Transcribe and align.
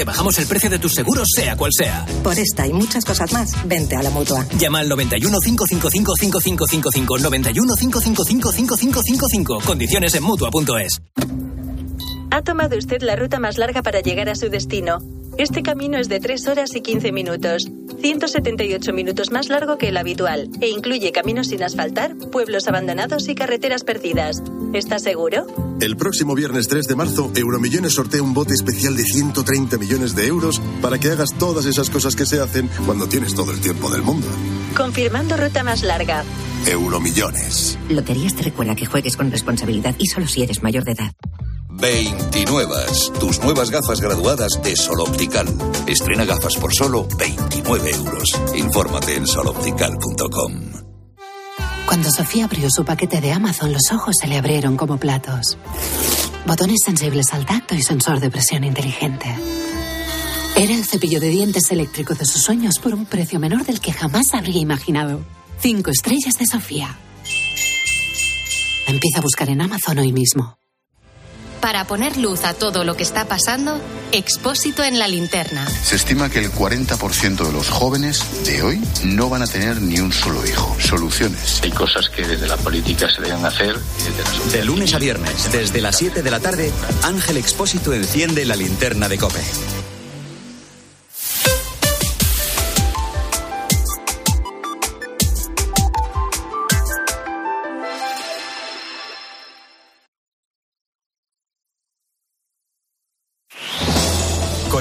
Te 0.00 0.04
bajamos 0.04 0.38
el 0.38 0.46
precio 0.46 0.70
de 0.70 0.78
tus 0.78 0.92
seguros, 0.92 1.26
sea 1.34 1.56
cual 1.56 1.72
sea. 1.76 2.06
Por 2.22 2.38
esta 2.38 2.64
y 2.64 2.72
muchas 2.72 3.04
cosas 3.04 3.32
más, 3.32 3.50
vente 3.66 3.96
a 3.96 4.02
la 4.04 4.10
mutua. 4.10 4.46
Llama 4.56 4.78
al 4.78 4.88
91 4.88 5.40
555 5.40 6.14
5555. 6.14 7.18
91 7.18 7.74
555 7.74 8.52
5555. 8.52 9.58
Condiciones 9.66 10.14
en 10.14 10.22
mutua.es. 10.22 11.02
Ha 12.30 12.42
tomado 12.42 12.78
usted 12.78 13.02
la 13.02 13.16
ruta 13.16 13.40
más 13.40 13.58
larga 13.58 13.82
para 13.82 13.98
llegar 13.98 14.28
a 14.28 14.36
su 14.36 14.48
destino. 14.48 15.00
Este 15.36 15.64
camino 15.64 15.98
es 15.98 16.08
de 16.08 16.20
3 16.20 16.46
horas 16.46 16.76
y 16.76 16.80
15 16.80 17.10
minutos, 17.10 17.68
178 18.00 18.92
minutos 18.92 19.32
más 19.32 19.48
largo 19.48 19.78
que 19.78 19.88
el 19.88 19.96
habitual, 19.96 20.48
e 20.60 20.68
incluye 20.68 21.10
caminos 21.10 21.48
sin 21.48 21.64
asfaltar, 21.64 22.16
pueblos 22.30 22.68
abandonados 22.68 23.28
y 23.28 23.34
carreteras 23.34 23.82
perdidas. 23.82 24.42
¿Está 24.72 24.98
seguro? 24.98 25.46
El 25.80 25.96
próximo 25.96 26.34
viernes 26.34 26.68
3 26.68 26.86
de 26.86 26.96
marzo, 26.96 27.30
Euromillones 27.34 27.94
sortea 27.94 28.22
un 28.22 28.34
bote 28.34 28.52
especial 28.52 28.96
de 28.96 29.02
130 29.04 29.78
millones 29.78 30.14
de 30.14 30.26
euros 30.26 30.60
para 30.82 30.98
que 30.98 31.10
hagas 31.10 31.34
todas 31.38 31.64
esas 31.66 31.88
cosas 31.88 32.14
que 32.14 32.26
se 32.26 32.40
hacen 32.40 32.68
cuando 32.84 33.08
tienes 33.08 33.34
todo 33.34 33.50
el 33.52 33.60
tiempo 33.60 33.90
del 33.90 34.02
mundo. 34.02 34.26
Confirmando 34.76 35.36
ruta 35.36 35.62
más 35.64 35.82
larga. 35.82 36.24
Euromillones. 36.66 37.78
Loterías 37.88 38.34
te 38.34 38.42
recuerda 38.42 38.74
que 38.74 38.86
juegues 38.86 39.16
con 39.16 39.30
responsabilidad 39.30 39.94
y 39.98 40.06
solo 40.06 40.26
si 40.26 40.42
eres 40.42 40.62
mayor 40.62 40.84
de 40.84 40.92
edad. 40.92 41.12
29. 41.70 42.74
Tus 43.20 43.40
nuevas 43.42 43.70
gafas 43.70 44.00
graduadas 44.00 44.60
de 44.62 44.74
Sol 44.76 45.00
Optical. 45.00 45.46
Estrena 45.86 46.24
gafas 46.24 46.56
por 46.56 46.74
solo 46.74 47.06
29 47.18 47.90
euros. 47.90 48.32
Infórmate 48.54 49.14
en 49.14 49.26
soloptical.com. 49.26 50.87
Cuando 51.88 52.10
Sofía 52.10 52.44
abrió 52.44 52.68
su 52.68 52.84
paquete 52.84 53.18
de 53.22 53.32
Amazon, 53.32 53.72
los 53.72 53.90
ojos 53.92 54.14
se 54.20 54.28
le 54.28 54.36
abrieron 54.36 54.76
como 54.76 54.98
platos. 54.98 55.56
Botones 56.46 56.80
sensibles 56.84 57.32
al 57.32 57.46
tacto 57.46 57.74
y 57.74 57.80
sensor 57.80 58.20
de 58.20 58.30
presión 58.30 58.62
inteligente. 58.62 59.34
Era 60.54 60.74
el 60.74 60.84
cepillo 60.84 61.18
de 61.18 61.30
dientes 61.30 61.70
eléctrico 61.70 62.14
de 62.14 62.26
sus 62.26 62.42
sueños 62.42 62.78
por 62.78 62.92
un 62.92 63.06
precio 63.06 63.40
menor 63.40 63.64
del 63.64 63.80
que 63.80 63.94
jamás 63.94 64.34
habría 64.34 64.60
imaginado. 64.60 65.22
Cinco 65.60 65.90
estrellas 65.90 66.34
de 66.38 66.44
Sofía. 66.44 66.94
Empieza 68.86 69.20
a 69.20 69.22
buscar 69.22 69.48
en 69.48 69.62
Amazon 69.62 69.98
hoy 69.98 70.12
mismo. 70.12 70.58
Para 71.60 71.86
poner 71.86 72.16
luz 72.16 72.44
a 72.44 72.54
todo 72.54 72.84
lo 72.84 72.96
que 72.96 73.02
está 73.02 73.26
pasando, 73.26 73.80
Expósito 74.10 74.82
en 74.84 74.98
la 74.98 75.06
linterna. 75.06 75.68
Se 75.68 75.96
estima 75.96 76.30
que 76.30 76.38
el 76.38 76.50
40% 76.50 77.46
de 77.46 77.52
los 77.52 77.68
jóvenes 77.68 78.24
de 78.44 78.62
hoy 78.62 78.80
no 79.04 79.28
van 79.28 79.42
a 79.42 79.46
tener 79.46 79.82
ni 79.82 80.00
un 80.00 80.12
solo 80.12 80.46
hijo. 80.46 80.74
Soluciones. 80.80 81.60
Hay 81.62 81.70
cosas 81.70 82.08
que 82.08 82.26
desde 82.26 82.46
la 82.46 82.56
política 82.56 83.10
se 83.10 83.20
deben 83.20 83.44
hacer. 83.44 83.76
Y 84.48 84.50
de 84.50 84.64
lunes 84.64 84.94
a 84.94 84.98
viernes, 84.98 85.52
desde 85.52 85.82
las 85.82 85.96
7 85.96 86.22
de 86.22 86.30
la 86.30 86.40
tarde, 86.40 86.72
Ángel 87.02 87.36
Expósito 87.36 87.92
enciende 87.92 88.46
la 88.46 88.56
linterna 88.56 89.08
de 89.10 89.18
Cope. 89.18 89.42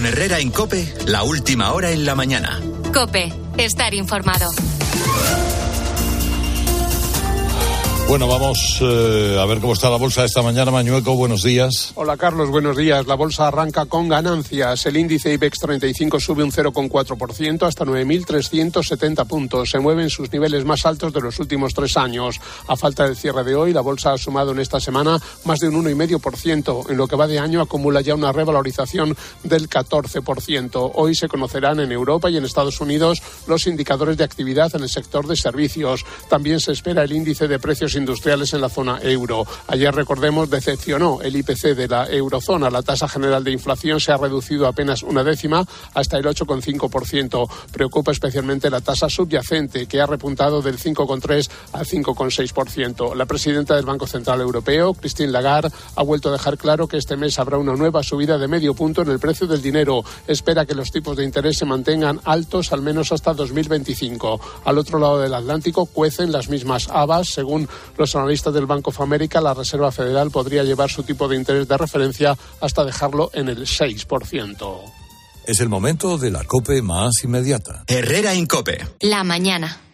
Herrera 0.08 0.40
en 0.40 0.52
Cope, 0.52 0.94
la 1.06 1.24
última 1.24 1.74
hora 1.74 1.92
en 1.92 2.06
la 2.06 2.16
mañana. 2.16 2.62
Cope, 2.94 3.34
estar 3.58 3.94
informado. 3.94 4.50
Bueno, 8.08 8.26
vamos 8.30 8.80
eh, 8.82 9.38
a 9.38 9.46
ver 9.46 9.60
cómo 9.60 9.74
está 9.74 9.90
la 9.90 9.98
bolsa 9.98 10.24
esta 10.24 10.42
mañana. 10.42 10.72
Mañueco, 10.72 11.18
buenos 11.18 11.44
días. 11.44 11.92
Hola 11.96 12.16
Carlos, 12.16 12.50
buenos 12.50 12.78
días. 12.78 13.06
La 13.06 13.16
bolsa 13.16 13.50
arranca 13.50 13.86
con 13.86 14.08
ganancias. 14.08 14.86
El 14.86 14.96
índice 14.96 15.34
IBEX 15.34 15.60
35 15.60 16.18
sube 16.22 16.42
un 16.42 16.54
0,4% 16.54 17.68
hasta 17.68 17.84
9.370 17.84 19.28
puntos. 19.28 19.72
Se 19.72 19.80
mueven 19.80 20.10
sus 20.10 20.32
niveles 20.32 20.64
más 20.64 20.86
altos 20.86 21.12
de 21.12 21.20
los 21.20 21.38
últimos 21.40 21.74
tres 21.74 21.98
años. 21.98 22.40
A 22.68 22.78
falta 22.78 23.04
del 23.04 23.18
cierre 23.18 23.44
de 23.44 23.56
hoy, 23.56 23.74
la 23.74 23.82
bolsa 23.82 24.14
ha 24.14 24.18
sumado 24.18 24.54
en 24.54 24.60
esta 24.60 24.80
semana 24.80 25.20
más 25.44 25.60
de 25.60 25.68
un 25.68 25.84
1,5%. 25.84 26.90
En 26.90 26.96
lo 26.96 27.10
que 27.10 27.18
va 27.18 27.28
de 27.28 27.40
año 27.40 27.62
acumula 27.62 28.00
ya 28.00 28.16
una 28.16 28.32
revalorización 28.32 29.18
del 29.44 29.70
14%. 29.70 30.92
Hoy 30.96 31.14
se 31.14 31.28
conocerán 31.28 31.82
en 31.82 31.92
Europa 31.92 32.30
y 32.30 32.38
en 32.38 32.46
Estados 32.46 32.80
Unidos 32.80 33.22
los 33.48 33.68
indicadores 33.68 34.16
de 34.16 34.24
actividad 34.24 34.74
en 34.74 34.84
el 34.84 34.90
sector 34.90 35.28
de 35.28 35.36
servicios. 35.36 36.06
También 36.30 36.62
se 36.62 36.72
espera 36.72 37.04
el 37.04 37.12
índice 37.12 37.50
de 37.50 37.60
precios 37.60 37.97
industriales 37.98 38.54
en 38.54 38.62
la 38.62 38.70
zona 38.70 39.00
euro. 39.02 39.46
Ayer, 39.68 39.94
recordemos, 39.94 40.50
decepcionó 40.50 41.20
el 41.22 41.36
IPC 41.36 41.76
de 41.76 41.88
la 41.88 42.10
eurozona. 42.10 42.70
La 42.70 42.82
tasa 42.82 43.08
general 43.08 43.44
de 43.44 43.52
inflación 43.52 44.00
se 44.00 44.12
ha 44.12 44.18
reducido 44.18 44.68
apenas 44.68 45.04
una 45.04 45.24
décima 45.24 45.66
hasta 45.94 46.18
el 46.18 46.26
8,5%. 46.26 47.50
Preocupa 47.72 48.12
especialmente 48.12 48.70
la 48.70 48.82
tasa 48.82 49.10
subyacente, 49.10 49.88
que 49.88 50.02
ha 50.02 50.06
repuntado 50.06 50.62
del 50.62 50.80
5,3 50.80 51.50
al 51.74 51.86
5,6%. 51.86 53.16
La 53.16 53.26
presidenta 53.26 53.76
del 53.76 53.86
Banco 53.86 54.08
Central 54.08 54.42
Europeo, 54.42 54.94
Christine 54.94 55.32
Lagarde, 55.32 55.72
ha 55.96 56.04
vuelto 56.04 56.30
a 56.30 56.34
dejar 56.34 56.58
claro 56.58 56.88
que 56.88 56.98
este 56.98 57.18
mes 57.18 57.40
habrá 57.40 57.58
una 57.58 57.76
nueva 57.76 58.04
subida 58.04 58.38
de 58.38 58.48
medio 58.48 58.74
punto 58.74 59.02
en 59.02 59.10
el 59.10 59.20
precio 59.20 59.48
del 59.48 59.62
dinero. 59.62 60.04
Espera 60.28 60.66
que 60.66 60.76
los 60.76 60.92
tipos 60.92 61.18
de 61.18 61.24
interés 61.24 61.58
se 61.58 61.66
mantengan 61.66 62.20
altos 62.24 62.72
al 62.72 62.82
menos 62.82 63.12
hasta 63.12 63.34
2025. 63.34 64.40
Al 64.66 64.78
otro 64.78 65.00
lado 65.00 65.20
del 65.20 65.34
Atlántico 65.34 65.86
cuecen 65.86 66.32
las 66.32 66.50
mismas 66.50 66.88
habas, 66.90 67.30
según 67.30 67.68
los 67.98 68.16
analistas 68.16 68.54
del 68.54 68.66
Banco 68.66 68.90
of 68.90 69.02
America, 69.02 69.42
la 69.42 69.54
Reserva 69.54 69.92
Federal 69.92 70.32
podría 70.32 70.64
llevar 70.64 70.90
su 70.90 71.04
tipo 71.04 71.28
de 71.28 71.36
interés 71.36 71.68
de 71.68 71.78
referencia 71.78 72.38
hasta 72.62 72.84
dejarlo 72.84 73.30
en 73.34 73.50
el 73.50 73.66
6%. 73.66 74.80
Es 75.46 75.62
el 75.62 75.70
momento 75.70 76.18
de 76.18 76.30
la 76.30 76.44
COPE 76.44 76.82
más 76.82 77.24
inmediata. 77.24 77.84
Herrera 77.88 78.34
en 78.34 78.46
COPE. 78.48 78.86
La 79.00 79.24
mañana. 79.24 79.87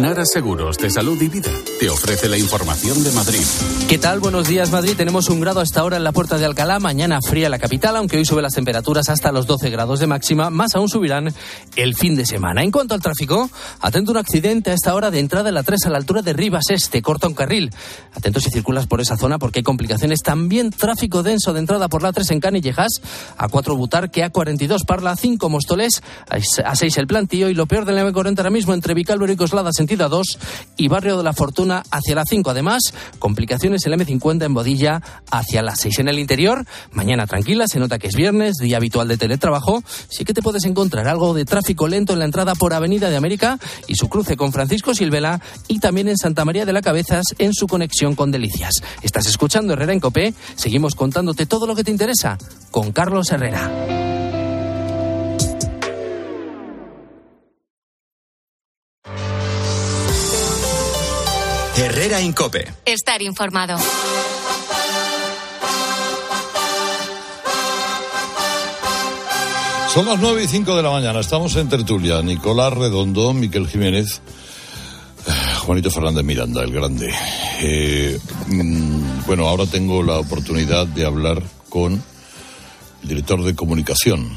Nara 0.00 0.26
Seguros 0.26 0.76
de 0.76 0.90
Salud 0.90 1.20
y 1.22 1.28
Vida 1.28 1.50
te 1.80 1.88
ofrece 1.88 2.28
la 2.28 2.36
información 2.36 3.02
de 3.02 3.12
Madrid. 3.12 3.40
¿Qué 3.88 3.96
tal? 3.96 4.20
Buenos 4.20 4.46
días, 4.46 4.70
Madrid. 4.70 4.92
Tenemos 4.94 5.30
un 5.30 5.40
grado 5.40 5.60
hasta 5.60 5.80
ahora 5.80 5.96
en 5.96 6.04
la 6.04 6.12
puerta 6.12 6.36
de 6.36 6.44
Alcalá. 6.44 6.78
Mañana 6.78 7.18
fría 7.26 7.48
la 7.48 7.58
capital, 7.58 7.96
aunque 7.96 8.18
hoy 8.18 8.26
sube 8.26 8.42
las 8.42 8.52
temperaturas 8.52 9.08
hasta 9.08 9.32
los 9.32 9.46
12 9.46 9.70
grados 9.70 9.98
de 10.00 10.06
máxima. 10.06 10.50
Más 10.50 10.74
aún 10.74 10.90
subirán 10.90 11.32
el 11.76 11.94
fin 11.94 12.14
de 12.14 12.26
semana. 12.26 12.62
En 12.62 12.70
cuanto 12.70 12.94
al 12.94 13.00
tráfico, 13.00 13.48
atento 13.80 14.10
un 14.10 14.18
accidente 14.18 14.70
a 14.70 14.74
esta 14.74 14.94
hora 14.94 15.10
de 15.10 15.18
entrada 15.18 15.48
en 15.48 15.54
la 15.54 15.62
3 15.62 15.86
a 15.86 15.90
la 15.90 15.98
altura 15.98 16.20
de 16.20 16.34
Rivas 16.34 16.68
Este. 16.68 17.00
Corta 17.00 17.26
un 17.26 17.34
carril. 17.34 17.70
Atento 18.12 18.40
si 18.40 18.50
circulas 18.50 18.86
por 18.86 19.00
esa 19.00 19.16
zona 19.16 19.38
porque 19.38 19.60
hay 19.60 19.64
complicaciones. 19.64 20.20
También 20.20 20.70
tráfico 20.70 21.22
denso 21.22 21.54
de 21.54 21.60
entrada 21.60 21.88
por 21.88 22.02
la 22.02 22.12
3 22.12 22.32
en 22.32 22.40
Canillejas. 22.40 23.00
A 23.38 23.48
4 23.48 23.74
Butarque, 23.76 24.24
a 24.24 24.30
42 24.30 24.84
Parla, 24.84 25.12
a 25.12 25.16
5 25.16 25.48
Móstoles, 25.48 26.02
a 26.28 26.76
6 26.76 26.98
el 26.98 27.06
Plantío 27.06 27.48
y 27.48 27.54
lo 27.54 27.66
peor 27.66 27.86
del 27.86 27.94
940 27.94 28.42
ahora 28.42 28.50
mismo 28.50 28.74
entre 28.74 28.92
Vicálvaro 28.92 29.32
y 29.32 29.36
Coslada 29.36 29.70
sentido 29.86 30.08
2 30.08 30.38
y 30.78 30.88
Barrio 30.88 31.16
de 31.16 31.22
la 31.22 31.32
Fortuna 31.32 31.84
hacia 31.92 32.16
la 32.16 32.24
5. 32.28 32.50
Además, 32.50 32.92
complicaciones 33.20 33.86
en 33.86 33.92
el 33.92 34.00
M50 34.00 34.44
en 34.44 34.52
Bodilla 34.52 35.00
hacia 35.30 35.62
la 35.62 35.76
6. 35.76 36.00
En 36.00 36.08
el 36.08 36.18
interior, 36.18 36.66
mañana 36.90 37.28
tranquila, 37.28 37.68
se 37.68 37.78
nota 37.78 38.00
que 38.00 38.08
es 38.08 38.16
viernes, 38.16 38.56
día 38.56 38.78
habitual 38.78 39.06
de 39.06 39.16
teletrabajo. 39.16 39.84
Sí 40.08 40.24
que 40.24 40.34
te 40.34 40.42
puedes 40.42 40.64
encontrar 40.64 41.06
algo 41.06 41.34
de 41.34 41.44
tráfico 41.44 41.86
lento 41.86 42.14
en 42.14 42.18
la 42.18 42.24
entrada 42.24 42.56
por 42.56 42.74
Avenida 42.74 43.10
de 43.10 43.16
América 43.16 43.60
y 43.86 43.94
su 43.94 44.08
cruce 44.08 44.36
con 44.36 44.52
Francisco 44.52 44.92
Silvela 44.92 45.40
y 45.68 45.78
también 45.78 46.08
en 46.08 46.16
Santa 46.16 46.44
María 46.44 46.66
de 46.66 46.72
la 46.72 46.82
Cabezas 46.82 47.26
en 47.38 47.54
su 47.54 47.68
conexión 47.68 48.16
con 48.16 48.32
Delicias. 48.32 48.82
Estás 49.02 49.26
escuchando 49.28 49.72
Herrera 49.72 49.92
en 49.92 50.00
Copé. 50.00 50.34
Seguimos 50.56 50.96
contándote 50.96 51.46
todo 51.46 51.68
lo 51.68 51.76
que 51.76 51.84
te 51.84 51.92
interesa 51.92 52.38
con 52.72 52.90
Carlos 52.90 53.30
Herrera. 53.30 54.25
Herrera 61.78 62.22
Incope. 62.22 62.72
Estar 62.86 63.20
informado. 63.20 63.78
Son 69.92 70.06
las 70.06 70.18
9 70.18 70.44
y 70.44 70.48
5 70.48 70.74
de 70.74 70.82
la 70.82 70.90
mañana. 70.90 71.20
Estamos 71.20 71.54
en 71.56 71.68
tertulia. 71.68 72.22
Nicolás 72.22 72.72
Redondo, 72.72 73.34
Miquel 73.34 73.68
Jiménez, 73.68 74.22
eh, 75.26 75.30
Juanito 75.66 75.90
Fernández 75.90 76.24
Miranda, 76.24 76.62
el 76.62 76.72
grande. 76.72 77.12
Eh, 77.60 78.18
mm, 78.46 79.26
bueno, 79.26 79.46
ahora 79.46 79.66
tengo 79.66 80.02
la 80.02 80.18
oportunidad 80.18 80.86
de 80.86 81.04
hablar 81.04 81.42
con 81.68 82.02
el 83.02 83.08
director 83.08 83.42
de 83.44 83.54
comunicación 83.54 84.30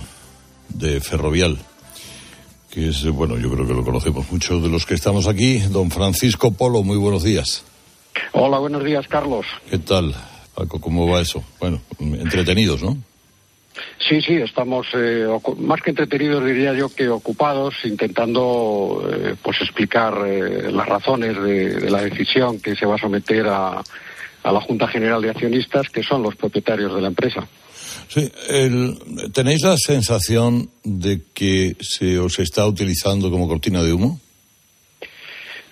de 0.67 0.99
Ferrovial, 0.99 1.57
que 2.69 2.89
es, 2.89 3.05
bueno, 3.09 3.37
yo 3.37 3.51
creo 3.51 3.67
que 3.67 3.73
lo 3.73 3.83
conocemos 3.83 4.31
muchos 4.31 4.61
de 4.61 4.69
los 4.69 4.85
que 4.85 4.93
estamos 4.93 5.27
aquí. 5.27 5.59
Don 5.59 5.89
Francisco 5.89 6.51
Polo, 6.51 6.83
muy 6.83 6.97
buenos 6.97 7.23
días. 7.23 7.63
Hola, 8.33 8.59
buenos 8.59 8.83
días, 8.83 9.07
Carlos. 9.07 9.45
¿Qué 9.69 9.79
tal, 9.79 10.13
Paco? 10.53 10.79
¿Cómo 10.79 11.07
va 11.07 11.21
eso? 11.21 11.43
Bueno, 11.59 11.81
entretenidos, 11.99 12.83
¿no? 12.83 12.97
Sí, 13.97 14.21
sí, 14.21 14.33
estamos 14.33 14.87
eh, 14.93 15.25
más 15.57 15.81
que 15.81 15.91
entretenidos, 15.91 16.43
diría 16.43 16.73
yo, 16.73 16.89
que 16.89 17.07
ocupados, 17.07 17.75
intentando 17.85 19.07
eh, 19.09 19.35
pues 19.41 19.61
explicar 19.61 20.25
eh, 20.25 20.71
las 20.71 20.87
razones 20.87 21.41
de, 21.41 21.75
de, 21.75 21.89
la 21.89 22.01
decisión 22.01 22.59
que 22.59 22.75
se 22.75 22.85
va 22.85 22.95
a 22.95 22.99
someter 22.99 23.47
a, 23.47 23.81
a 24.43 24.51
la 24.51 24.61
Junta 24.61 24.87
General 24.87 25.21
de 25.21 25.29
Accionistas, 25.29 25.89
que 25.89 26.03
son 26.03 26.23
los 26.23 26.35
propietarios 26.35 26.93
de 26.93 27.01
la 27.01 27.07
empresa. 27.07 27.47
Sí, 28.09 28.31
¿tenéis 29.33 29.61
la 29.61 29.77
sensación 29.77 30.67
de 30.83 31.21
que 31.31 31.75
se 31.79 32.17
os 32.17 32.39
está 32.39 32.65
utilizando 32.65 33.29
como 33.29 33.47
cortina 33.47 33.83
de 33.83 33.93
humo? 33.93 34.19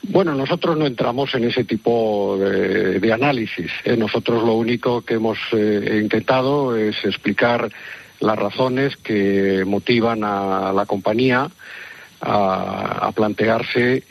Bueno, 0.04 0.36
nosotros 0.36 0.78
no 0.78 0.86
entramos 0.86 1.34
en 1.34 1.46
ese 1.46 1.64
tipo 1.64 2.38
de, 2.38 3.12
análisis. 3.12 3.72
¿eh? 3.84 3.98
Nosotros 3.98 4.44
lo 4.44 4.54
único 4.54 5.02
que 5.02 5.16
hemos 5.16 5.40
eh, 5.52 6.00
intentado 6.00 6.78
es 6.78 6.96
explicar 7.04 7.72
las 8.20 8.38
razones 8.38 8.96
que 8.98 9.64
motivan 9.66 10.24
a 10.24 10.72
la 10.74 10.86
compañía 10.86 11.50
a, 12.22 13.12
plantearse 13.16 14.04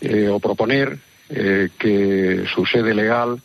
eh, 0.00 0.28
o 0.28 0.38
proponer 0.38 0.98
que 1.28 2.44
su 2.54 2.66
sede 2.66 2.94
legal 2.94 3.40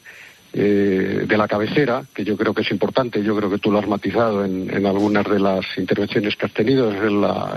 eh, 0.54 1.26
de 1.28 1.38
la 1.38 1.48
cabecera, 1.48 2.04
que 2.14 2.24
yo 2.24 2.38
creo 2.38 2.54
que 2.54 2.62
es 2.62 2.72
importante, 2.72 3.22
yo 3.24 3.36
creo 3.36 3.50
que 3.50 3.60
tú 3.60 3.72
lo 3.72 3.80
has 3.80 3.88
matizado 3.88 4.46
en, 4.46 4.86
algunas 4.86 5.26
de 5.28 5.40
las 5.40 5.66
intervenciones 5.78 6.36
que 6.36 6.46
has 6.46 6.54
tenido, 6.54 6.92
es 6.92 7.00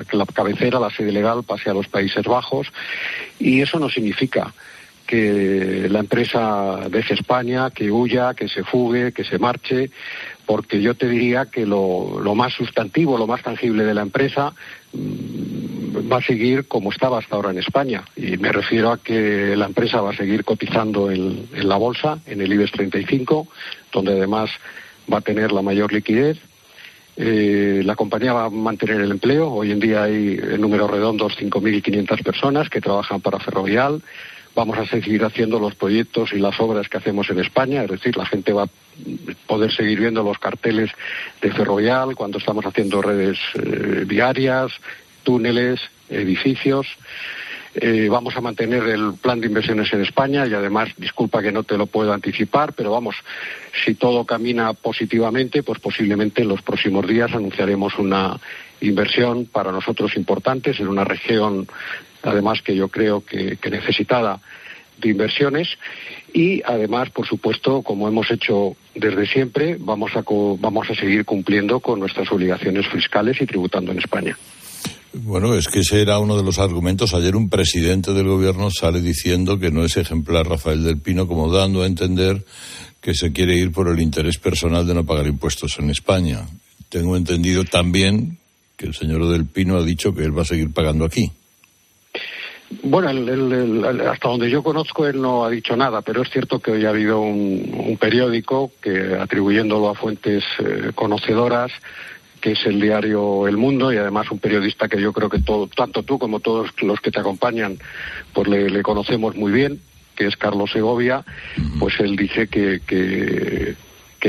que 0.09 0.17
la 0.17 0.27
cabecera, 0.27 0.81
la 0.81 0.91
sede 0.91 1.13
legal, 1.13 1.45
pase 1.45 1.71
a 1.71 1.75
los 1.75 1.89
Países 1.89 2.25
Bajos, 2.25 2.67
y 3.39 3.61
eso 3.61 3.79
no 3.79 3.89
significa 3.89 4.53
que 5.11 5.89
la 5.91 5.99
empresa 5.99 6.89
deje 6.89 7.15
España, 7.15 7.71
que 7.71 7.91
huya, 7.91 8.35
que 8.35 8.49
se 8.49 8.63
fugue, 8.63 9.13
que 9.13 9.25
se 9.25 9.41
marche, 9.41 9.91
porque 10.47 10.81
yo 10.81 10.95
te 10.95 11.09
diría 11.09 11.47
que 11.47 11.67
lo, 11.67 12.21
lo 12.21 12.35
más 12.37 12.53
sustantivo, 12.53 13.19
lo 13.19 13.27
más 13.27 13.43
tangible 13.43 13.85
de 13.85 13.95
la 13.95 14.03
empresa 14.03 14.53
va 16.01 16.19
a 16.19 16.23
seguir 16.23 16.67
como 16.67 16.91
estaba 16.91 17.19
hasta 17.19 17.37
ahora 17.37 17.51
en 17.51 17.59
España. 17.59 18.05
Y 18.17 18.37
me 18.37 18.53
refiero 18.53 18.93
a 18.93 18.99
que 18.99 19.55
la 19.57 19.67
empresa 19.67 20.01
va 20.01 20.11
a 20.11 20.17
seguir 20.17 20.45
cotizando 20.45 21.11
en, 21.11 21.49
la 21.53 21.77
bolsa, 21.77 22.19
en 22.27 22.41
el 22.41 22.53
IBEX 22.53 22.73
35, 22.73 23.49
donde 23.93 24.13
además 24.13 24.51
va 25.13 25.19
a 25.19 25.23
tener 25.23 25.53
la 25.53 25.63
mayor 25.63 25.93
liquidez. 25.93 26.39
Eh, 27.17 27.83
la 27.85 27.97
compañía 27.97 28.33
va 28.33 28.47
a 28.47 28.51
mantener 28.51 29.01
el 29.01 29.11
empleo. 29.11 29.51
Hoy 29.51 29.73
en 29.73 29.81
día 29.81 30.05
hay 30.05 30.39
en 30.41 30.61
números 30.61 30.91
redondos 30.91 31.37
5.500 31.39 32.23
personas 32.23 32.69
que 32.69 32.81
trabajan 32.81 33.21
para 33.21 33.39
Ferrovial. 33.41 34.03
Vamos 34.55 34.79
a 34.79 34.87
seguir 34.87 35.25
haciendo 35.25 35.61
los 35.61 35.75
proyectos 35.77 36.33
y 36.33 36.39
las 36.39 36.59
obras 36.61 36.89
que 36.89 36.99
hacemos 36.99 37.31
en 37.31 37.39
España, 37.39 37.85
es 37.85 37.91
decir, 37.91 38.17
la 38.17 38.27
gente 38.27 38.53
va 38.53 38.65
a 38.65 38.69
poder 39.47 39.73
seguir 39.73 40.01
viendo 40.01 40.25
los 40.25 40.39
carteles 40.39 40.91
de 41.41 41.53
Ferrovial 41.53 42.17
cuando 42.17 42.39
estamos 42.39 42.67
haciendo 42.67 43.01
redes 43.01 43.39
eh, 43.55 44.05
viarias, 44.07 44.73
túneles, 45.23 45.81
edificios. 46.09 46.87
Eh, 47.75 48.09
vamos 48.11 48.37
a 48.37 48.41
mantener 48.41 48.83
el 48.89 49.15
plan 49.15 49.41
de 49.41 49.47
inversiones 49.47 49.93
en 49.93 50.03
España 50.03 50.45
y 50.45 50.55
además, 50.55 50.89
disculpa 50.97 51.41
que 51.41 51.53
no 51.53 51.63
te 51.63 51.79
lo 51.79 51.87
puedo 51.87 52.13
anticipar, 52.13 52.73
pero 52.73 52.91
vamos, 52.91 53.15
si 53.85 53.95
todo 53.95 54.25
camina 54.25 54.73
positivamente, 54.73 55.63
pues 55.63 55.79
posiblemente 55.79 56.43
en 56.43 56.49
los 56.49 56.63
próximos 56.63 57.07
días 57.07 57.33
anunciaremos 57.33 57.97
una 57.99 58.41
inversión 58.81 59.47
para 59.47 59.71
nosotros 59.71 60.17
importante 60.17 60.73
en 60.77 60.89
una 60.89 61.05
región, 61.05 61.69
además 62.23 62.61
que 62.63 62.75
yo 62.75 62.89
creo 62.89 63.25
que, 63.25 63.57
necesitada 63.71 64.41
de 64.99 65.09
inversiones 65.09 65.69
y 66.33 66.63
además, 66.65 67.11
por 67.11 67.27
supuesto, 67.27 67.83
como 67.83 68.09
hemos 68.09 68.31
hecho 68.33 68.77
desde 68.97 69.27
siempre, 69.27 69.77
vamos 69.79 70.11
a, 70.17 70.25
vamos 70.59 70.91
a 70.91 70.95
seguir 70.97 71.25
cumpliendo 71.25 71.79
con 71.79 72.01
nuestras 72.01 72.31
obligaciones 72.33 72.89
fiscales 72.89 73.41
y 73.41 73.47
tributando 73.47 73.93
en 73.93 73.99
España. 73.99 74.37
Bueno, 75.13 75.55
es 75.55 75.67
que 75.67 75.81
ese 75.81 76.03
era 76.03 76.19
uno 76.19 76.37
de 76.37 76.45
los 76.45 76.59
argumentos. 76.59 77.15
Ayer 77.15 77.35
un 77.35 77.49
presidente 77.49 78.13
del 78.13 78.29
gobierno 78.29 78.71
sale 78.71 79.01
diciendo 79.01 79.59
que 79.59 79.71
no 79.71 79.85
es 79.85 79.97
ejemplar 79.97 80.49
Rafael 80.49 80.85
del 80.85 80.99
Pino, 80.99 81.27
como 81.27 81.53
dando 81.53 81.83
a 81.83 81.87
entender 81.87 82.45
que 83.01 83.15
se 83.15 83.33
quiere 83.33 83.57
ir 83.57 83.73
por 83.73 83.89
el 83.89 84.01
interés 84.01 84.39
personal 84.39 84.87
de 84.87 84.95
no 84.95 85.05
pagar 85.05 85.27
impuestos 85.27 85.79
en 85.79 85.91
España. 85.91 86.47
Tengo 86.89 87.17
entendido 87.17 87.65
también 87.65 88.39
que 88.77 88.87
el 88.87 88.95
señor 88.95 89.29
del 89.29 89.47
Pino 89.47 89.77
ha 89.77 89.85
dicho 89.85 90.15
que 90.15 90.23
él 90.23 90.37
va 90.37 90.43
a 90.43 90.47
seguir 90.47 90.73
pagando 90.73 91.05
aquí. 91.05 91.31
Bueno, 92.83 93.09
hasta 93.09 94.29
donde 94.29 94.49
yo 94.49 94.63
conozco 94.63 95.05
él 95.07 95.21
no 95.21 95.45
ha 95.45 95.51
dicho 95.51 95.77
nada, 95.77 96.03
pero 96.03 96.23
es 96.23 96.31
cierto 96.31 96.61
que 96.61 96.71
hoy 96.71 96.87
ha 96.87 96.91
habido 96.91 97.21
un, 97.21 97.99
periódico 98.01 98.71
que, 98.81 99.17
atribuyéndolo 99.17 99.89
a 99.89 99.95
fuentes 99.95 100.45
eh, 100.61 100.93
conocedoras, 100.95 101.73
que 102.41 102.53
es 102.53 102.67
el 102.67 102.81
diario 102.81 103.47
El 103.47 103.57
Mundo 103.57 103.93
y 103.93 103.97
además 103.97 104.31
un 104.31 104.39
periodista 104.39 104.89
que 104.89 105.01
yo 105.01 105.13
creo 105.13 105.29
que 105.29 105.41
todo, 105.41 105.67
tanto 105.69 106.03
tú 106.03 106.19
como 106.19 106.41
todos 106.41 106.71
los 106.83 107.01
que 107.01 107.11
te 107.11 107.21
acompañan 107.21 107.79
pues 108.33 108.49
le, 108.49 108.83
conocemos 108.83 109.37
muy 109.37 109.53
bien, 109.53 109.81
que 110.17 110.27
es 110.27 110.37
Carlos 110.37 110.71
Segovia, 110.73 111.25
pues 111.79 111.99
él 112.01 112.17
dice 112.17 112.49
que, 112.49 112.81
que, 112.87 113.77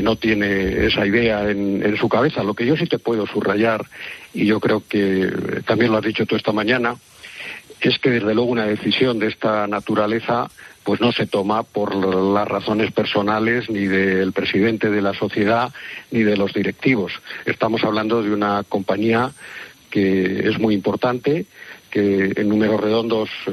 no 0.01 0.15
tiene 0.15 0.87
esa 0.87 1.05
idea 1.05 1.49
en, 1.49 1.83
en, 1.85 1.97
su 1.97 2.09
cabeza. 2.09 2.43
Lo 2.43 2.53
que 2.53 2.65
yo 2.65 2.75
sí 2.75 2.87
te 2.87 2.97
puedo 2.97 3.27
subrayar, 3.27 3.85
y 4.33 4.45
yo 4.45 4.59
creo 4.59 4.81
que 4.87 5.29
también 5.67 5.91
lo 5.91 5.97
has 5.97 6.05
dicho 6.05 6.25
tú 6.25 6.35
esta 6.35 6.51
mañana, 6.51 6.95
es 7.89 7.99
que 7.99 8.09
desde 8.09 8.33
luego 8.33 8.51
una 8.51 8.65
decisión 8.65 9.19
de 9.19 9.27
esta 9.27 9.67
naturaleza 9.67 10.49
pues 10.83 10.99
no 10.99 11.11
se 11.11 11.27
toma 11.27 11.63
por 11.63 11.95
las 11.95 12.47
razones 12.47 12.91
personales 12.91 13.69
ni 13.69 13.85
del 13.85 14.33
presidente 14.33 14.89
de 14.89 15.01
la 15.01 15.13
sociedad 15.13 15.71
ni 16.09 16.23
de 16.23 16.37
los 16.37 16.53
directivos. 16.53 17.13
Estamos 17.45 17.83
hablando 17.83 18.23
de 18.23 18.31
una 18.31 18.63
compañía 18.67 19.31
que 19.91 20.49
es 20.49 20.57
muy 20.57 20.73
importante, 20.73 21.45
que 21.91 22.31
en 22.35 22.49
números 22.49 22.79
redondos 22.79 23.29
eh, 23.45 23.51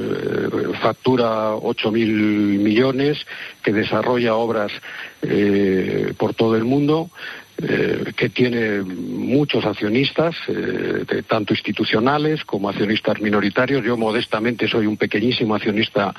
factura 0.81 1.53
8.000 1.55 2.59
millones, 2.59 3.25
que 3.61 3.73
desarrolla 3.73 4.35
obras 4.35 4.71
eh, 5.21 6.13
por 6.17 6.33
todo 6.33 6.55
el 6.55 6.63
mundo, 6.63 7.09
eh, 7.61 8.13
que 8.15 8.29
tiene 8.29 8.81
muchos 8.81 9.65
accionistas, 9.65 10.35
tanto 11.27 11.53
institucionales 11.53 12.45
como 12.45 12.69
accionistas 12.69 13.19
minoritarios. 13.19 13.83
Yo 13.83 13.97
modestamente 13.97 14.67
soy 14.67 14.87
un 14.87 14.95
pequeñísimo 14.95 15.55
accionista 15.55 16.15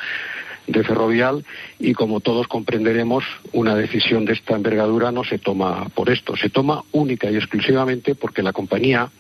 de 0.67 0.85
Ferrovial 0.85 1.45
y 1.79 1.95
como 1.95 2.21
todos 2.21 2.47
comprenderemos, 2.47 3.25
una 3.53 3.75
decisión 3.75 4.27
de 4.27 4.35
esta 4.35 4.55
envergadura 4.55 5.11
no 5.11 5.25
se 5.25 5.39
toma 5.39 5.89
por 5.95 6.11
esto, 6.11 6.37
se 6.37 6.51
toma 6.51 6.83
única 6.93 7.31
y 7.31 7.37
exclusivamente 7.37 8.15
porque 8.15 8.43
la 8.43 8.53
compañía 8.53 9.11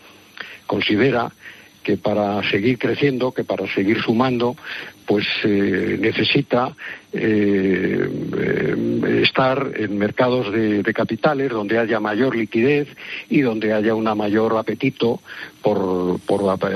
considera 0.66 1.32
que 1.82 1.96
para 1.96 2.42
seguir 2.50 2.78
creciendo, 2.78 3.32
que 3.32 3.44
para 3.44 3.66
seguir 3.74 4.00
sumando, 4.02 4.56
pues 5.06 5.26
eh, 5.44 5.96
necesita 5.98 6.76
eh, 7.12 8.08
eh, 8.38 9.22
estar 9.22 9.72
en 9.76 9.98
mercados 9.98 10.52
de, 10.52 10.82
capitales 10.94 11.50
donde 11.50 11.78
haya 11.78 11.98
mayor 12.00 12.36
liquidez 12.36 12.88
y 13.28 13.40
donde 13.40 13.72
haya 13.72 13.94
un 13.94 14.04
mayor 14.16 14.56
apetito 14.56 15.20
por, 15.62 16.20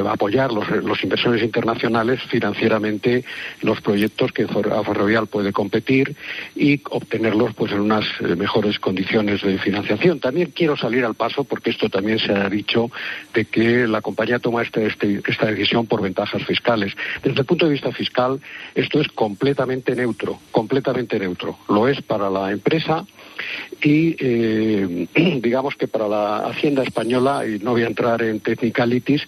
apoyar 0.09 0.53
los, 0.53 0.69
los, 0.71 1.03
inversores 1.03 1.43
internacionales 1.43 2.21
financieramente 2.29 3.25
los 3.63 3.81
proyectos 3.81 4.33
que 4.33 4.47
Ferrovial 4.47 5.27
puede 5.27 5.53
competir 5.53 6.15
y 6.55 6.81
obtenerlos 6.91 7.55
pues 7.55 7.73
en 7.73 7.81
unas 7.81 8.05
mejores 8.37 8.79
condiciones 8.79 9.43
de 9.43 9.59
financiación. 9.59 10.21
También 10.21 10.53
quiero 10.55 10.77
salir 10.77 11.05
al 11.05 11.15
paso 11.15 11.45
porque 11.45 11.71
esto 11.71 11.89
también 11.89 12.19
se 12.19 12.33
ha 12.33 12.49
dicho 12.49 12.91
de 13.33 13.45
que 13.47 13.87
la 13.87 14.01
compañía 14.01 14.39
toma 14.39 14.63
este, 14.63 14.87
este, 14.87 15.23
esta 15.27 15.47
decisión 15.47 15.87
por 15.87 16.03
ventajas 16.03 16.45
fiscales. 16.45 16.95
Desde 17.23 17.41
el 17.41 17.47
punto 17.47 17.67
de 17.67 17.73
vista 17.73 17.93
fiscal 17.93 18.41
esto 18.75 19.01
es 19.01 19.09
completamente 19.09 19.95
neutro, 19.95 20.24
completamente 20.51 21.19
neutro. 21.19 21.59
Lo 21.69 21.89
es 21.89 22.01
para 22.03 22.31
la 22.31 22.51
empresa 22.53 23.05
y 23.83 24.17
eh, 24.19 25.09
digamos 25.43 25.75
que 25.77 25.89
para 25.89 26.09
la 26.09 26.47
Hacienda 26.47 26.83
española, 26.83 27.45
y 27.47 27.59
no 27.59 27.73
voy 27.73 27.83
a 27.83 27.87
entrar 27.87 28.23
en 28.23 28.41
technicalities, 28.41 29.23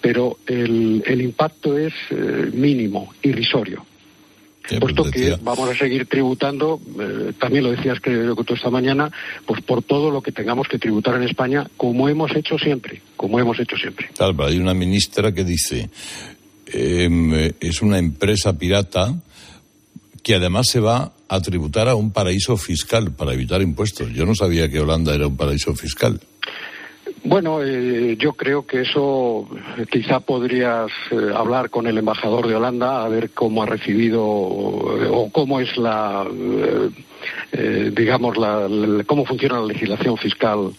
pero 0.00 0.38
el, 0.46 1.20
impacto 1.20 1.78
es 1.78 1.92
eh, 2.10 2.50
mínimo, 2.52 3.12
irrisorio. 3.22 3.84
puesto 4.80 5.04
que 5.04 5.36
vamos 5.42 5.70
a 5.70 5.74
seguir 5.74 6.06
tributando, 6.06 6.80
eh, 7.00 7.32
también 7.38 7.64
lo 7.64 7.70
decías 7.70 8.00
que 8.00 8.32
tú 8.46 8.54
esta 8.54 8.70
mañana, 8.70 9.10
pues 9.46 9.62
por 9.62 9.82
todo 9.82 10.10
lo 10.10 10.20
que 10.22 10.32
tengamos 10.32 10.68
que 10.68 10.78
tributar 10.78 11.14
en 11.16 11.24
España, 11.24 11.68
como 11.76 12.08
hemos 12.08 12.34
hecho 12.34 12.58
siempre, 12.58 13.00
como 13.16 13.38
hemos 13.38 13.58
hecho 13.58 13.76
siempre. 13.76 14.08
Claro, 14.16 14.44
hay 14.44 14.58
una 14.58 14.74
ministra 14.74 15.32
que 15.32 15.44
dice, 15.44 15.88
Em, 16.72 17.52
es 17.60 17.82
una 17.82 17.98
empresa 17.98 18.56
pirata 18.56 19.14
que 20.22 20.34
además 20.34 20.68
se 20.68 20.80
va 20.80 21.12
a 21.28 21.40
tributar 21.40 21.88
a 21.88 21.94
un 21.94 22.12
paraíso 22.12 22.56
fiscal 22.56 23.12
para 23.12 23.32
evitar 23.32 23.62
impuestos. 23.62 24.12
Yo 24.12 24.24
no 24.26 24.34
sabía 24.34 24.68
que 24.68 24.80
Holanda 24.80 25.14
era 25.14 25.26
un 25.26 25.36
paraíso 25.36 25.74
fiscal. 25.74 26.20
Bueno, 27.24 27.62
eh, 27.62 28.16
yo 28.18 28.32
creo 28.32 28.66
que 28.66 28.80
eso 28.80 29.48
eh, 29.78 29.86
quizá 29.88 30.20
podrías 30.20 30.90
eh, 31.12 31.32
hablar 31.34 31.70
con 31.70 31.86
el 31.86 31.96
embajador 31.96 32.48
de 32.48 32.56
Holanda 32.56 33.04
a 33.04 33.08
ver 33.08 33.30
cómo 33.30 33.62
ha 33.62 33.66
recibido 33.66 34.24
o 34.24 35.30
cómo 35.32 35.60
es 35.60 35.76
la, 35.76 36.26
digamos, 37.92 38.36
la, 38.36 38.68
cómo 39.06 39.24
funciona 39.24 39.60
la 39.60 39.66
legislación 39.66 40.16
fiscal 40.16 40.72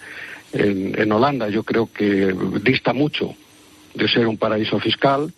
en 0.52 1.12
Holanda. 1.12 1.50
Yo 1.50 1.64
creo 1.64 1.90
que 1.92 2.36
dista 2.62 2.94
mucho 2.94 3.34
de 3.94 4.08
ser 4.08 4.28
un 4.28 4.38
paraíso 4.38 4.80
fiscal 4.80 5.32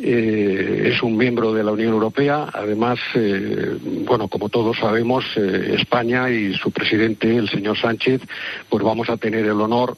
eh, 0.00 0.92
es 0.92 1.02
un 1.02 1.16
miembro 1.16 1.52
de 1.52 1.64
la 1.64 1.72
Unión 1.72 1.92
Europea. 1.92 2.48
Además, 2.52 2.98
eh, 3.14 3.76
bueno, 4.06 4.28
como 4.28 4.48
todos 4.48 4.78
sabemos, 4.78 5.24
eh, 5.36 5.74
España 5.78 6.30
y 6.30 6.54
su 6.54 6.70
presidente, 6.70 7.36
el 7.36 7.48
señor 7.48 7.76
Sánchez, 7.76 8.22
pues 8.68 8.84
vamos 8.84 9.10
a 9.10 9.16
tener 9.16 9.44
el 9.44 9.60
honor 9.60 9.96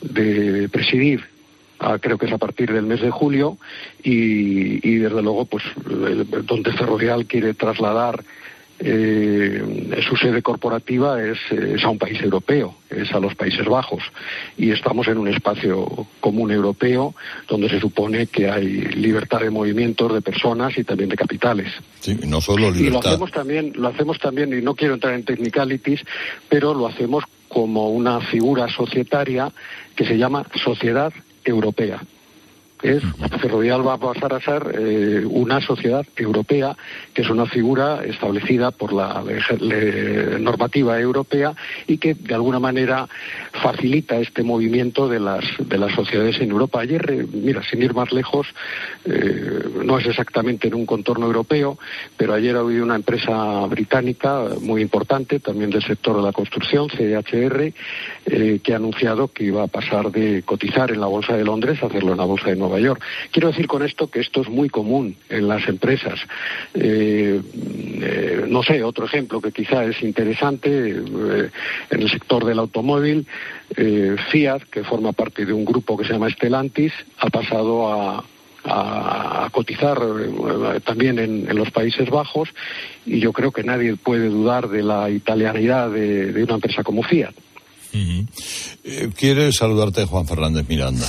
de 0.00 0.68
presidir 0.70 1.24
creo 2.02 2.18
que 2.18 2.26
es 2.26 2.32
a 2.32 2.36
partir 2.36 2.70
del 2.70 2.84
mes 2.84 3.00
de 3.00 3.10
julio 3.10 3.56
y, 4.02 4.86
y 4.86 4.96
desde 4.96 5.22
luego 5.22 5.46
pues 5.46 5.64
donde 6.44 6.72
Ferrovial 6.74 7.24
quiere 7.24 7.54
trasladar 7.54 8.22
eh, 8.82 10.00
su 10.08 10.16
sede 10.16 10.42
corporativa 10.42 11.22
es, 11.22 11.38
a 11.84 11.88
un 11.90 11.98
país 11.98 12.20
europeo, 12.22 12.76
es 12.88 13.12
a 13.12 13.20
los 13.20 13.34
Países 13.34 13.66
Bajos. 13.66 14.02
Y 14.56 14.70
estamos 14.70 15.06
en 15.08 15.18
un 15.18 15.28
espacio 15.28 16.06
común 16.20 16.50
europeo 16.50 17.14
donde 17.46 17.68
se 17.68 17.78
supone 17.78 18.26
que 18.26 18.50
hay 18.50 18.64
libertad 18.64 19.40
de 19.40 19.50
movimientos 19.50 20.12
de 20.14 20.22
personas 20.22 20.76
y 20.78 20.84
también 20.84 21.10
de 21.10 21.16
capitales. 21.16 21.72
Sí, 22.00 22.18
no 22.26 22.40
solo 22.40 22.70
libertad. 22.70 22.80
Y 22.80 22.90
lo 22.90 22.98
hacemos 23.00 23.30
también, 23.32 23.72
lo 23.76 23.88
hacemos 23.88 24.18
también, 24.18 24.58
y 24.58 24.62
no 24.62 24.74
quiero 24.74 24.94
entrar 24.94 25.14
en 25.14 25.24
technicalities, 25.24 26.00
pero 26.48 26.72
lo 26.72 26.86
hacemos 26.86 27.24
como 27.48 27.90
una 27.90 28.20
figura 28.20 28.68
societaria 28.68 29.52
que 29.94 30.06
se 30.06 30.16
llama 30.16 30.46
Sociedad 30.64 31.12
Europea 31.44 32.00
es 32.82 33.02
Ferrovial 33.40 33.86
va 33.86 33.94
a 33.94 33.98
pasar 33.98 34.34
a 34.34 34.40
ser 34.40 34.74
eh, 34.78 35.24
una 35.24 35.60
sociedad 35.60 36.06
europea, 36.16 36.76
que 37.14 37.22
es 37.22 37.30
una 37.30 37.46
figura 37.46 38.04
establecida 38.04 38.70
por 38.70 38.92
la 38.92 39.22
normativa 40.38 40.98
europea 40.98 41.54
y 41.86 41.98
que 41.98 42.14
de 42.14 42.34
alguna 42.34 42.58
manera 42.58 43.08
facilita 43.62 44.16
este 44.16 44.42
movimiento 44.42 45.08
de 45.08 45.20
las, 45.20 45.44
de 45.58 45.78
las 45.78 45.92
sociedades 45.94 46.40
en 46.40 46.50
Europa. 46.50 46.80
Ayer, 46.80 47.10
eh, 47.10 47.26
mira, 47.32 47.62
sin 47.62 47.82
ir 47.82 47.94
más 47.94 48.12
lejos, 48.12 48.46
eh, 49.04 49.64
no 49.84 49.98
es 49.98 50.06
exactamente 50.06 50.68
en 50.68 50.74
un 50.74 50.86
contorno 50.86 51.26
europeo, 51.26 51.78
pero 52.16 52.34
ayer 52.34 52.56
ha 52.56 52.60
habido 52.60 52.84
una 52.84 52.96
empresa 52.96 53.66
británica 53.66 54.44
muy 54.60 54.82
importante, 54.82 55.40
también 55.40 55.70
del 55.70 55.82
sector 55.82 56.16
de 56.16 56.22
la 56.22 56.32
construcción, 56.32 56.88
CHR, 56.88 57.72
que 58.62 58.72
ha 58.72 58.76
anunciado 58.76 59.28
que 59.28 59.44
iba 59.44 59.64
a 59.64 59.66
pasar 59.66 60.10
de 60.12 60.42
cotizar 60.42 60.90
en 60.90 61.00
la 61.00 61.06
Bolsa 61.06 61.36
de 61.36 61.44
Londres 61.44 61.82
a 61.82 61.86
hacerlo 61.86 62.12
en 62.12 62.18
la 62.18 62.24
Bolsa 62.24 62.50
de 62.50 62.56
Nueva 62.56 62.78
York. 62.78 63.02
Quiero 63.30 63.48
decir 63.48 63.66
con 63.66 63.82
esto 63.82 64.08
que 64.08 64.20
esto 64.20 64.42
es 64.42 64.48
muy 64.48 64.68
común 64.68 65.16
en 65.28 65.48
las 65.48 65.68
empresas. 65.68 66.20
Eh, 66.74 67.40
eh, 68.00 68.44
no 68.48 68.62
sé, 68.62 68.82
otro 68.82 69.06
ejemplo 69.06 69.40
que 69.40 69.52
quizá 69.52 69.84
es 69.84 70.02
interesante, 70.02 70.70
eh, 70.70 71.50
en 71.90 72.02
el 72.02 72.10
sector 72.10 72.44
del 72.44 72.58
automóvil, 72.58 73.26
Fiat, 74.30 74.62
que 74.64 74.82
forma 74.82 75.12
parte 75.12 75.46
de 75.46 75.52
un 75.52 75.64
grupo 75.64 75.96
que 75.96 76.04
se 76.04 76.12
llama 76.12 76.30
Stellantis, 76.30 76.92
ha 77.18 77.30
pasado 77.30 77.92
a, 77.92 78.24
cotizar 79.52 79.98
también 80.84 81.18
en, 81.18 81.56
los 81.56 81.70
Países 81.70 82.10
Bajos 82.10 82.50
y 83.06 83.18
yo 83.18 83.32
creo 83.32 83.52
que 83.52 83.64
nadie 83.64 83.96
puede 83.96 84.28
dudar 84.28 84.68
de 84.68 84.82
la 84.82 85.08
italianidad 85.08 85.90
de, 85.90 86.44
una 86.44 86.56
empresa 86.56 86.82
como 86.82 87.02
Fiat. 87.02 87.34
Quiere 89.16 89.52
saludarte 89.52 90.04
Juan 90.04 90.26
Fernández 90.26 90.68
Miranda. 90.68 91.06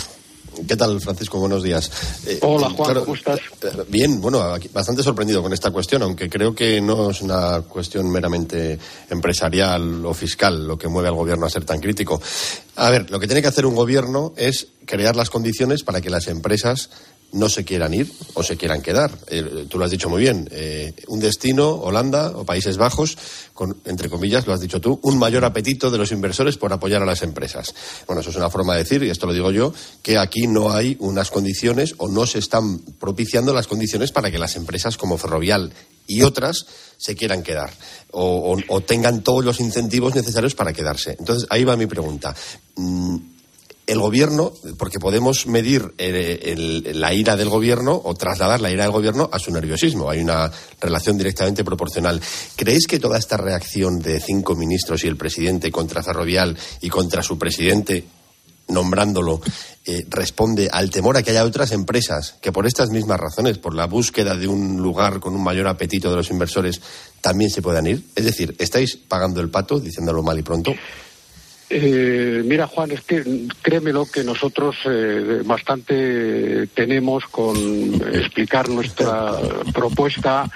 ¿Qué 0.68 0.76
tal, 0.76 1.00
Francisco? 1.00 1.40
Buenos 1.40 1.64
días. 1.64 1.90
Eh, 2.28 2.40
Hola, 2.42 2.70
Juan, 2.70 3.00
¿cómo 3.00 3.16
estás? 3.16 3.40
Eh, 3.40 3.86
bien, 3.88 4.20
bueno, 4.20 4.44
bastante 4.74 5.02
sorprendido 5.02 5.42
con 5.42 5.54
esta 5.54 5.72
cuestión, 5.72 6.04
aunque 6.04 6.30
creo 6.30 6.54
que 6.54 6.82
no 6.82 7.12
es 7.12 7.22
una 7.22 7.62
cuestión 7.62 8.10
meramente 8.12 8.78
empresarial 9.10 10.06
o 10.06 10.14
fiscal 10.14 10.68
lo 10.68 10.78
que 10.78 10.90
mueve 10.90 11.08
al 11.08 11.16
gobierno 11.16 11.46
a 11.46 11.50
ser 11.50 11.64
tan 11.64 11.80
crítico. 11.80 12.22
A 12.76 12.90
ver, 12.90 13.10
lo 13.10 13.20
que 13.20 13.28
tiene 13.28 13.42
que 13.42 13.48
hacer 13.48 13.66
un 13.66 13.76
gobierno 13.76 14.34
es 14.36 14.68
crear 14.86 15.16
las 15.16 15.30
condiciones 15.30 15.84
para 15.84 16.02
que 16.02 16.10
las 16.10 16.28
empresas 16.28 16.90
no 17.34 17.50
se 17.50 17.64
quieran 17.64 17.94
ir 17.94 18.12
o 18.34 18.44
se 18.44 18.58
quieran 18.58 18.82
quedar. 18.82 19.12
Eh, 19.28 19.66
tú 19.70 19.78
lo 19.78 19.86
has 19.86 19.92
dicho 19.92 20.10
muy 20.10 20.22
bien. 20.22 20.50
Eh, 20.52 20.94
un 21.08 21.20
destino, 21.20 21.70
Holanda 21.70 22.32
o 22.36 22.46
Países 22.46 22.78
Bajos, 22.78 23.18
con, 23.54 23.78
entre 23.86 24.10
comillas, 24.10 24.48
lo 24.48 24.54
has 24.54 24.60
dicho 24.60 24.82
tú, 24.82 25.00
un 25.04 25.18
mayor 25.18 25.46
apetito 25.46 25.90
de 25.90 25.98
los 25.98 26.12
inversores 26.12 26.58
por 26.58 26.74
apoyar 26.74 27.02
a 27.02 27.06
las 27.06 27.22
empresas. 27.24 27.74
Bueno, 28.08 28.22
eso 28.22 28.30
es 28.30 28.36
una 28.36 28.50
forma 28.50 28.74
de 28.74 28.84
decir, 28.84 29.04
y 29.04 29.10
esto 29.10 29.28
lo 29.28 29.34
digo 29.34 29.52
yo, 29.52 29.74
que 30.02 30.18
aquí 30.18 30.48
no 30.48 30.72
hay 30.72 30.98
unas 31.00 31.32
condiciones 31.32 31.96
o 31.98 32.08
no 32.08 32.26
se 32.26 32.40
están 32.40 32.80
propiciando 32.80 33.54
las 33.54 33.68
condiciones 33.68 34.12
para 34.12 34.32
que 34.32 34.40
las 34.40 34.56
empresas 34.56 34.98
como 34.98 35.18
Ferrovial 35.18 35.72
y 36.08 36.24
otras 36.24 36.66
se 36.98 37.16
quieran 37.16 37.44
quedar 37.44 37.72
o, 38.12 38.82
tengan 38.86 39.22
todos 39.22 39.46
los 39.46 39.60
incentivos 39.60 40.16
necesarios 40.16 40.56
para 40.56 40.74
quedarse. 40.74 41.16
Entonces, 41.18 41.48
ahí 41.50 41.64
va 41.64 41.78
mi 41.78 41.86
pregunta. 41.86 42.36
Mm, 42.76 43.16
el 43.92 44.00
gobierno, 44.00 44.54
porque 44.78 45.00
podemos 45.00 45.48
medir 45.48 45.94
eh, 45.98 46.94
la 46.94 47.14
ira 47.14 47.36
del 47.36 47.50
gobierno 47.50 48.00
o 48.02 48.16
trasladar 48.16 48.62
la 48.62 48.72
ira 48.72 48.84
del 48.84 48.94
gobierno 48.94 49.30
a 49.32 49.38
su 49.38 49.52
nerviosismo. 49.52 50.10
Hay 50.10 50.22
una 50.22 50.50
relación 50.80 51.18
directamente 51.18 51.66
proporcional. 51.66 52.22
¿Creéis 52.56 52.88
que 52.88 53.00
toda 53.00 53.20
esta 53.20 53.36
reacción 53.36 54.00
de 54.00 54.22
cinco 54.22 54.56
ministros 54.56 55.04
y 55.04 55.08
el 55.08 55.18
presidente 55.18 55.72
contra 55.72 56.04
Ferrovial 56.04 56.58
y 56.80 56.88
contra 56.88 57.22
su 57.22 57.38
presidente 57.38 58.06
nombrándolo, 58.70 59.42
eh, 59.86 60.06
responde 60.08 60.70
al 60.72 60.90
temor 60.90 61.18
a 61.18 61.24
que 61.24 61.32
haya 61.32 61.44
otras 61.44 61.74
empresas 61.74 62.36
que 62.42 62.54
por 62.54 62.66
estas 62.66 62.90
mismas 62.92 63.20
razones, 63.20 63.58
por 63.58 63.76
la 63.76 63.88
búsqueda 63.88 64.38
de 64.38 64.48
un 64.48 64.82
lugar 64.82 65.20
con 65.20 65.36
un 65.36 65.44
mayor 65.44 65.68
apetito 65.68 66.10
de 66.10 66.16
los 66.16 66.30
inversores, 66.30 66.80
también 67.20 67.50
se 67.50 67.62
puedan 67.62 67.88
ir? 67.88 68.06
Es 68.16 68.24
decir, 68.24 68.56
¿estáis 68.60 68.96
pagando 68.96 69.42
el 69.42 69.50
pato, 69.50 69.82
diciéndolo 69.82 70.24
mal 70.24 70.40
y 70.40 70.44
pronto? 70.44 70.74
Eh, 71.74 72.44
mira, 72.44 72.68
Juan, 72.68 72.92
es 72.92 73.00
que 73.00 73.24
créemelo 73.62 74.06
que 74.06 74.26
nosotros 74.26 74.76
eh, 74.84 75.42
bastante 75.46 76.68
tenemos 76.68 77.26
con 77.28 77.56
explicar 78.14 78.68
nuestra 78.68 79.32
propuesta 79.74 80.50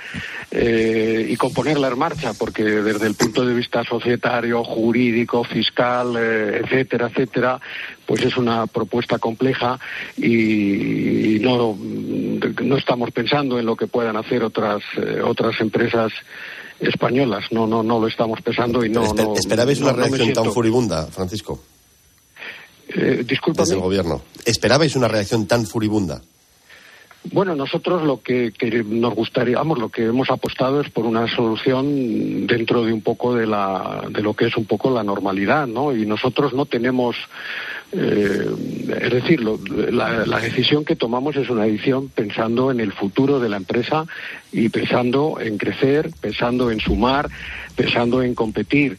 eh, 0.52 1.26
y 1.30 1.38
con 1.38 1.54
ponerla 1.54 1.88
en 1.88 1.98
marcha, 1.98 2.34
porque 2.38 2.64
desde 2.64 3.08
el 3.08 3.16
punto 3.16 3.46
de 3.46 3.54
vista 3.54 3.86
societario, 3.86 4.62
jurídico, 4.66 5.46
fiscal, 5.46 6.18
etcétera, 6.18 7.08
etcétera, 7.08 7.62
pues 8.06 8.22
es 8.24 8.36
una 8.36 8.68
propuesta 8.68 9.18
compleja 9.18 9.80
y, 10.18 11.40
no, 11.40 11.78
no 12.62 12.78
estamos 12.78 13.12
pensando 13.12 13.58
en 13.58 13.66
lo 13.66 13.78
que 13.78 13.88
puedan 13.88 14.18
hacer 14.18 14.44
otras, 14.44 14.84
otras 15.24 15.62
empresas 15.62 16.12
españolas. 16.80 17.46
No, 17.52 17.68
no, 17.68 17.84
no 17.84 18.00
lo 18.00 18.08
estamos 18.08 18.42
pesando 18.42 18.84
y 18.86 18.90
no. 18.90 19.14
no 19.14 19.36
¿Esperabais 19.36 19.80
una 19.82 19.94
reacción 19.94 20.34
tan 20.34 20.52
furibunda, 20.52 21.08
Francisco? 21.08 21.62
Eh, 22.90 23.24
disculpa. 23.28 23.64
Desde 23.64 23.76
el 23.76 23.82
gobierno. 23.82 24.22
¿Esperabais 24.46 24.96
una 24.96 25.08
reacción 25.08 25.48
tan 25.48 25.66
furibunda? 25.66 26.22
Bueno, 27.32 27.56
nosotros 27.56 28.04
lo 28.04 28.22
que, 28.22 28.54
nos 28.86 29.16
gustaría, 29.16 29.58
vamos, 29.58 29.80
lo 29.80 29.90
que 29.90 30.06
hemos 30.06 30.30
apostado 30.30 30.82
es 30.82 30.90
por 30.92 31.06
una 31.06 31.28
solución 31.34 32.46
dentro 32.46 32.86
de 32.86 32.94
un 32.94 33.02
poco 33.02 33.34
de 33.34 33.48
la, 33.48 34.06
de 34.10 34.22
lo 34.22 34.36
que 34.36 34.46
es 34.46 34.56
un 34.56 34.66
poco 34.66 34.92
la 34.92 35.04
normalidad, 35.04 35.66
¿no? 35.66 35.96
Y 35.96 36.06
nosotros 36.06 36.54
no 36.54 36.68
tenemos 36.68 37.16
eh, 37.92 38.50
es 39.02 39.14
decir, 39.14 39.42
la, 39.42 40.40
decisión 40.40 40.86
que 40.86 40.96
tomamos 40.96 41.36
es 41.36 41.50
una 41.50 41.64
decisión 41.64 42.10
pensando 42.10 42.72
en 42.72 42.80
el 42.80 42.92
futuro 42.92 43.40
de 43.40 43.50
la 43.50 43.58
empresa 43.58 44.06
y 44.52 44.70
pensando 44.70 45.38
en 45.40 45.58
crecer, 45.58 46.10
pensando 46.20 46.72
en 46.72 46.80
sumar, 46.80 47.30
pensando 47.76 48.22
en 48.22 48.36
competir. 48.36 48.98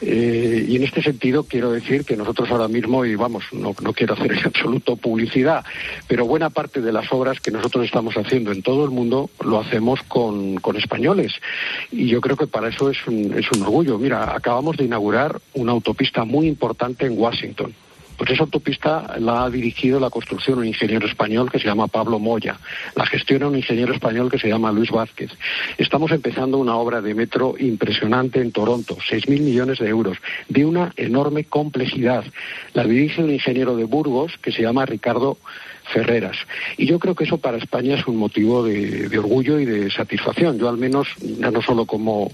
Eh, 0.00 0.66
y 0.68 0.76
en 0.76 0.84
este 0.84 1.02
sentido 1.02 1.44
quiero 1.44 1.72
decir 1.72 2.04
que 2.04 2.16
nosotros 2.16 2.50
ahora 2.50 2.68
mismo, 2.68 3.04
y 3.04 3.16
vamos, 3.16 3.44
no, 3.52 3.74
quiero 3.74 4.14
hacer 4.14 4.32
en 4.32 4.46
absoluto 4.46 4.96
publicidad, 4.96 5.64
pero 6.06 6.26
buena 6.26 6.50
parte 6.50 6.80
de 6.80 6.92
las 6.92 7.12
obras 7.12 7.40
que 7.40 7.50
nosotros 7.50 7.84
estamos 7.84 8.16
haciendo 8.16 8.52
en 8.52 8.62
todo 8.62 8.84
el 8.84 8.90
mundo 8.90 9.30
lo 9.44 9.60
hacemos 9.60 10.02
con, 10.04 10.58
españoles. 10.76 11.32
Y 11.90 12.08
yo 12.08 12.20
creo 12.20 12.36
que 12.36 12.46
para 12.46 12.68
eso 12.68 12.90
es 12.90 13.06
un 13.06 13.62
orgullo. 13.62 13.98
Mira, 13.98 14.34
acabamos 14.34 14.76
de 14.76 14.84
inaugurar 14.84 15.40
una 15.54 15.72
autopista 15.72 16.24
muy 16.24 16.46
importante 16.46 17.06
en 17.06 17.18
Washington. 17.18 17.74
Pues 18.18 18.32
esa 18.32 18.42
autopista 18.42 19.14
la 19.20 19.44
ha 19.44 19.50
dirigido 19.50 20.00
la 20.00 20.10
construcción 20.10 20.58
un 20.58 20.66
ingeniero 20.66 21.06
español 21.06 21.52
que 21.52 21.60
se 21.60 21.66
llama 21.66 21.86
Pablo 21.86 22.18
Moya, 22.18 22.58
la 22.96 23.06
gestiona 23.06 23.46
un 23.46 23.54
ingeniero 23.54 23.94
español 23.94 24.28
que 24.28 24.40
se 24.40 24.48
llama 24.48 24.72
Luis 24.72 24.90
Vázquez. 24.90 25.30
Estamos 25.78 26.10
empezando 26.10 26.58
una 26.58 26.74
obra 26.76 27.00
de 27.00 27.14
metro 27.14 27.54
impresionante 27.56 28.40
en 28.40 28.50
Toronto, 28.50 28.96
6.000 28.96 29.40
millones 29.40 29.78
de 29.78 29.88
euros, 29.88 30.18
de 30.48 30.66
una 30.66 30.92
enorme 30.96 31.44
complejidad. 31.44 32.24
La 32.74 32.82
dirige 32.82 33.22
un 33.22 33.30
ingeniero 33.30 33.76
de 33.76 33.84
Burgos 33.84 34.36
que 34.42 34.50
se 34.50 34.62
llama 34.62 34.84
Ricardo 34.84 35.38
Ferreras. 35.92 36.36
Y 36.76 36.86
yo 36.86 36.98
creo 36.98 37.14
que 37.14 37.22
eso 37.22 37.38
para 37.38 37.58
España 37.58 37.94
es 37.94 38.06
un 38.08 38.16
motivo 38.16 38.64
de, 38.64 39.08
de 39.08 39.18
orgullo 39.18 39.60
y 39.60 39.64
de 39.64 39.92
satisfacción. 39.92 40.58
Yo 40.58 40.68
al 40.68 40.76
menos, 40.76 41.06
ya 41.20 41.52
no 41.52 41.62
solo 41.62 41.86
como 41.86 42.32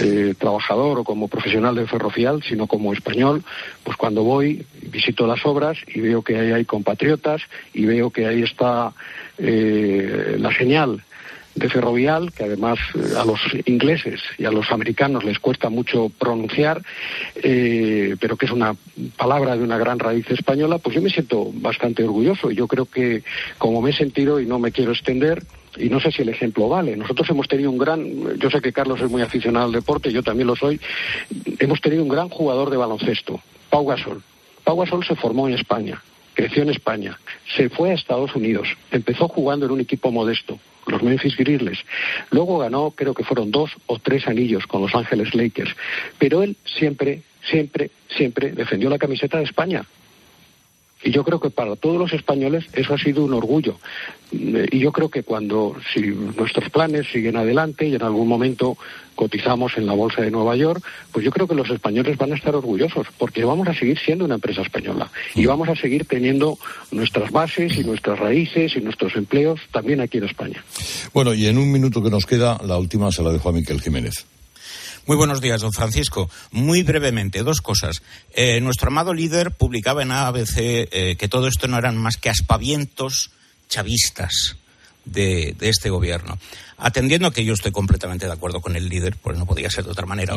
eh, 0.00 0.34
trabajador 0.38 1.00
o 1.00 1.04
como 1.04 1.28
profesional 1.28 1.74
de 1.74 1.86
ferrovial, 1.86 2.42
sino 2.42 2.66
como 2.66 2.92
español, 2.92 3.44
pues 3.84 3.96
cuando 3.96 4.22
voy 4.22 4.64
visito 4.90 5.26
las 5.26 5.44
obras 5.44 5.78
y 5.86 6.00
veo 6.00 6.22
que 6.22 6.38
ahí 6.38 6.52
hay 6.52 6.64
compatriotas 6.64 7.42
y 7.74 7.84
veo 7.84 8.10
que 8.10 8.26
ahí 8.26 8.42
está 8.42 8.92
eh, 9.38 10.36
la 10.38 10.54
señal 10.56 11.02
de 11.54 11.68
Ferrovial, 11.68 12.32
que 12.32 12.44
además 12.44 12.78
eh, 12.94 13.14
a 13.16 13.24
los 13.24 13.40
ingleses 13.66 14.20
y 14.38 14.44
a 14.44 14.50
los 14.50 14.70
americanos 14.70 15.24
les 15.24 15.38
cuesta 15.38 15.68
mucho 15.68 16.10
pronunciar, 16.18 16.82
eh, 17.36 18.16
pero 18.20 18.36
que 18.36 18.46
es 18.46 18.52
una 18.52 18.74
palabra 19.16 19.56
de 19.56 19.62
una 19.62 19.78
gran 19.78 19.98
raíz 19.98 20.30
española, 20.30 20.78
pues 20.78 20.96
yo 20.96 21.02
me 21.02 21.10
siento 21.10 21.50
bastante 21.54 22.04
orgulloso. 22.04 22.50
Y 22.50 22.56
yo 22.56 22.66
creo 22.66 22.86
que, 22.86 23.22
como 23.58 23.82
me 23.82 23.90
he 23.90 23.94
sentido, 23.94 24.40
y 24.40 24.46
no 24.46 24.58
me 24.58 24.72
quiero 24.72 24.92
extender, 24.92 25.42
y 25.76 25.88
no 25.88 26.00
sé 26.00 26.10
si 26.10 26.22
el 26.22 26.28
ejemplo 26.28 26.68
vale. 26.68 26.96
Nosotros 26.96 27.28
hemos 27.30 27.48
tenido 27.48 27.70
un 27.70 27.78
gran, 27.78 28.38
yo 28.38 28.50
sé 28.50 28.60
que 28.60 28.72
Carlos 28.72 29.00
es 29.00 29.10
muy 29.10 29.22
aficionado 29.22 29.66
al 29.66 29.72
deporte, 29.72 30.12
yo 30.12 30.22
también 30.22 30.46
lo 30.46 30.56
soy, 30.56 30.80
hemos 31.58 31.80
tenido 31.80 32.02
un 32.02 32.08
gran 32.08 32.28
jugador 32.28 32.70
de 32.70 32.76
baloncesto, 32.76 33.40
Pau 33.70 33.86
Gasol. 33.86 34.22
Pau 34.64 34.76
Gasol 34.76 35.04
se 35.04 35.16
formó 35.16 35.48
en 35.48 35.54
España, 35.54 36.02
creció 36.34 36.62
en 36.62 36.70
España, 36.70 37.18
se 37.56 37.68
fue 37.68 37.90
a 37.90 37.94
Estados 37.94 38.34
Unidos, 38.34 38.68
empezó 38.90 39.28
jugando 39.28 39.66
en 39.66 39.72
un 39.72 39.80
equipo 39.80 40.10
modesto, 40.10 40.58
los 40.86 41.02
Memphis 41.02 41.36
Grizzlies. 41.36 41.78
Luego 42.30 42.58
ganó, 42.58 42.90
creo 42.90 43.14
que 43.14 43.24
fueron 43.24 43.50
dos 43.50 43.70
o 43.86 43.98
tres 43.98 44.26
anillos 44.26 44.66
con 44.66 44.82
Los 44.82 44.94
Ángeles 44.94 45.34
Lakers. 45.34 45.74
Pero 46.18 46.42
él 46.42 46.56
siempre, 46.64 47.22
siempre, 47.48 47.90
siempre 48.08 48.52
defendió 48.52 48.90
la 48.90 48.98
camiseta 48.98 49.38
de 49.38 49.44
España. 49.44 49.84
Y 51.04 51.10
yo 51.10 51.24
creo 51.24 51.40
que 51.40 51.50
para 51.50 51.76
todos 51.76 51.98
los 51.98 52.12
españoles 52.12 52.64
eso 52.72 52.94
ha 52.94 52.98
sido 52.98 53.24
un 53.24 53.34
orgullo. 53.34 53.76
Y 54.30 54.78
yo 54.78 54.92
creo 54.92 55.10
que 55.10 55.22
cuando, 55.22 55.76
si 55.92 56.00
nuestros 56.00 56.70
planes 56.70 57.06
siguen 57.12 57.36
adelante 57.36 57.86
y 57.86 57.94
en 57.94 58.02
algún 58.02 58.28
momento 58.28 58.78
cotizamos 59.14 59.76
en 59.76 59.86
la 59.86 59.92
Bolsa 59.92 60.22
de 60.22 60.30
Nueva 60.30 60.56
York, 60.56 60.82
pues 61.12 61.24
yo 61.24 61.30
creo 61.30 61.46
que 61.46 61.54
los 61.54 61.68
españoles 61.70 62.16
van 62.16 62.32
a 62.32 62.36
estar 62.36 62.54
orgullosos, 62.54 63.06
porque 63.18 63.44
vamos 63.44 63.68
a 63.68 63.74
seguir 63.74 63.98
siendo 63.98 64.24
una 64.24 64.36
empresa 64.36 64.62
española 64.62 65.10
y 65.34 65.44
vamos 65.44 65.68
a 65.68 65.76
seguir 65.76 66.06
teniendo 66.06 66.58
nuestras 66.90 67.30
bases 67.30 67.76
y 67.76 67.84
nuestras 67.84 68.18
raíces 68.18 68.74
y 68.76 68.80
nuestros 68.80 69.14
empleos 69.16 69.60
también 69.70 70.00
aquí 70.00 70.18
en 70.18 70.24
España. 70.24 70.64
Bueno, 71.12 71.34
y 71.34 71.46
en 71.46 71.58
un 71.58 71.70
minuto 71.70 72.02
que 72.02 72.10
nos 72.10 72.24
queda, 72.24 72.58
la 72.64 72.78
última 72.78 73.12
se 73.12 73.22
la 73.22 73.32
dejo 73.32 73.50
a 73.50 73.52
Miquel 73.52 73.80
Jiménez. 73.80 74.26
Muy 75.06 75.16
buenos 75.16 75.40
días, 75.40 75.60
don 75.60 75.72
Francisco. 75.72 76.30
Muy 76.52 76.84
brevemente, 76.84 77.42
dos 77.42 77.60
cosas. 77.60 78.02
Eh, 78.34 78.60
nuestro 78.60 78.88
amado 78.88 79.12
líder 79.12 79.50
publicaba 79.50 80.02
en 80.02 80.12
ABC 80.12 80.56
eh, 80.58 81.16
que 81.18 81.28
todo 81.28 81.48
esto 81.48 81.66
no 81.66 81.76
eran 81.76 81.96
más 81.96 82.16
que 82.16 82.30
aspavientos 82.30 83.30
chavistas 83.68 84.56
de, 85.04 85.56
este 85.60 85.90
gobierno. 85.90 86.38
Atendiendo 86.78 87.32
que 87.32 87.44
yo 87.44 87.54
estoy 87.54 87.72
completamente 87.72 88.26
de 88.26 88.32
acuerdo 88.32 88.60
con 88.60 88.76
el 88.76 88.88
líder, 88.88 89.16
pues 89.20 89.36
no 89.36 89.44
podía 89.44 89.70
ser 89.70 89.84
de 89.84 89.90
otra 89.90 90.06
manera. 90.06 90.36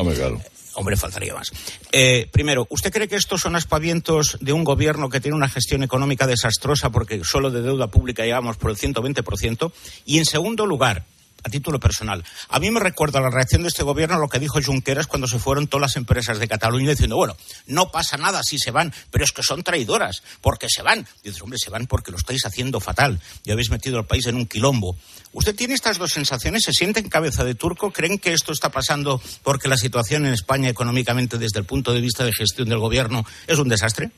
Hombre, 0.74 0.96
faltaría 0.96 1.32
más. 1.32 1.52
Eh, 1.92 2.28
primero, 2.32 2.66
¿usted 2.68 2.92
cree 2.92 3.08
que 3.08 3.16
estos 3.16 3.42
son 3.42 3.54
aspavientos 3.54 4.36
de 4.40 4.52
un 4.52 4.64
gobierno 4.64 5.08
que 5.08 5.20
tiene 5.20 5.36
una 5.36 5.48
gestión 5.48 5.84
económica 5.84 6.26
desastrosa 6.26 6.90
porque 6.90 7.22
solo 7.24 7.50
de 7.50 7.62
deuda 7.62 7.86
pública 7.86 8.24
llevamos 8.24 8.56
por 8.56 8.72
el 8.72 8.76
120%? 8.76 9.72
Y 10.04 10.18
en 10.18 10.24
segundo 10.24 10.66
lugar, 10.66 11.04
a 11.46 11.48
título 11.48 11.78
personal. 11.78 12.24
A 12.48 12.58
mí 12.58 12.70
me 12.72 12.80
recuerda 12.80 13.20
la 13.20 13.30
reacción 13.30 13.62
de 13.62 13.68
este 13.68 13.84
gobierno 13.84 14.16
a 14.16 14.18
lo 14.18 14.28
que 14.28 14.40
dijo 14.40 14.60
Junqueras 14.60 15.06
cuando 15.06 15.28
se 15.28 15.38
fueron 15.38 15.68
todas 15.68 15.82
las 15.82 15.96
empresas 15.96 16.40
de 16.40 16.48
Cataluña 16.48 16.90
diciendo, 16.90 17.16
bueno, 17.16 17.36
no 17.66 17.92
pasa 17.92 18.16
nada 18.16 18.42
si 18.42 18.58
se 18.58 18.72
van, 18.72 18.92
pero 19.12 19.24
es 19.24 19.30
que 19.30 19.44
son 19.44 19.62
traidoras, 19.62 20.24
porque 20.40 20.66
se 20.68 20.82
van. 20.82 21.06
dices, 21.22 21.40
hombre, 21.42 21.58
se 21.58 21.70
van 21.70 21.86
porque 21.86 22.10
lo 22.10 22.18
estáis 22.18 22.44
haciendo 22.44 22.80
fatal 22.80 23.20
y 23.44 23.52
habéis 23.52 23.70
metido 23.70 23.98
al 23.98 24.06
país 24.06 24.26
en 24.26 24.34
un 24.34 24.46
quilombo. 24.46 24.96
¿Usted 25.32 25.54
tiene 25.54 25.74
estas 25.74 25.98
dos 25.98 26.12
sensaciones? 26.12 26.64
¿Se 26.64 26.72
siente 26.72 26.98
en 26.98 27.08
cabeza 27.08 27.44
de 27.44 27.54
turco? 27.54 27.92
¿Creen 27.92 28.18
que 28.18 28.32
esto 28.32 28.52
está 28.52 28.70
pasando 28.70 29.20
porque 29.44 29.68
la 29.68 29.76
situación 29.76 30.26
en 30.26 30.34
España 30.34 30.68
económicamente 30.68 31.38
desde 31.38 31.60
el 31.60 31.64
punto 31.64 31.92
de 31.94 32.00
vista 32.00 32.24
de 32.24 32.32
gestión 32.32 32.68
del 32.68 32.78
gobierno 32.78 33.24
es 33.46 33.58
un 33.58 33.68
desastre? 33.68 34.10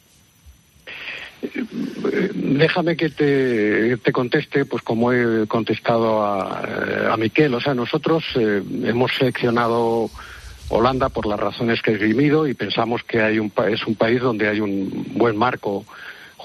Déjame 2.35 2.97
que 2.97 3.11
te, 3.11 4.12
conteste, 4.12 4.64
pues 4.64 4.83
como 4.83 5.12
he 5.12 5.47
contestado 5.47 6.23
a, 6.25 7.12
a 7.12 7.16
Miquel. 7.16 7.54
O 7.54 7.61
sea, 7.61 7.75
nosotros 7.75 8.25
eh, 8.35 8.62
hemos 8.85 9.12
seleccionado 9.12 10.11
Holanda 10.68 11.09
por 11.09 11.26
las 11.26 11.38
razones 11.38 11.80
que 11.80 11.92
he 11.92 11.95
esgrimido 11.95 12.47
y 12.47 12.54
pensamos 12.54 13.02
que 13.04 13.23
hay 13.23 13.38
un, 13.38 13.52
es 13.71 13.87
un 13.87 13.95
país 13.95 14.21
donde 14.21 14.49
hay 14.49 14.61
un 14.61 15.07
buen 15.14 15.37
marco 15.37 15.85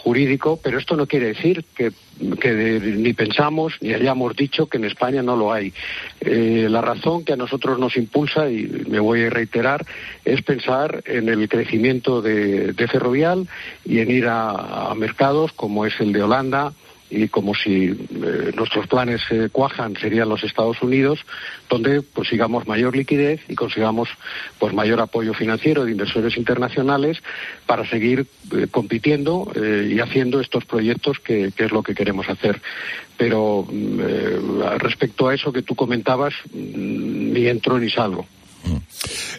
jurídico, 0.04 0.60
pero 0.62 0.78
esto 0.78 0.98
no 0.98 1.08
quiere 1.08 1.28
decir 1.28 1.64
que, 1.76 1.92
ni 2.20 3.14
pensamos 3.14 3.74
ni 3.80 3.94
hayamos 3.94 4.36
dicho 4.36 4.68
que 4.68 4.78
en 4.78 4.86
España 4.86 5.24
no 5.24 5.38
lo 5.38 5.54
hay. 5.54 5.74
Eh, 6.20 6.68
la 6.70 6.82
razón 6.82 7.24
que 7.24 7.34
a 7.34 7.38
nosotros 7.38 7.80
nos 7.80 7.96
impulsa, 7.96 8.50
y 8.50 8.86
me 8.88 9.00
voy 9.00 9.24
a 9.24 9.30
reiterar, 9.30 9.86
es 10.26 10.42
pensar 10.42 11.04
en 11.06 11.30
el 11.30 11.48
crecimiento 11.48 12.22
de, 12.22 12.74
Ferrovial 12.92 13.48
y 13.86 14.00
en 14.00 14.12
ir 14.12 14.28
a 14.28 14.94
mercados 14.96 15.54
como 15.54 15.86
es 15.86 15.98
el 16.00 16.12
de 16.12 16.22
Holanda, 16.22 16.74
y 17.14 17.28
como 17.28 17.54
si 17.54 17.86
eh, 17.86 18.52
nuestros 18.56 18.88
planes 18.88 19.22
se 19.30 19.50
cuajan 19.50 19.96
serían 19.96 20.30
los 20.30 20.44
Estados 20.44 20.82
Unidos, 20.82 21.20
donde 21.70 22.02
consigamos 22.14 22.68
mayor 22.68 22.96
liquidez 22.96 23.42
y 23.48 23.56
consigamos 23.56 24.10
pues 24.58 24.74
mayor 24.74 25.00
apoyo 25.00 25.34
financiero 25.34 25.86
de 25.86 25.92
inversores 25.92 26.38
internacionales 26.38 27.18
para 27.68 27.88
seguir 27.88 28.26
eh, 28.52 28.68
compitiendo 28.70 29.52
eh, 29.56 29.92
y 29.94 30.00
haciendo 30.00 30.40
estos 30.40 30.66
proyectos 30.66 31.20
que, 31.20 31.54
es 31.56 31.72
lo 31.72 31.84
que 31.84 31.94
queremos 31.94 32.28
hacer. 32.28 32.62
Pero 33.16 33.68
mm, 33.70 34.00
respecto 34.80 35.28
a 35.28 35.36
eso 35.36 35.54
que 35.54 35.62
tú 35.62 35.76
comentabas, 35.76 36.34
mm, 36.52 37.34
ni 37.34 37.48
entro 37.48 37.78
ni 37.78 37.90
salgo. 37.90 38.26
Mm. 38.66 38.78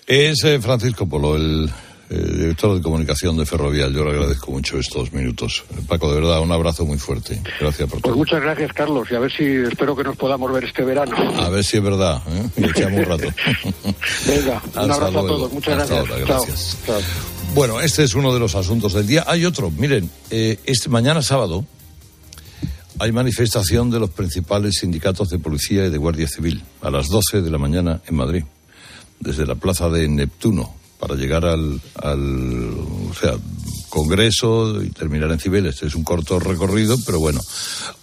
Es 0.07 0.43
Francisco 0.61 1.09
Polo, 1.09 1.37
el 1.37 1.69
eh, 2.11 2.17
director 2.17 2.77
de 2.77 2.83
comunicación 2.83 3.37
de 3.37 3.47
Ferrovial. 3.47 3.93
Yo 3.93 4.05
le 4.05 4.11
agradezco 4.11 4.51
mucho 4.51 4.79
estos 4.79 5.13
minutos. 5.13 5.65
Paco, 5.89 6.13
de 6.13 6.21
verdad, 6.21 6.41
un 6.41 6.53
abrazo 6.53 6.85
muy 6.85 6.99
fuerte. 6.99 7.41
Gracias 7.61 7.89
por 7.89 8.01
pues 8.01 8.03
todo. 8.03 8.17
muchas 8.17 8.43
gracias, 8.43 8.73
Carlos, 8.73 9.09
y 9.11 9.15
a 9.15 9.19
ver 9.19 9.33
si 9.33 9.45
espero 9.45 9.97
que 9.97 10.05
nos 10.05 10.17
podamos 10.17 10.53
ver 10.53 10.65
este 10.65 10.85
verano. 10.85 11.17
A 11.41 11.49
ver 11.49 11.65
si 11.65 11.79
es 11.79 11.83
verdad, 11.83 12.23
¿eh? 12.29 12.51
Y 12.57 12.65
echamos 12.65 13.01
un 13.01 13.05
rato. 13.07 13.29
Venga, 14.27 14.63
un 14.75 14.91
abrazo 14.91 15.19
a 15.19 15.27
todos. 15.27 15.53
Muchas 15.53 15.91
gracias. 15.91 16.79
Bueno, 17.55 17.81
este 17.81 18.03
es 18.03 18.15
uno 18.15 18.35
de 18.35 18.41
los 18.41 18.55
asuntos 18.55 18.93
del 18.93 19.07
día. 19.07 19.25
Hay 19.27 19.45
otro, 19.45 19.71
miren, 19.71 20.11
eh, 20.31 20.59
este 20.67 20.89
mañana 20.89 21.23
sábado 21.23 21.65
hay 22.99 23.13
manifestación 23.13 23.91
de 23.91 23.99
los 23.99 24.11
principales 24.11 24.77
sindicatos 24.81 25.29
de 25.29 25.39
policía 25.39 25.87
y 25.87 25.91
de 25.91 25.99
guardia 25.99 26.29
civil 26.29 26.63
a 26.81 26.91
las 26.91 27.09
12 27.09 27.43
de 27.43 27.51
la 27.51 27.59
mañana 27.59 28.01
en 28.07 28.15
Madrid, 28.15 28.45
desde 29.21 29.47
la 29.47 29.57
plaza 29.57 29.89
de 29.89 30.09
Neptuno, 30.09 30.75
para 31.05 31.21
llegar 31.21 31.45
al, 31.45 31.83
o 32.01 33.15
sea, 33.15 33.35
Congreso 33.91 34.83
y 34.83 34.89
terminar 34.89 35.31
en 35.33 35.39
Cibeles. 35.39 35.83
Es 35.83 35.95
un 35.95 36.03
corto 36.03 36.41
recorrido, 36.41 36.97
pero 37.05 37.21
bueno, 37.21 37.43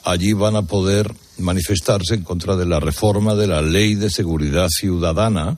allí 0.03 0.33
van 0.33 0.55
a 0.55 0.61
poder 0.61 1.11
manifestarse 1.39 2.13
en 2.13 2.23
contra 2.23 2.55
de 2.55 2.67
la 2.67 2.79
reforma 2.79 3.33
de 3.33 3.47
la 3.47 3.63
Ley 3.63 3.95
de 3.95 4.11
Seguridad 4.11 4.67
Ciudadana 4.69 5.57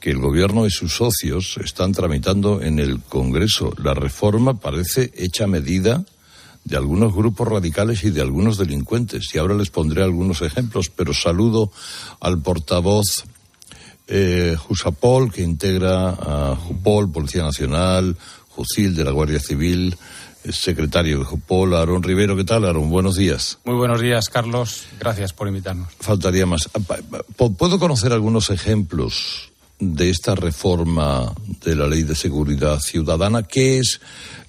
que 0.00 0.10
el 0.10 0.18
gobierno 0.18 0.66
y 0.66 0.70
sus 0.70 0.96
socios 0.96 1.56
están 1.62 1.92
tramitando 1.92 2.60
en 2.60 2.80
el 2.80 3.00
Congreso. 3.00 3.72
La 3.76 3.94
reforma 3.94 4.58
parece 4.58 5.12
hecha 5.14 5.46
medida 5.46 6.04
de 6.64 6.76
algunos 6.76 7.14
grupos 7.14 7.46
radicales 7.46 8.02
y 8.02 8.10
de 8.10 8.22
algunos 8.22 8.58
delincuentes. 8.58 9.32
Y 9.32 9.38
ahora 9.38 9.54
les 9.54 9.70
pondré 9.70 10.02
algunos 10.02 10.42
ejemplos, 10.42 10.90
pero 10.90 11.14
saludo 11.14 11.70
al 12.18 12.42
portavoz 12.42 13.24
eh, 14.06 14.56
Jusapol, 14.58 15.32
que 15.32 15.42
integra 15.42 16.10
a 16.10 16.56
Jupol, 16.56 17.10
Policía 17.10 17.42
Nacional, 17.42 18.16
Jusil 18.48 18.94
de 18.94 19.04
la 19.04 19.10
Guardia 19.10 19.40
Civil, 19.40 19.96
secretario 20.50 21.18
de 21.18 21.24
Jupol, 21.24 21.74
Aarón 21.74 22.02
Rivero. 22.02 22.36
¿Qué 22.36 22.44
tal, 22.44 22.64
Aarón? 22.64 22.90
Buenos 22.90 23.16
días. 23.16 23.58
Muy 23.64 23.74
buenos 23.74 24.00
días, 24.00 24.28
Carlos. 24.28 24.84
Gracias 24.98 25.32
por 25.32 25.48
invitarnos. 25.48 25.88
Faltaría 26.00 26.46
más. 26.46 26.68
Ah, 26.74 26.80
¿Puedo 27.36 27.78
conocer 27.78 28.12
algunos 28.12 28.50
ejemplos 28.50 29.50
de 29.78 30.08
esta 30.08 30.34
reforma 30.34 31.32
de 31.64 31.74
la 31.74 31.86
Ley 31.86 32.02
de 32.02 32.14
Seguridad 32.14 32.78
Ciudadana? 32.80 33.42
¿Qué 33.42 33.78
es 33.78 34.00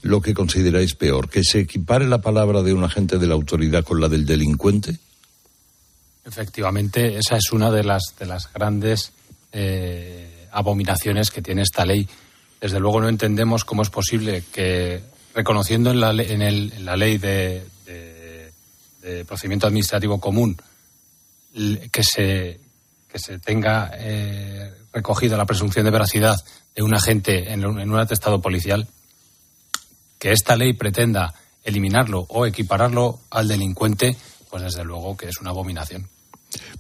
lo 0.02 0.22
que 0.22 0.34
consideráis 0.34 0.94
peor? 0.94 1.30
¿Que 1.30 1.44
se 1.44 1.62
equipare 1.62 2.08
la 2.08 2.22
palabra 2.22 2.62
de 2.62 2.74
un 2.74 2.84
agente 2.84 3.18
de 3.18 3.28
la 3.28 3.34
autoridad 3.34 3.84
con 3.84 4.00
la 4.00 4.08
del 4.08 4.26
delincuente? 4.26 4.98
Efectivamente, 6.26 7.18
esa 7.18 7.38
es 7.38 7.52
una 7.52 7.72
de 7.72 7.84
las, 7.84 8.14
de 8.20 8.26
las 8.26 8.52
grandes 8.52 9.14
eh, 9.52 10.48
abominaciones 10.52 11.32
que 11.32 11.42
tiene 11.42 11.62
esta 11.62 11.86
ley. 11.86 12.08
Desde 12.60 12.80
luego 12.80 13.02
no 13.02 13.10
entendemos 13.10 13.66
cómo 13.66 13.82
es 13.82 13.90
posible 13.90 14.44
que, 14.52 15.02
reconociendo 15.34 15.92
en 15.92 16.00
la, 16.00 16.12
en 16.12 16.86
la 16.86 16.96
ley 16.96 17.18
de, 17.18 17.66
procedimiento 19.26 19.68
administrativo 19.68 20.20
común 20.20 20.58
que 21.54 22.04
se, 22.04 22.60
que 23.10 23.20
se 23.20 23.40
tenga 23.40 23.92
eh, 23.94 24.70
recogida 24.92 25.38
la 25.38 25.46
presunción 25.46 25.86
de 25.86 25.92
veracidad 25.92 26.36
de 26.76 26.84
un 26.84 26.94
agente 26.94 27.52
en, 27.52 27.64
en 27.64 27.92
un 27.92 28.00
atestado 28.00 28.42
policial, 28.42 28.88
que 30.20 30.32
esta 30.32 30.56
ley 30.56 30.74
pretenda 30.74 31.34
eliminarlo 31.64 32.26
o 32.30 32.46
equipararlo 32.46 33.20
al 33.30 33.48
delincuente, 33.48 34.16
pues 34.50 34.64
desde 34.64 34.84
luego 34.84 35.16
que 35.18 35.30
es 35.30 35.40
una 35.40 35.52
abominación. 35.52 36.10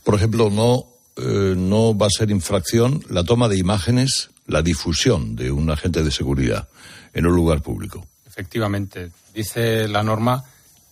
Por 0.04 0.16
ejemplo, 0.16 0.50
no 0.50 0.97
eh, 1.18 1.56
no 1.56 1.98
va 1.98 2.08
a 2.08 2.10
ser 2.10 2.32
infracción 2.32 3.04
la 3.10 3.24
toma 3.24 3.48
de 3.48 3.58
imágenes, 3.58 4.30
la 4.46 4.62
difusión 4.62 5.36
de 5.36 5.52
un 5.52 5.70
agente 5.70 6.04
de 6.04 6.12
seguridad 6.12 6.68
en 7.14 7.26
un 7.26 7.36
lugar 7.36 7.62
público. 7.62 8.06
Efectivamente, 8.26 9.12
dice 9.34 9.88
la 9.88 10.04
norma 10.04 10.44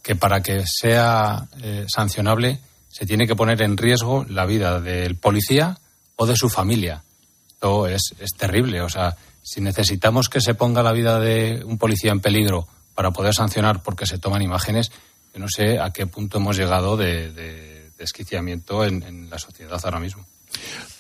que 0.02 0.16
para 0.16 0.42
que 0.42 0.64
sea 0.66 1.48
eh, 1.62 1.86
sancionable 1.88 2.60
se 2.88 3.06
tiene 3.06 3.28
que 3.28 3.36
poner 3.36 3.62
en 3.62 3.78
riesgo 3.78 4.26
la 4.30 4.46
vida 4.46 4.80
del 4.80 5.16
policía 5.16 5.78
o 6.16 6.26
de 6.26 6.36
su 6.36 6.50
familia. 6.50 7.04
Esto 7.50 7.88
es, 7.88 8.14
es 8.20 8.32
terrible. 8.38 8.82
O 8.82 8.90
sea, 8.90 9.16
si 9.42 9.62
necesitamos 9.62 10.30
que 10.30 10.42
se 10.42 10.56
ponga 10.56 10.82
la 10.82 10.92
vida 10.92 11.20
de 11.20 11.62
un 11.66 11.78
policía 11.78 12.12
en 12.12 12.20
peligro 12.20 12.68
para 12.96 13.12
poder 13.12 13.36
sancionar 13.36 13.84
porque 13.84 14.06
se 14.06 14.18
toman 14.18 14.42
imágenes, 14.42 14.92
yo 15.34 15.40
no 15.40 15.48
sé 15.50 15.80
a 15.80 15.92
qué 15.92 16.08
punto 16.08 16.38
hemos 16.38 16.58
llegado 16.58 16.96
de, 16.98 17.32
de, 17.32 17.75
esquiciamiento 17.98 18.84
en, 18.86 19.30
la 19.30 19.40
sociedad 19.40 19.80
ahora 19.84 20.00
mismo. 20.00 20.26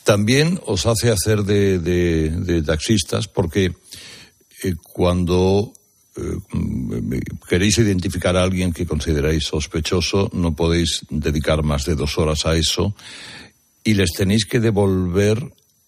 También 0.03 0.59
os 0.65 0.85
hace 0.85 1.11
hacer 1.11 1.43
de, 1.43 2.63
taxistas 2.65 3.27
porque 3.27 3.73
eh, 4.63 4.73
cuando 4.81 5.73
eh, 6.15 6.21
queréis 7.47 7.77
identificar 7.77 8.37
a 8.37 8.43
alguien 8.43 8.73
que 8.73 8.85
consideráis 8.85 9.45
sospechoso, 9.45 10.29
no 10.33 10.55
podéis 10.55 11.05
dedicar 11.09 11.63
más 11.63 11.85
de 11.85 11.95
dos 11.95 12.17
horas 12.17 12.45
a 12.45 12.55
eso 12.55 12.95
y 13.83 13.93
les 13.93 14.11
tenéis 14.11 14.45
que 14.45 14.59
devolver 14.59 15.41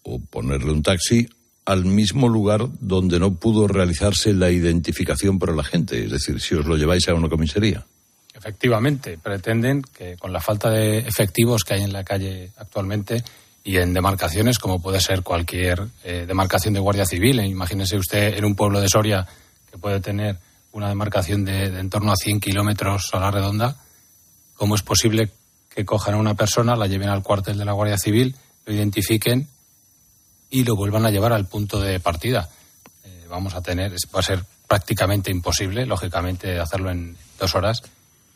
o 0.03 0.19
ponerle 0.19 0.71
un 0.71 0.83
taxi 0.83 1.27
al 1.65 1.83
mismo 1.83 2.29
lugar 2.29 2.69
donde 2.79 3.19
no 3.19 3.35
pudo 3.35 3.67
realizarse 3.67 4.33
la 4.33 4.51
identificación 4.51 5.37
por 5.37 5.53
la 5.53 5.65
gente, 5.65 6.05
es 6.05 6.11
decir, 6.11 6.39
si 6.39 6.55
os 6.55 6.65
lo 6.65 6.77
lleváis 6.77 7.09
a 7.09 7.13
una 7.13 7.27
comisaría. 7.27 7.85
Efectivamente, 8.38 9.17
pretenden 9.17 9.82
que 9.82 10.15
con 10.15 10.32
la 10.32 10.39
falta 10.39 10.69
de 10.69 11.00
efectivos 11.00 11.63
que 11.63 11.73
hay 11.73 11.82
en 11.82 11.91
la 11.91 12.04
calle 12.04 12.52
actualmente 12.58 13.23
y 13.63 13.78
en 13.78 13.95
demarcaciones 13.95 14.60
como 14.60 14.80
puede 14.80 15.02
ser 15.02 15.23
cualquier 15.23 15.88
eh, 16.04 16.26
demarcación 16.28 16.76
de 16.76 16.80
Guardia 16.80 17.08
Civil, 17.08 17.39
eh, 17.39 17.47
imagínese 17.47 17.97
usted 17.97 18.38
en 18.38 18.45
un 18.45 18.56
pueblo 18.56 18.80
de 18.80 18.89
Soria 18.89 19.28
que 19.71 19.80
puede 19.80 20.00
tener 20.02 20.38
una 20.71 20.88
demarcación 20.88 21.45
de, 21.45 21.65
en 21.65 21.89
torno 21.89 22.12
a 22.12 22.15
100 22.15 22.39
kilómetros 22.39 23.10
a 23.13 23.19
la 23.19 23.32
redonda, 23.32 23.76
¿cómo 24.54 24.76
es 24.76 24.84
posible 24.84 25.32
que 25.73 25.84
cojan 25.84 26.13
a 26.13 26.17
una 26.17 26.36
persona, 26.36 26.76
la 26.76 26.86
lleven 26.86 27.10
al 27.10 27.23
cuartel 27.23 27.58
de 27.58 27.65
la 27.65 27.73
Guardia 27.73 27.97
Civil, 27.97 28.36
lo 28.67 28.73
identifiquen 28.73 29.47
y 30.52 30.63
lo 30.63 30.76
vuelvan 30.76 31.08
a 31.08 31.10
llevar 31.10 31.34
al 31.34 31.47
punto 31.47 31.80
de 31.80 32.00
partida. 32.00 32.50
Eh, 33.04 33.26
vamos 33.28 33.56
a 33.56 33.62
tener, 33.62 33.93
va 34.15 34.19
a 34.19 34.23
ser 34.23 34.43
prácticamente 34.67 35.32
imposible, 35.32 35.88
lógicamente, 35.88 36.60
hacerlo 36.60 36.91
en 36.91 37.17
dos 37.39 37.56
horas 37.56 37.82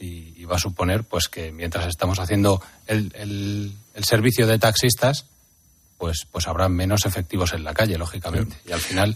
y, 0.02 0.46
va 0.46 0.56
a 0.56 0.60
suponer 0.60 1.04
pues 1.04 1.28
que 1.30 1.52
mientras 1.52 1.88
estamos 1.88 2.20
haciendo 2.20 2.62
el, 2.88 3.14
el, 3.16 4.04
servicio 4.04 4.48
de 4.48 4.58
taxistas, 4.58 5.26
pues, 5.98 6.26
pues 6.30 6.48
habrá 6.48 6.68
menos 6.68 7.06
efectivos 7.06 7.54
en 7.54 7.64
la 7.64 7.74
calle, 7.74 7.98
lógicamente. 7.98 8.58
Y 8.68 8.72
al 8.72 8.80
final, 8.80 9.16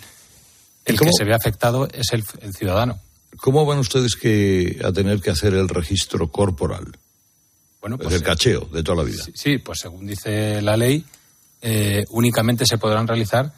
el 0.85 0.99
que 0.99 1.09
se 1.11 1.25
ve 1.25 1.33
afectado 1.33 1.87
es 1.91 2.13
el, 2.13 2.23
ciudadano. 2.53 2.99
¿Cómo 3.37 3.65
van 3.65 3.79
ustedes 3.79 4.15
que, 4.15 4.79
a 4.83 4.91
tener 4.93 5.19
que 5.21 5.31
hacer 5.31 5.55
el 5.55 5.67
registro 5.67 6.31
corporal? 6.31 6.97
Bueno, 7.81 7.97
pues, 7.97 8.13
el 8.13 8.23
cacheo 8.23 8.69
de 8.71 8.83
toda 8.83 8.97
la 8.97 9.03
vida. 9.03 9.23
sí, 9.33 9.57
pues 9.57 9.79
según 9.79 10.07
dice 10.07 10.61
la 10.61 10.77
ley, 10.77 11.03
eh, 11.61 12.05
únicamente 12.09 12.65
se 12.65 12.77
podrán 12.77 13.07
realizar 13.07 13.51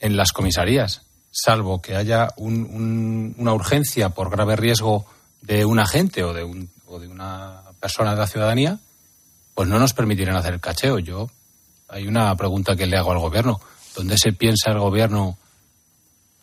en 0.00 0.16
las 0.16 0.32
comisarías, 0.32 1.02
salvo 1.30 1.80
que 1.80 1.94
haya 1.94 2.28
una 2.36 3.52
urgencia 3.52 4.10
por 4.10 4.30
grave 4.30 4.56
riesgo 4.56 5.06
de 5.42 5.64
un 5.64 5.78
agente 5.78 6.22
o 6.22 6.32
de, 6.32 6.44
una 6.44 7.62
persona 7.80 8.12
de 8.12 8.18
la 8.18 8.26
ciudadanía, 8.26 8.78
pues 9.54 9.68
no 9.68 9.78
nos 9.78 9.92
permitirán 9.92 10.36
hacer 10.36 10.54
el 10.54 10.60
cacheo. 10.60 10.98
Yo 10.98 11.30
hay 11.88 12.06
una 12.06 12.34
pregunta 12.36 12.76
que 12.76 12.86
le 12.86 12.96
hago 12.96 13.12
al 13.12 13.18
gobierno. 13.18 13.60
¿Dónde 13.94 14.16
se 14.18 14.32
piensa 14.32 14.70
el 14.70 14.78
gobierno 14.78 15.38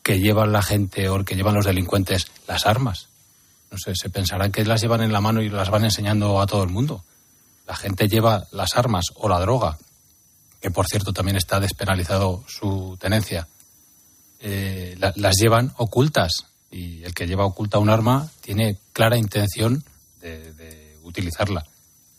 que 0.04 0.20
llevan 0.20 0.52
la 0.52 0.62
gente 0.62 1.10
o 1.10 1.24
que 1.24 1.36
llevan 1.36 1.56
los 1.56 1.66
delincuentes 1.66 2.28
las 2.48 2.66
armas? 2.66 3.08
No 3.72 3.78
sé, 3.78 3.94
se 3.96 4.10
pensarán 4.10 4.52
que 4.52 4.66
las 4.66 4.82
llevan 4.82 5.02
en 5.02 5.12
la 5.12 5.22
mano 5.22 5.42
y 5.42 5.50
las 5.50 5.70
van 5.70 5.84
enseñando 5.84 6.42
a 6.42 6.48
todo 6.48 6.64
el 6.64 6.70
mundo. 6.70 7.04
La 7.68 7.76
gente 7.76 8.08
lleva 8.08 8.48
las 8.52 8.78
armas 8.78 9.06
o 9.16 9.28
la 9.28 9.40
droga 9.40 9.78
que 10.62 10.72
por 10.72 10.88
cierto 10.88 11.14
también 11.14 11.38
está 11.38 11.60
despenalizado 11.60 12.44
su 12.48 12.98
tenencia, 13.00 13.48
eh, 14.40 14.96
las 14.98 15.36
llevan 15.38 15.74
ocultas 15.78 16.48
y 16.72 17.04
el 17.04 17.14
que 17.14 17.28
lleva 17.28 17.46
oculta 17.46 17.80
un 17.80 17.90
arma 17.90 18.30
tiene 18.42 18.78
clara 18.94 19.18
intención 19.18 19.84
de, 20.22 20.98
utilizarla. 21.04 21.66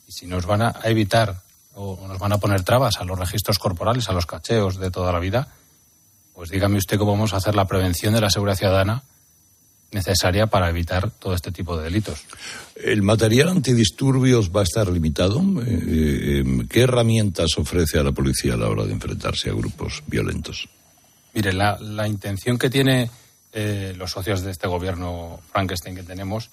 Y 0.07 0.13
si 0.13 0.27
nos 0.27 0.47
van 0.47 0.63
a 0.63 0.75
evitar 0.85 1.43
o 1.75 2.07
nos 2.09 2.19
van 2.19 2.33
a 2.33 2.39
poner 2.39 2.63
trabas 2.63 2.97
a 2.99 3.05
los 3.05 3.19
registros 3.19 3.59
corporales, 3.59 4.09
a 4.09 4.13
los 4.13 4.25
cacheos 4.25 4.79
de 4.79 4.91
toda 4.91 5.13
la 5.13 5.19
vida, 5.19 5.49
pues 6.33 6.51
dígame 6.51 6.79
usted 6.79 6.99
cómo 6.99 7.13
vamos 7.13 7.35
a 7.35 7.37
hacer 7.37 7.55
la 7.55 7.67
prevención 7.67 8.15
de 8.15 8.21
la 8.21 8.31
seguridad 8.31 8.57
ciudadana 8.57 9.03
necesaria 9.91 10.47
para 10.47 10.69
evitar 10.69 11.11
todo 11.11 11.35
este 11.35 11.51
tipo 11.51 11.77
de 11.77 11.85
delitos. 11.85 12.21
¿El 12.77 13.03
material 13.03 13.49
antidisturbios 13.49 14.51
va 14.55 14.61
a 14.61 14.65
estar 14.65 14.89
limitado? 14.89 15.41
Eh, 15.41 16.43
eh, 16.47 16.67
¿Qué 16.69 16.83
herramientas 16.83 17.57
ofrece 17.59 17.99
a 17.99 18.03
la 18.03 18.13
policía 18.13 18.55
a 18.55 18.57
la 18.57 18.69
hora 18.69 18.85
de 18.85 18.93
enfrentarse 18.93 19.51
a 19.51 19.55
grupos 19.55 20.03
violentos? 20.07 20.69
Mire, 21.35 21.53
la, 21.53 22.09
intención 22.09 22.59
que 22.59 22.71
tiene 22.71 23.11
eh, 23.53 23.95
los 23.97 24.13
socios 24.13 24.43
de 24.43 24.51
este 24.51 24.69
gobierno 24.69 25.41
Frankenstein 25.51 25.97
que 25.97 26.03
tenemos 26.03 26.51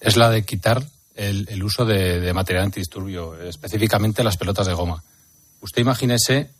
es 0.00 0.16
la 0.16 0.30
de 0.30 0.44
quitar 0.44 0.82
el, 1.14 1.62
uso 1.62 1.84
de, 1.84 2.32
material 2.32 2.64
antidisturbio, 2.64 3.40
específicamente 3.40 4.24
las 4.24 4.36
pelotas 4.36 4.66
de 4.66 4.74
goma. 4.74 5.02
Usted 5.60 5.82
imagínese 5.82 6.50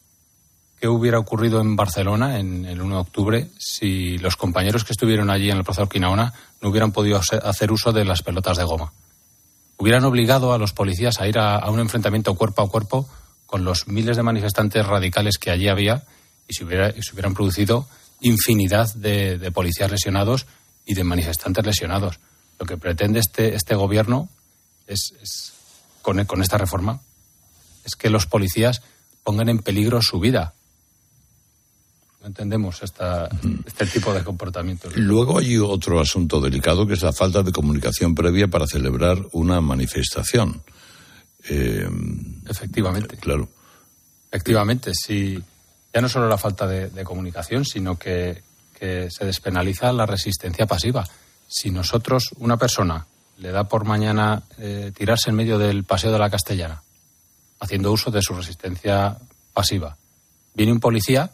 qué 0.80 0.88
hubiera 0.88 1.18
ocurrido 1.18 1.60
en 1.60 1.76
Barcelona 1.76 2.38
en 2.38 2.64
el 2.64 2.80
1 2.80 2.94
de 2.94 3.00
octubre 3.00 3.48
si 3.58 4.18
los 4.18 4.36
compañeros 4.36 4.84
que 4.84 4.92
estuvieron 4.92 5.30
allí 5.30 5.50
en 5.50 5.58
el 5.58 5.64
Plaza 5.64 5.82
Urquinaona 5.82 6.32
no 6.60 6.68
hubieran 6.68 6.92
podido 6.92 7.20
hacer 7.42 7.72
uso 7.72 7.92
de 7.92 8.04
las 8.04 8.22
pelotas 8.22 8.56
de 8.56 8.64
goma. 8.64 8.92
Hubieran 9.76 10.04
obligado 10.04 10.52
a 10.52 10.58
los 10.58 10.72
policías 10.72 11.20
a 11.20 11.26
ir 11.26 11.38
a, 11.38 11.68
un 11.68 11.80
enfrentamiento 11.80 12.34
cuerpo 12.34 12.62
a 12.62 12.68
cuerpo 12.68 13.08
con 13.46 13.64
los 13.64 13.88
miles 13.88 14.16
de 14.16 14.22
manifestantes 14.22 14.86
radicales 14.86 15.38
que 15.38 15.50
allí 15.50 15.68
había 15.68 16.04
y 16.48 16.62
hubiera, 16.62 16.92
se 16.92 17.12
hubieran 17.12 17.34
producido 17.34 17.88
infinidad 18.20 18.92
de, 18.94 19.50
policías 19.52 19.90
lesionados 19.90 20.46
y 20.84 20.94
de 20.94 21.04
manifestantes 21.04 21.64
lesionados. 21.64 22.18
Lo 22.58 22.66
que 22.66 22.76
pretende 22.76 23.20
este, 23.20 23.54
este 23.54 23.74
gobierno 23.74 24.28
es, 24.86 25.52
con, 26.02 26.24
con 26.24 26.42
esta 26.42 26.58
reforma 26.58 27.00
es 27.84 27.96
que 27.96 28.10
los 28.10 28.26
policías 28.26 28.82
pongan 29.22 29.48
en 29.48 29.58
peligro 29.58 30.00
su 30.02 30.20
vida, 30.20 30.54
no 32.24 32.28
entendemos 32.28 32.80
este 32.82 33.86
tipo 33.86 34.14
de 34.14 34.24
comportamientos. 34.24 34.96
Luego 34.96 35.38
hay 35.38 35.58
otro 35.58 36.00
asunto 36.00 36.40
delicado 36.40 36.86
que 36.86 36.94
es 36.94 37.02
la 37.02 37.12
falta 37.12 37.42
de 37.42 37.52
comunicación 37.52 38.14
previa 38.14 38.48
para 38.48 38.66
celebrar 38.66 39.18
una 39.32 39.60
manifestación. 39.60 40.62
Eh, 41.46 41.86
Efectivamente. 42.48 43.18
Claro. 43.18 43.50
Efectivamente, 44.30 44.92
sí. 44.94 45.38
Ya 45.94 46.00
no 46.00 46.08
solo 46.08 46.28
la 46.28 46.36
falta 46.36 46.66
de, 46.66 47.04
comunicación, 47.04 47.64
sino 47.64 47.98
que, 47.98 48.42
se 48.78 49.24
despenaliza 49.24 49.92
la 49.94 50.04
resistencia 50.04 50.66
pasiva. 50.66 51.08
Si 51.48 51.70
nosotros, 51.70 52.32
una 52.36 52.58
persona, 52.58 53.06
le 53.38 53.50
da 53.50 53.64
por 53.64 53.86
mañana 53.86 54.42
eh, 54.58 54.92
tirarse 54.94 55.30
en 55.30 55.36
medio 55.36 55.56
del 55.56 55.84
paseo 55.84 56.12
de 56.12 56.18
la 56.18 56.28
Castellana, 56.28 56.82
haciendo 57.60 57.92
uso 57.92 58.10
de 58.10 58.20
su 58.20 58.34
resistencia 58.34 59.16
pasiva, 59.54 59.96
viene 60.54 60.72
un 60.72 60.80
policía 60.80 61.30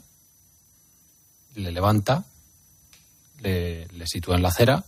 le 1.55 1.73
levanta, 1.73 2.25
le, 3.41 3.89
sitúa 4.07 4.37
en 4.37 4.43
la 4.43 4.49
acera 4.49 4.85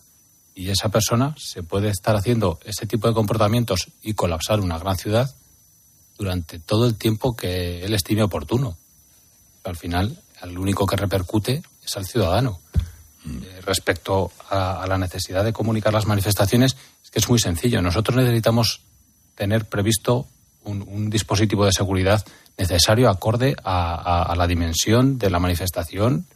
y 0.54 0.68
esa 0.68 0.88
persona 0.90 1.34
se 1.38 1.62
puede 1.62 1.88
estar 1.88 2.16
haciendo 2.16 2.58
ese 2.64 2.86
tipo 2.86 3.08
de 3.08 3.14
comportamientos 3.14 3.88
y 4.02 4.14
colapsar 4.14 4.60
una 4.60 4.78
gran 4.78 4.96
ciudad 4.96 5.34
durante 6.18 6.58
todo 6.58 6.86
el 6.86 6.96
tiempo 6.96 7.34
que 7.34 7.84
él 7.84 7.94
estime 7.94 8.22
oportuno. 8.22 8.76
Al 9.64 9.76
final, 9.76 10.16
al 10.40 10.58
único 10.58 10.86
que 10.86 10.96
repercute 10.96 11.62
es 11.84 11.96
al 11.96 12.06
ciudadano. 12.06 12.60
Eh, 13.24 13.60
respecto 13.64 14.32
a, 14.50 14.84
la 14.88 14.98
necesidad 14.98 15.44
de 15.44 15.52
comunicar 15.52 15.92
las 15.92 16.06
manifestaciones, 16.06 16.76
es 17.02 17.10
que 17.10 17.20
es 17.20 17.28
muy 17.28 17.38
sencillo. 17.38 17.80
Nosotros 17.80 18.16
necesitamos 18.16 18.80
tener 19.34 19.66
previsto 19.66 20.26
un, 20.64 21.10
dispositivo 21.10 21.64
de 21.64 21.72
seguridad 21.72 22.24
necesario 22.58 23.08
acorde 23.08 23.56
a 23.64 24.34
la 24.36 24.46
dimensión 24.46 25.18
de 25.18 25.30
la 25.30 25.38
manifestación 25.38 26.26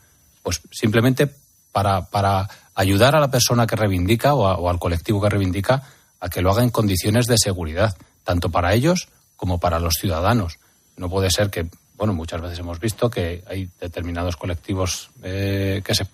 pues 0.47 0.61
simplemente 0.71 1.29
para, 1.73 2.03
para 2.03 2.49
ayudar 2.77 3.17
a 3.17 3.21
la 3.21 3.33
persona 3.33 3.67
que 3.67 3.75
reivindica 3.75 4.33
o, 4.33 4.71
al 4.71 4.79
colectivo 4.79 5.21
que 5.21 5.29
reivindica 5.29 5.83
a 6.21 6.29
que 6.29 6.41
lo 6.41 6.53
haga 6.53 6.63
en 6.63 6.71
condiciones 6.71 7.27
de 7.27 7.37
seguridad, 7.37 7.97
tanto 8.23 8.49
para 8.49 8.73
ellos 8.73 9.09
como 9.35 9.59
para 9.59 9.81
los 9.81 9.95
ciudadanos. 9.95 10.61
No 10.97 11.11
puede 11.11 11.33
ser 11.33 11.51
que, 11.51 11.69
bueno, 11.97 12.13
muchas 12.13 12.41
veces 12.41 12.59
hemos 12.59 12.79
visto 12.79 13.09
que 13.09 13.43
hay 13.47 13.71
determinados 13.81 14.37
colectivos 14.37 15.11
eh, 15.23 15.83
que, 15.85 15.95
se, 15.95 16.07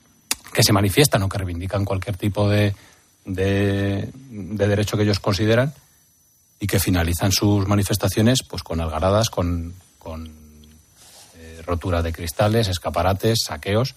que 0.53 0.63
se 0.63 0.73
manifiestan 0.73 1.23
o 1.23 1.29
que 1.29 1.39
reivindican 1.39 1.85
cualquier 1.85 2.17
tipo 2.17 2.49
de, 2.49 2.75
de, 3.25 4.11
derecho 4.31 4.97
que 4.97 5.03
ellos 5.03 5.21
consideran 5.21 5.75
y 6.61 6.67
que 6.67 6.79
finalizan 6.79 7.33
sus 7.33 7.67
manifestaciones 7.67 8.41
pues 8.49 8.63
con 8.63 8.81
algaradas, 8.81 9.29
con, 9.31 9.75
con 9.99 10.27
eh, 11.37 11.63
rotura 11.67 12.03
de 12.03 12.13
cristales, 12.13 12.69
escaparates, 12.69 13.41
saqueos. 13.45 13.95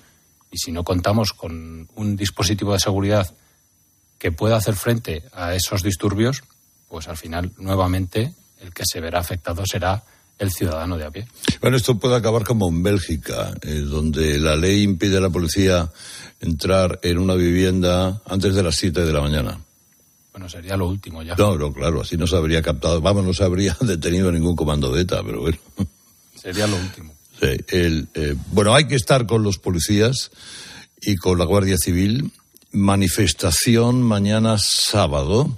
Y 0.52 0.58
si 0.58 0.71
no 0.71 0.84
contamos 0.84 1.34
con 1.34 1.88
un 1.95 2.15
dispositivo 2.15 2.74
de 2.74 2.80
seguridad 2.80 3.32
que 4.17 4.32
pueda 4.32 4.56
hacer 4.56 4.76
frente 4.76 5.24
a 5.34 5.54
esos 5.54 5.84
disturbios, 5.84 6.43
pues 6.88 7.08
al 7.08 7.17
final 7.17 7.52
nuevamente 7.58 8.34
el 8.60 8.74
que 8.74 8.84
se 8.86 9.02
verá 9.02 9.19
afectado 9.19 9.65
será 9.65 10.04
el 10.38 10.52
ciudadano 10.52 10.98
de 10.98 11.06
a 11.06 11.12
pie. 11.12 11.28
Bueno, 11.62 11.78
esto 11.78 11.98
puede 11.98 12.15
acabar 12.15 12.43
como 12.43 12.67
en 12.69 12.84
Bélgica, 12.84 13.54
eh, 13.62 13.80
donde 13.80 14.39
la 14.39 14.56
ley 14.56 14.84
impide 14.84 15.17
a 15.17 15.21
la 15.21 15.30
policía 15.30 15.89
entrar 16.41 17.00
en 17.04 17.17
una 17.17 17.36
vivienda 17.36 18.21
antes 18.26 18.54
de 18.56 18.63
las 18.63 18.76
7 18.76 19.06
de 19.06 19.13
la 19.13 19.21
mañana. 19.21 19.60
Bueno, 20.32 20.50
sería 20.50 20.76
lo 20.76 20.88
último 20.88 21.24
ya. 21.24 21.36
No, 21.36 21.58
no, 21.58 21.71
claro, 21.71 22.02
así 22.02 22.17
no 22.17 22.28
se 22.28 22.36
habría 22.36 22.62
captado, 22.62 23.00
vamos, 23.00 23.24
no 23.24 23.34
se 23.34 23.43
habría 23.43 23.78
detenido 23.82 24.32
ningún 24.32 24.56
comando 24.56 24.91
de 24.91 25.04
ETA, 25.04 25.24
pero 25.24 25.41
bueno. 25.41 25.58
Sería 26.36 26.67
lo 26.67 26.76
último. 26.76 27.13
Sí, 27.39 27.58
el, 27.69 28.08
eh, 28.13 28.36
bueno, 28.52 28.74
hay 28.76 28.88
que 28.88 28.95
estar 28.95 29.26
con 29.26 29.43
los 29.43 29.58
policías 29.58 30.32
y 31.02 31.15
con 31.15 31.38
la 31.38 31.45
Guardia 31.45 31.78
Civil. 31.78 32.32
Manifestación 32.71 34.02
mañana 34.02 34.58
sábado 34.58 35.58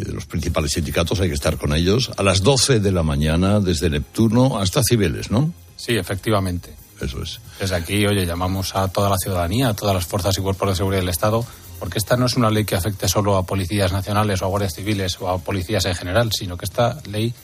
de 0.00 0.12
los 0.12 0.26
principales 0.26 0.72
sindicatos, 0.72 1.20
hay 1.20 1.28
que 1.28 1.34
estar 1.34 1.58
con 1.58 1.74
ellos, 1.74 2.10
a 2.16 2.22
las 2.22 2.42
12 2.42 2.80
de 2.80 2.92
la 2.92 3.02
mañana, 3.02 3.60
desde 3.60 3.90
Neptuno 3.90 4.58
hasta 4.58 4.82
Cibeles, 4.82 5.30
¿no? 5.30 5.52
Sí, 5.76 5.96
efectivamente. 5.96 6.74
Eso 7.00 7.22
es. 7.22 7.40
Desde 7.58 7.74
aquí, 7.74 8.06
oye, 8.06 8.24
llamamos 8.24 8.74
a 8.76 8.88
toda 8.88 9.10
la 9.10 9.18
ciudadanía, 9.18 9.70
a 9.70 9.74
todas 9.74 9.94
las 9.94 10.06
fuerzas 10.06 10.38
y 10.38 10.40
cuerpos 10.40 10.68
de 10.68 10.76
seguridad 10.76 11.00
del 11.00 11.08
Estado, 11.08 11.44
porque 11.78 11.98
esta 11.98 12.16
no 12.16 12.26
es 12.26 12.36
una 12.36 12.48
ley 12.48 12.64
que 12.64 12.76
afecte 12.76 13.08
solo 13.08 13.36
a 13.36 13.44
policías 13.44 13.92
nacionales 13.92 14.40
o 14.40 14.44
a 14.44 14.48
guardias 14.48 14.74
civiles 14.74 15.20
o 15.20 15.28
a 15.28 15.38
policías 15.38 15.84
en 15.86 15.94
general, 15.94 16.30
sino 16.32 16.56
que 16.56 16.64
esta 16.64 17.00
ley 17.10 17.34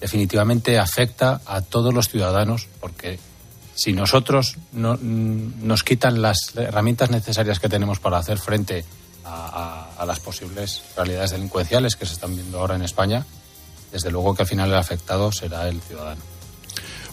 definitivamente 0.00 0.78
afecta 0.78 1.40
a 1.46 1.62
todos 1.62 1.92
los 1.92 2.08
ciudadanos, 2.08 2.68
porque 2.80 3.18
si 3.74 3.92
nosotros 3.92 4.56
no, 4.72 4.94
mm, 4.94 5.66
nos 5.66 5.84
quitan 5.84 6.20
las 6.20 6.52
herramientas 6.54 7.10
necesarias 7.10 7.58
que 7.58 7.68
tenemos 7.68 7.98
para 7.98 8.18
hacer 8.18 8.38
frente 8.38 8.84
a, 8.84 8.84
a, 9.28 9.90
a, 9.96 10.06
las 10.06 10.20
posibles 10.20 10.82
realidades 10.96 11.30
delincuenciales 11.30 11.96
que 11.96 12.06
se 12.06 12.14
están 12.14 12.34
viendo 12.34 12.58
ahora 12.58 12.76
en 12.76 12.82
España, 12.82 13.26
desde 13.92 14.10
luego 14.10 14.34
que 14.34 14.42
al 14.42 14.48
final 14.48 14.70
el 14.70 14.76
afectado 14.76 15.30
será 15.32 15.68
el 15.68 15.80
ciudadano. 15.80 16.20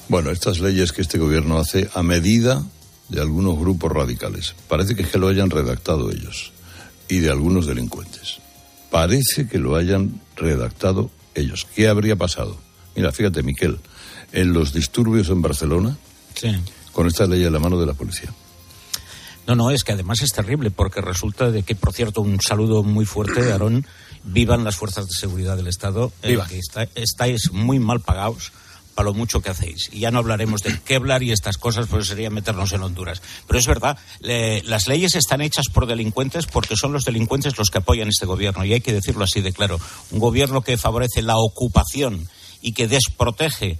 Bueno, 0.07 0.31
estas 0.31 0.59
leyes 0.59 0.91
que 0.91 1.01
este 1.01 1.17
gobierno 1.17 1.57
hace 1.57 1.89
a 1.93 2.03
medida 2.03 2.63
de 3.09 3.21
algunos 3.21 3.57
grupos 3.57 3.91
radicales. 3.91 4.55
Parece 4.67 4.95
que 4.95 5.03
es 5.03 5.09
que 5.09 5.17
lo 5.17 5.27
hayan 5.27 5.49
redactado 5.49 6.11
ellos 6.11 6.51
y 7.07 7.19
de 7.19 7.29
algunos 7.29 7.65
delincuentes. 7.65 8.37
Parece 8.91 9.47
que 9.47 9.57
lo 9.57 9.75
hayan 9.75 10.21
redactado 10.35 11.09
ellos. 11.33 11.67
¿Qué 11.75 11.87
habría 11.87 12.15
pasado? 12.15 12.57
Mira, 12.95 13.11
fíjate, 13.11 13.43
Miquel, 13.43 13.79
en 14.31 14.53
los 14.53 14.73
disturbios 14.73 15.29
en 15.29 15.41
Barcelona, 15.41 15.97
sí. 16.35 16.55
con 16.91 17.07
esta 17.07 17.25
ley 17.25 17.43
en 17.43 17.53
la 17.53 17.59
mano 17.59 17.79
de 17.79 17.85
la 17.85 17.93
policía. 17.93 18.33
No, 19.47 19.55
no, 19.55 19.71
es 19.71 19.83
que 19.83 19.91
además 19.91 20.21
es 20.21 20.31
terrible 20.31 20.71
porque 20.71 21.01
resulta 21.01 21.51
de 21.51 21.63
que, 21.63 21.75
por 21.75 21.93
cierto, 21.93 22.21
un 22.21 22.41
saludo 22.41 22.83
muy 22.83 23.05
fuerte, 23.05 23.41
Aarón, 23.51 23.85
vivan 24.23 24.63
las 24.63 24.75
fuerzas 24.75 25.07
de 25.07 25.13
seguridad 25.13 25.55
del 25.57 25.67
Estado, 25.67 26.11
eh, 26.23 26.37
que 26.49 26.57
está, 26.57 26.87
estáis 26.95 27.51
muy 27.51 27.79
mal 27.79 27.99
pagados 27.99 28.51
para 28.95 29.09
lo 29.09 29.13
mucho 29.13 29.41
que 29.41 29.49
hacéis. 29.49 29.89
Y 29.91 29.99
ya 29.99 30.09
no 30.09 30.19
hablaremos 30.19 30.61
de 30.61 30.79
Kevlar 30.79 31.21
y 31.21 31.31
estas 31.31 31.57
cosas, 31.57 31.87
pues 31.87 32.07
sería 32.07 32.29
meternos 32.29 32.71
en 32.71 32.81
Honduras. 32.81 33.21
Pero 33.45 33.59
es 33.59 33.67
verdad, 33.67 33.97
le, 34.21 34.63
las 34.63 34.87
leyes 34.87 35.15
están 35.15 35.41
hechas 35.41 35.65
por 35.71 35.85
delincuentes 35.85 36.47
porque 36.47 36.75
son 36.77 36.93
los 36.93 37.03
delincuentes 37.03 37.57
los 37.57 37.69
que 37.69 37.79
apoyan 37.79 38.07
este 38.07 38.25
gobierno. 38.25 38.63
Y 38.63 38.73
hay 38.73 38.81
que 38.81 38.93
decirlo 38.93 39.25
así 39.25 39.41
de 39.41 39.51
claro. 39.51 39.79
Un 40.11 40.19
gobierno 40.19 40.61
que 40.61 40.77
favorece 40.77 41.21
la 41.21 41.37
ocupación 41.37 42.29
y 42.61 42.71
que 42.71 42.87
desprotege 42.87 43.77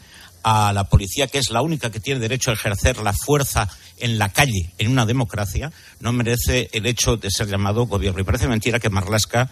a 0.48 0.72
la 0.74 0.84
policía, 0.84 1.26
que 1.26 1.40
es 1.40 1.50
la 1.50 1.64
única 1.64 1.90
que 1.90 2.00
tiene 2.00 2.20
derecho 2.20 2.52
a 2.52 2.54
ejercer 2.54 3.00
la 3.00 3.14
fuerza 3.14 3.68
en 3.98 4.20
la 4.20 4.32
calle, 4.32 4.72
en 4.78 4.92
una 4.92 5.08
democracia, 5.08 5.72
no 6.00 6.14
merece 6.14 6.70
el 6.72 6.86
hecho 6.86 7.18
de 7.18 7.32
ser 7.32 7.48
llamado 7.48 7.88
gobierno. 7.88 8.22
Y 8.22 8.24
parece 8.24 8.48
mentira 8.48 8.80
que 8.80 8.92
Marlasca 8.92 9.50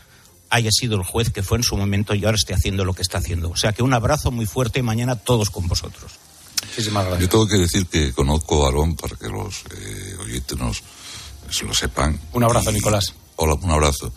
haya 0.51 0.69
sido 0.71 0.95
el 0.95 1.03
juez 1.03 1.31
que 1.31 1.41
fue 1.41 1.57
en 1.57 1.63
su 1.63 1.75
momento 1.77 2.13
y 2.13 2.23
ahora 2.23 2.35
esté 2.35 2.53
haciendo 2.53 2.85
lo 2.85 2.93
que 2.93 3.01
está 3.01 3.17
haciendo. 3.17 3.49
O 3.49 3.55
sea 3.55 3.73
que 3.73 3.81
un 3.81 3.91
abrazo 3.91 4.29
muy 4.29 4.45
fuerte 4.45 4.81
y 4.81 4.83
mañana 4.83 5.15
todos 5.15 5.49
con 5.49 5.67
vosotros. 5.67 6.11
Yo 6.77 7.27
tengo 7.27 7.47
que 7.47 7.57
decir 7.57 7.87
que 7.87 8.13
conozco 8.13 8.63
a 8.63 8.67
Aarón 8.67 8.95
para 8.95 9.15
que 9.15 9.29
los 9.29 9.63
eh, 9.75 10.15
oyentes 10.21 10.55
nos, 10.59 10.83
se 11.49 11.65
lo 11.65 11.73
sepan. 11.73 12.21
Un 12.33 12.43
abrazo, 12.43 12.69
y, 12.69 12.75
Nicolás. 12.75 13.15
Hola, 13.37 13.55
un 13.55 13.71
abrazo. 13.71 14.13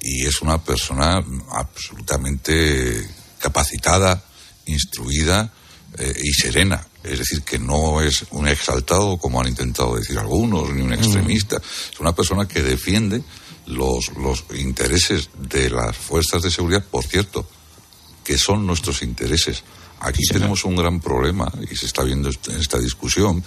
Y 0.00 0.24
es 0.24 0.40
una 0.40 0.62
persona 0.62 1.20
absolutamente 1.50 3.10
capacitada, 3.40 4.22
instruida 4.66 5.52
eh, 5.98 6.12
y 6.22 6.32
serena. 6.32 6.86
Es 7.02 7.18
decir, 7.18 7.42
que 7.42 7.58
no 7.58 8.00
es 8.00 8.24
un 8.30 8.48
exaltado, 8.48 9.18
como 9.18 9.40
han 9.40 9.48
intentado 9.48 9.96
decir 9.96 10.18
algunos, 10.18 10.70
ni 10.70 10.82
un 10.82 10.92
extremista. 10.92 11.58
Mm. 11.58 11.92
Es 11.92 12.00
una 12.00 12.14
persona 12.14 12.46
que 12.46 12.62
defiende 12.62 13.22
los, 13.66 14.12
los 14.16 14.44
intereses 14.54 15.30
de 15.38 15.70
las 15.70 15.96
fuerzas 15.96 16.42
de 16.42 16.50
seguridad, 16.50 16.84
por 16.84 17.04
cierto, 17.04 17.46
que 18.24 18.38
son 18.38 18.66
nuestros 18.66 19.02
intereses. 19.02 19.64
Aquí 20.04 20.24
sí, 20.24 20.34
tenemos 20.34 20.64
un 20.64 20.74
gran 20.74 21.00
problema 21.00 21.50
y 21.70 21.76
se 21.76 21.86
está 21.86 22.02
viendo 22.02 22.28
en 22.28 22.56
esta 22.60 22.78
discusión 22.78 23.42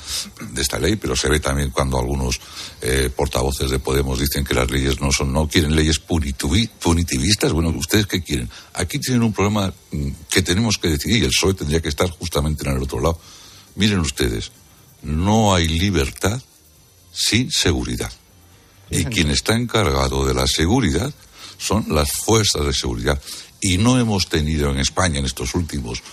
de 0.52 0.62
esta 0.62 0.80
ley, 0.80 0.96
pero 0.96 1.14
se 1.14 1.28
ve 1.28 1.42
también 1.42 1.70
cuando 1.70 2.00
algunos 2.00 2.40
eh, 2.82 3.10
portavoces 3.14 3.70
de 3.70 3.80
Podemos 3.80 4.20
dicen 4.20 4.46
que 4.46 4.54
las 4.54 4.72
leyes 4.72 5.02
no 5.02 5.12
son, 5.12 5.34
no 5.34 5.50
quieren 5.50 5.76
leyes 5.76 6.00
punitivistas. 6.00 7.52
Bueno, 7.52 7.70
¿ustedes 7.78 8.08
qué 8.08 8.24
quieren? 8.24 8.50
Aquí 8.74 9.00
tienen 9.00 9.24
un 9.24 9.34
problema 9.34 9.74
mm, 9.92 10.10
que 10.30 10.42
tenemos 10.44 10.78
que 10.78 10.88
decidir 10.88 11.24
y 11.24 11.26
el 11.26 11.32
PSOE 11.32 11.56
tendría 11.56 11.82
que 11.82 11.90
estar 11.90 12.10
justamente 12.10 12.66
en 12.66 12.78
el 12.78 12.82
otro 12.82 13.02
lado. 13.02 13.20
Miren 13.76 14.00
ustedes, 14.00 14.54
no 15.04 15.54
hay 15.54 15.68
libertad 15.68 16.42
sin 17.12 17.52
seguridad. 17.52 18.12
Y 18.90 19.04
quien 19.06 19.30
está 19.30 19.56
encargado 19.56 20.26
de 20.26 20.34
la 20.34 20.48
seguridad 20.48 21.14
son 21.58 21.86
las 21.90 22.14
fuerzas 22.14 22.66
de 22.66 22.74
seguridad. 22.74 23.22
Y 23.60 23.78
no 23.78 24.00
hemos 24.00 24.30
tenido 24.30 24.70
en 24.70 24.78
España 24.78 25.20
en 25.20 25.26
estos 25.26 25.56
últimos 25.56 26.04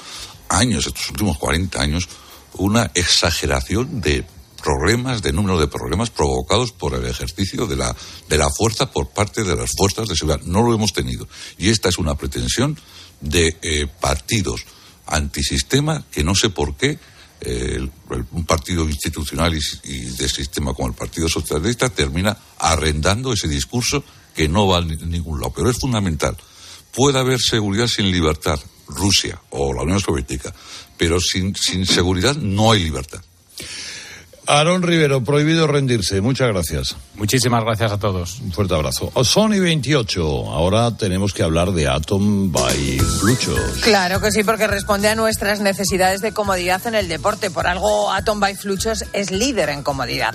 años, 0.52 0.86
estos 0.86 1.10
últimos 1.10 1.38
40 1.38 1.80
años, 1.80 2.08
una 2.54 2.90
exageración 2.94 4.00
de 4.00 4.24
problemas, 4.62 5.22
de 5.22 5.32
número 5.32 5.58
de 5.58 5.66
problemas 5.66 6.10
provocados 6.10 6.72
por 6.72 6.94
el 6.94 7.04
ejercicio 7.06 7.66
de 7.66 7.76
la, 7.76 7.94
de 8.28 8.38
la 8.38 8.48
fuerza 8.50 8.90
por 8.90 9.10
parte 9.10 9.42
de 9.42 9.56
las 9.56 9.70
fuerzas 9.76 10.08
de 10.08 10.16
seguridad. 10.16 10.44
No 10.44 10.62
lo 10.62 10.74
hemos 10.74 10.92
tenido. 10.92 11.26
Y 11.58 11.70
esta 11.70 11.88
es 11.88 11.98
una 11.98 12.14
pretensión 12.14 12.78
de 13.20 13.56
eh, 13.62 13.86
partidos 14.00 14.64
antisistema 15.06 16.04
que 16.10 16.22
no 16.22 16.34
sé 16.34 16.50
por 16.50 16.76
qué 16.76 16.98
un 18.30 18.44
partido 18.46 18.88
institucional 18.88 19.54
y, 19.54 19.60
y, 19.82 20.00
de 20.10 20.28
sistema 20.28 20.74
como 20.74 20.88
el 20.88 20.94
Partido 20.94 21.28
Socialista 21.28 21.88
termina 21.88 22.36
arrendando 22.58 23.32
ese 23.32 23.48
discurso 23.48 24.04
que 24.34 24.48
no 24.48 24.68
va 24.68 24.78
a 24.78 24.82
ningún 24.82 25.40
lado. 25.40 25.52
Pero 25.54 25.70
es 25.70 25.78
fundamental. 25.78 26.36
Puede 26.94 27.18
haber 27.18 27.40
seguridad 27.40 27.88
sin 27.88 28.10
libertad, 28.10 28.60
Rusia 28.94 29.40
o 29.50 29.72
la 29.72 29.82
Unión 29.82 30.00
Soviética, 30.00 30.52
pero 30.96 31.20
sin, 31.20 31.54
sin 31.54 31.86
seguridad 31.86 32.36
no 32.36 32.72
hay 32.72 32.84
libertad. 32.84 33.20
Aarón 34.46 34.82
Rivero, 34.82 35.22
prohibido 35.22 35.68
rendirse. 35.68 36.20
Muchas 36.20 36.48
gracias. 36.48 36.96
Muchísimas 37.14 37.62
gracias 37.62 37.92
a 37.92 37.98
todos. 37.98 38.40
Un 38.40 38.52
fuerte 38.52 38.74
abrazo. 38.74 39.12
Sony 39.22 39.60
28. 39.60 40.50
Ahora 40.50 40.96
tenemos 40.96 41.32
que 41.32 41.44
hablar 41.44 41.70
de 41.72 41.86
Atom 41.88 42.50
by 42.50 42.98
Fluchos. 43.20 43.80
Claro 43.82 44.20
que 44.20 44.32
sí, 44.32 44.42
porque 44.42 44.66
responde 44.66 45.08
a 45.08 45.14
nuestras 45.14 45.60
necesidades 45.60 46.22
de 46.22 46.32
comodidad 46.32 46.84
en 46.86 46.96
el 46.96 47.08
deporte. 47.08 47.50
Por 47.50 47.68
algo, 47.68 48.10
Atom 48.10 48.40
by 48.40 48.56
Fluchos 48.56 49.04
es 49.12 49.30
líder 49.30 49.68
en 49.68 49.84
comodidad. 49.84 50.34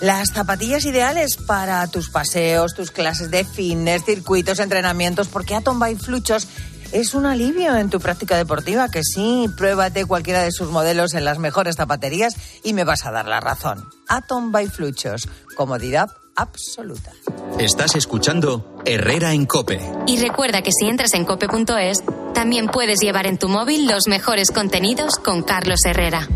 Las 0.00 0.28
zapatillas 0.32 0.84
ideales 0.84 1.36
para 1.36 1.84
tus 1.88 2.08
paseos, 2.08 2.74
tus 2.74 2.92
clases 2.92 3.32
de 3.32 3.44
fitness, 3.44 4.04
circuitos, 4.04 4.60
entrenamientos, 4.60 5.26
porque 5.26 5.56
Atom 5.56 5.80
by 5.80 5.96
Fluchos 5.96 6.46
es 6.92 7.14
un 7.14 7.26
alivio 7.26 7.76
en 7.76 7.90
tu 7.90 8.00
práctica 8.00 8.36
deportiva, 8.36 8.88
que 8.90 9.02
sí, 9.02 9.46
pruébate 9.56 10.06
cualquiera 10.06 10.42
de 10.42 10.52
sus 10.52 10.70
modelos 10.70 11.14
en 11.14 11.24
las 11.24 11.38
mejores 11.38 11.76
zapaterías 11.76 12.34
y 12.62 12.72
me 12.72 12.84
vas 12.84 13.04
a 13.06 13.10
dar 13.10 13.26
la 13.26 13.40
razón. 13.40 13.88
Atom 14.08 14.52
by 14.52 14.68
Fluchos, 14.68 15.28
comodidad 15.56 16.10
absoluta. 16.36 17.12
Estás 17.58 17.96
escuchando 17.96 18.80
Herrera 18.84 19.32
en 19.32 19.46
Cope. 19.46 19.80
Y 20.06 20.18
recuerda 20.18 20.62
que 20.62 20.70
si 20.72 20.88
entras 20.88 21.14
en 21.14 21.24
cope.es, 21.24 22.04
también 22.32 22.68
puedes 22.68 23.00
llevar 23.00 23.26
en 23.26 23.38
tu 23.38 23.48
móvil 23.48 23.86
los 23.88 24.06
mejores 24.06 24.50
contenidos 24.50 25.16
con 25.16 25.42
Carlos 25.42 25.80
Herrera. 25.84 26.28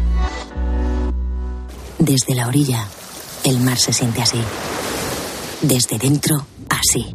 Desde 1.99 2.35
la 2.35 2.49
orilla, 2.49 2.85
el 3.45 3.61
mar 3.61 3.79
se 3.79 3.93
siente 3.93 4.21
así. 4.23 4.43
Desde 5.63 5.99
dentro, 5.99 6.45
así. 6.69 7.15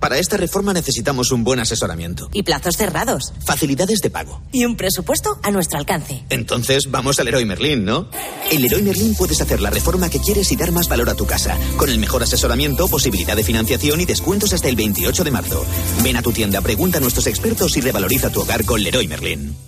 Para 0.00 0.18
esta 0.18 0.36
reforma 0.36 0.72
necesitamos 0.72 1.32
un 1.32 1.44
buen 1.44 1.58
asesoramiento. 1.58 2.28
Y 2.32 2.42
plazos 2.42 2.76
cerrados. 2.76 3.32
Facilidades 3.44 4.00
de 4.00 4.10
pago. 4.10 4.40
Y 4.52 4.64
un 4.64 4.76
presupuesto 4.76 5.38
a 5.42 5.50
nuestro 5.50 5.78
alcance. 5.78 6.24
Entonces 6.30 6.90
vamos 6.90 7.18
al 7.18 7.26
Leroy 7.26 7.44
Merlin, 7.44 7.84
¿no? 7.84 8.08
En 8.50 8.62
Leroy 8.62 8.82
Merlin 8.82 9.14
puedes 9.14 9.40
hacer 9.40 9.60
la 9.60 9.70
reforma 9.70 10.08
que 10.08 10.20
quieres 10.20 10.52
y 10.52 10.56
dar 10.56 10.72
más 10.72 10.88
valor 10.88 11.10
a 11.10 11.14
tu 11.14 11.26
casa. 11.26 11.56
Con 11.76 11.90
el 11.90 11.98
mejor 11.98 12.22
asesoramiento, 12.22 12.88
posibilidad 12.88 13.36
de 13.36 13.44
financiación 13.44 14.00
y 14.00 14.04
descuentos 14.04 14.52
hasta 14.52 14.68
el 14.68 14.76
28 14.76 15.24
de 15.24 15.30
marzo. 15.30 15.64
Ven 16.02 16.16
a 16.16 16.22
tu 16.22 16.32
tienda, 16.32 16.60
pregunta 16.60 16.98
a 16.98 17.00
nuestros 17.00 17.26
expertos 17.26 17.76
y 17.76 17.80
revaloriza 17.80 18.30
tu 18.30 18.40
hogar 18.42 18.64
con 18.64 18.82
Leroy 18.82 19.08
Merlin. 19.08 19.67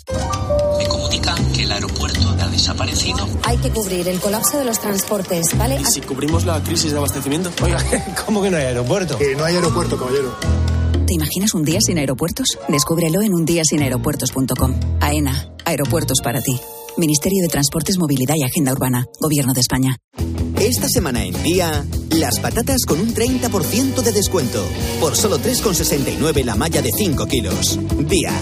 Desaparecido. 2.61 3.27
Hay 3.43 3.57
que 3.57 3.71
cubrir 3.71 4.07
el 4.07 4.19
colapso 4.19 4.59
de 4.59 4.65
los 4.65 4.79
transportes, 4.79 5.57
¿vale? 5.57 5.79
¿Y 5.81 5.85
si 5.85 6.01
cubrimos 6.01 6.45
la 6.45 6.61
crisis 6.61 6.91
de 6.91 6.97
abastecimiento? 6.97 7.51
Oiga, 7.63 7.83
¿cómo 8.25 8.41
que 8.41 8.51
no 8.51 8.57
hay 8.57 8.65
aeropuerto? 8.65 9.17
Que 9.17 9.35
no 9.35 9.43
hay 9.43 9.55
aeropuerto, 9.55 9.97
caballero. 9.97 10.35
¿Te 11.07 11.15
imaginas 11.15 11.55
un 11.55 11.63
día 11.63 11.79
sin 11.81 11.97
aeropuertos? 11.97 12.59
Descúbrelo 12.69 13.23
en 13.23 13.33
undiasinaeropuertos.com. 13.33 14.79
AENA, 14.99 15.49
aeropuertos 15.65 16.19
para 16.23 16.39
ti. 16.39 16.59
Ministerio 16.97 17.41
de 17.41 17.47
Transportes, 17.47 17.97
Movilidad 17.97 18.35
y 18.37 18.43
Agenda 18.43 18.73
Urbana, 18.73 19.05
Gobierno 19.19 19.53
de 19.53 19.61
España. 19.61 19.97
Esta 20.59 20.87
semana 20.87 21.25
en 21.25 21.41
día, 21.41 21.83
las 22.11 22.39
patatas 22.39 22.85
con 22.85 22.99
un 22.99 23.15
30% 23.15 24.01
de 24.03 24.11
descuento. 24.11 24.63
Por 24.99 25.15
solo 25.15 25.39
3,69 25.39 26.43
la 26.43 26.55
malla 26.55 26.81
de 26.83 26.91
5 26.95 27.25
kilos. 27.25 27.79
Día. 28.07 28.33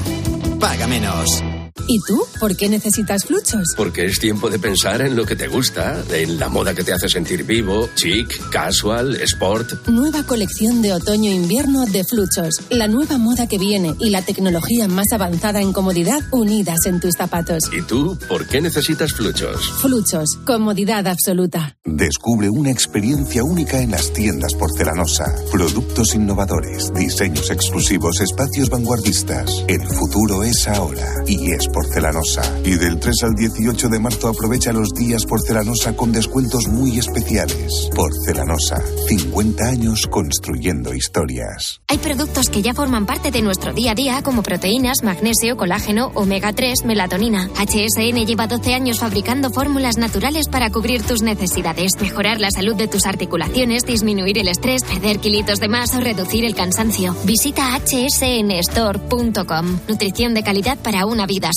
Paga 0.59 0.87
menos. 0.87 1.41
¿Y 1.87 1.99
tú? 2.07 2.23
¿Por 2.39 2.55
qué 2.55 2.69
necesitas 2.69 3.25
fluchos? 3.25 3.73
Porque 3.75 4.05
es 4.05 4.19
tiempo 4.19 4.49
de 4.49 4.59
pensar 4.59 5.01
en 5.01 5.15
lo 5.15 5.25
que 5.25 5.35
te 5.35 5.47
gusta, 5.47 6.03
en 6.11 6.39
la 6.39 6.49
moda 6.49 6.73
que 6.73 6.83
te 6.83 6.93
hace 6.93 7.09
sentir 7.09 7.43
vivo, 7.43 7.89
chic, 7.95 8.49
casual, 8.49 9.15
sport. 9.21 9.87
Nueva 9.87 10.23
colección 10.23 10.81
de 10.81 10.93
otoño-invierno 10.93 11.85
de 11.85 12.03
fluchos. 12.03 12.61
La 12.69 12.87
nueva 12.87 13.17
moda 13.17 13.47
que 13.47 13.57
viene 13.57 13.95
y 13.99 14.09
la 14.09 14.21
tecnología 14.21 14.87
más 14.87 15.07
avanzada 15.11 15.61
en 15.61 15.73
comodidad 15.73 16.19
unidas 16.31 16.85
en 16.85 16.99
tus 16.99 17.13
zapatos. 17.15 17.63
¿Y 17.71 17.81
tú? 17.83 18.17
¿Por 18.27 18.47
qué 18.47 18.61
necesitas 18.61 19.13
fluchos? 19.13 19.71
Fluchos. 19.81 20.37
Comodidad 20.45 21.07
absoluta. 21.07 21.77
Descubre 21.85 22.49
una 22.49 22.71
experiencia 22.71 23.43
única 23.43 23.81
en 23.81 23.91
las 23.91 24.11
tiendas 24.13 24.53
porcelanosa. 24.53 25.25
Productos 25.51 26.15
innovadores, 26.15 26.91
diseños 26.93 27.49
exclusivos, 27.49 28.19
espacios 28.21 28.69
vanguardistas. 28.69 29.63
El 29.67 29.81
futuro 29.87 30.43
es 30.43 30.67
ahora 30.67 31.07
y 31.25 31.51
es 31.51 31.67
porcelanosa. 31.73 32.41
Y 32.63 32.75
del 32.75 32.99
3 32.99 33.23
al 33.23 33.35
18 33.35 33.89
de 33.89 33.99
marzo 33.99 34.27
aprovecha 34.27 34.73
los 34.73 34.89
días 34.89 35.25
porcelanosa 35.25 35.95
con 35.95 36.11
descuentos 36.11 36.67
muy 36.67 36.99
especiales. 36.99 37.89
Porcelanosa, 37.95 38.81
50 39.07 39.65
años 39.65 40.07
construyendo 40.07 40.93
historias. 40.93 41.81
Hay 41.87 41.97
productos 41.97 42.49
que 42.49 42.61
ya 42.61 42.73
forman 42.73 43.05
parte 43.05 43.31
de 43.31 43.41
nuestro 43.41 43.73
día 43.73 43.91
a 43.91 43.95
día 43.95 44.21
como 44.21 44.43
proteínas, 44.43 45.03
magnesio, 45.03 45.57
colágeno, 45.57 46.11
omega 46.15 46.53
3, 46.53 46.85
melatonina. 46.85 47.49
HSN 47.55 48.25
lleva 48.25 48.47
12 48.47 48.73
años 48.73 48.99
fabricando 48.99 49.49
fórmulas 49.49 49.97
naturales 49.97 50.47
para 50.47 50.69
cubrir 50.69 51.03
tus 51.03 51.21
necesidades, 51.21 51.93
mejorar 51.99 52.39
la 52.39 52.51
salud 52.51 52.75
de 52.75 52.87
tus 52.87 53.05
articulaciones, 53.05 53.85
disminuir 53.85 54.37
el 54.37 54.47
estrés, 54.47 54.83
perder 54.83 55.19
kilitos 55.19 55.59
de 55.59 55.67
más 55.67 55.93
o 55.95 55.99
reducir 55.99 56.45
el 56.45 56.55
cansancio. 56.55 57.15
Visita 57.25 57.79
hsnstore.com. 57.79 59.79
Nutrición 59.87 60.33
de 60.33 60.43
calidad 60.43 60.77
para 60.77 61.05
una 61.05 61.25
vida 61.25 61.51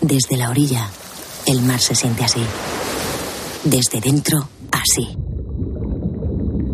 Desde 0.00 0.36
la 0.36 0.50
orilla, 0.50 0.88
el 1.46 1.62
mar 1.62 1.80
se 1.80 1.94
siente 1.94 2.24
así. 2.24 2.40
Desde 3.62 4.00
dentro, 4.00 4.48
así. 4.72 5.16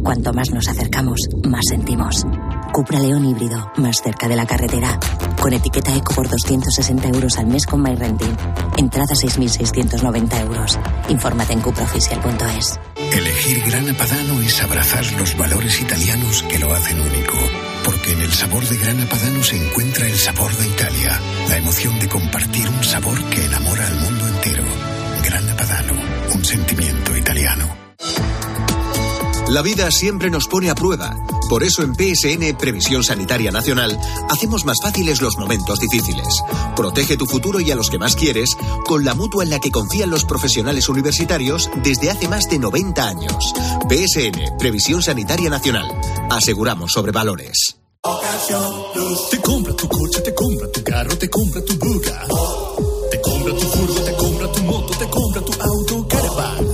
Cuanto 0.03 0.33
más 0.33 0.51
nos 0.51 0.69
acercamos, 0.69 1.19
más 1.47 1.63
sentimos. 1.69 2.25
Cupra 2.73 2.99
León 2.99 3.27
híbrido, 3.27 3.71
más 3.77 3.99
cerca 4.03 4.29
de 4.29 4.37
la 4.37 4.47
carretera. 4.47 4.99
Con 5.41 5.53
etiqueta 5.53 5.95
Eco 5.95 6.15
por 6.15 6.27
260 6.29 7.09
euros 7.09 7.37
al 7.37 7.47
mes 7.49 7.67
con 7.67 7.83
MyRenting. 7.83 8.35
Entrada 8.79 9.15
6.690 9.15 10.41
euros. 10.41 10.79
Infórmate 11.11 11.53
en 11.53 11.61
cupraoficial.es. 11.61 12.81
Elegir 13.13 13.63
Grana 13.67 13.93
Padano 13.93 14.41
es 14.41 14.63
abrazar 14.63 15.05
los 15.19 15.37
valores 15.37 15.81
italianos 15.83 16.43
que 16.45 16.59
lo 16.59 16.73
hacen 16.73 16.99
único. 16.99 17.64
Porque 17.85 18.13
en 18.13 18.21
el 18.23 18.33
sabor 18.33 18.67
de 18.67 18.77
Grana 18.77 19.07
Padano 19.09 19.43
se 19.43 19.57
encuentra 19.57 20.07
el 20.07 20.17
sabor 20.17 20.57
de 20.57 20.67
Italia. 20.67 21.21
La 21.49 21.59
emoción 21.59 21.99
de 21.99 22.09
compartir 22.09 22.69
un 22.69 22.83
sabor 22.83 23.23
que 23.31 23.45
enamora 23.45 23.87
al 23.87 23.97
mundo 23.97 24.27
entero. 24.27 24.65
Grana 25.23 25.57
Padano, 25.57 25.95
un 26.35 26.45
sentimiento 26.45 27.17
italiano. 27.17 27.84
La 29.55 29.63
vida 29.63 29.89
siempre 29.93 30.31
nos 30.31 30.49
pone 30.49 30.69
a 30.69 30.75
prueba. 30.75 31.15
Por 31.49 31.63
eso 31.63 31.85
en 31.85 31.95
PSN 31.95 32.57
Previsión 32.59 33.05
Sanitaria 33.05 33.53
Nacional 33.53 33.97
hacemos 34.29 34.65
más 34.65 34.79
fáciles 34.83 35.23
los 35.23 35.39
momentos 35.39 35.79
difíciles. 35.79 36.27
Protege 36.75 37.17
tu 37.17 37.25
futuro 37.27 37.61
y 37.61 37.71
a 37.71 37.77
los 37.77 37.89
que 37.89 38.01
más 38.01 38.17
quieres 38.17 38.57
con 38.85 39.05
la 39.05 39.15
mutua 39.15 39.45
en 39.45 39.51
la 39.51 39.61
que 39.61 39.71
confían 39.71 40.11
los 40.11 40.25
profesionales 40.25 40.89
universitarios 40.89 41.71
desde 41.85 42.11
hace 42.11 42.27
más 42.27 42.51
de 42.51 42.59
90 42.59 43.07
años. 43.07 43.55
PSN 43.89 44.59
Previsión 44.59 45.05
Sanitaria 45.05 45.51
Nacional. 45.51 45.87
Aseguramos 46.31 46.91
sobre 46.91 47.13
valores. 47.13 47.77
Te 49.31 49.41
compra 49.41 49.77
tu 49.77 49.87
coche, 49.87 50.21
te 50.21 50.35
compra 50.35 50.73
tu 50.73 50.83
carro, 50.83 51.17
te 51.17 51.31
compra 51.31 51.65
tu 51.65 51.79
buga. 51.79 52.27
Te 53.09 53.21
compra 53.21 53.55
tu 53.55 53.67
furgo, 53.69 54.01
te 54.01 54.17
compra 54.17 54.51
tu 54.51 54.63
moto, 54.65 54.99
te 54.99 55.09
compra 55.09 55.41
tu 55.43 55.53
auto. 55.63 56.74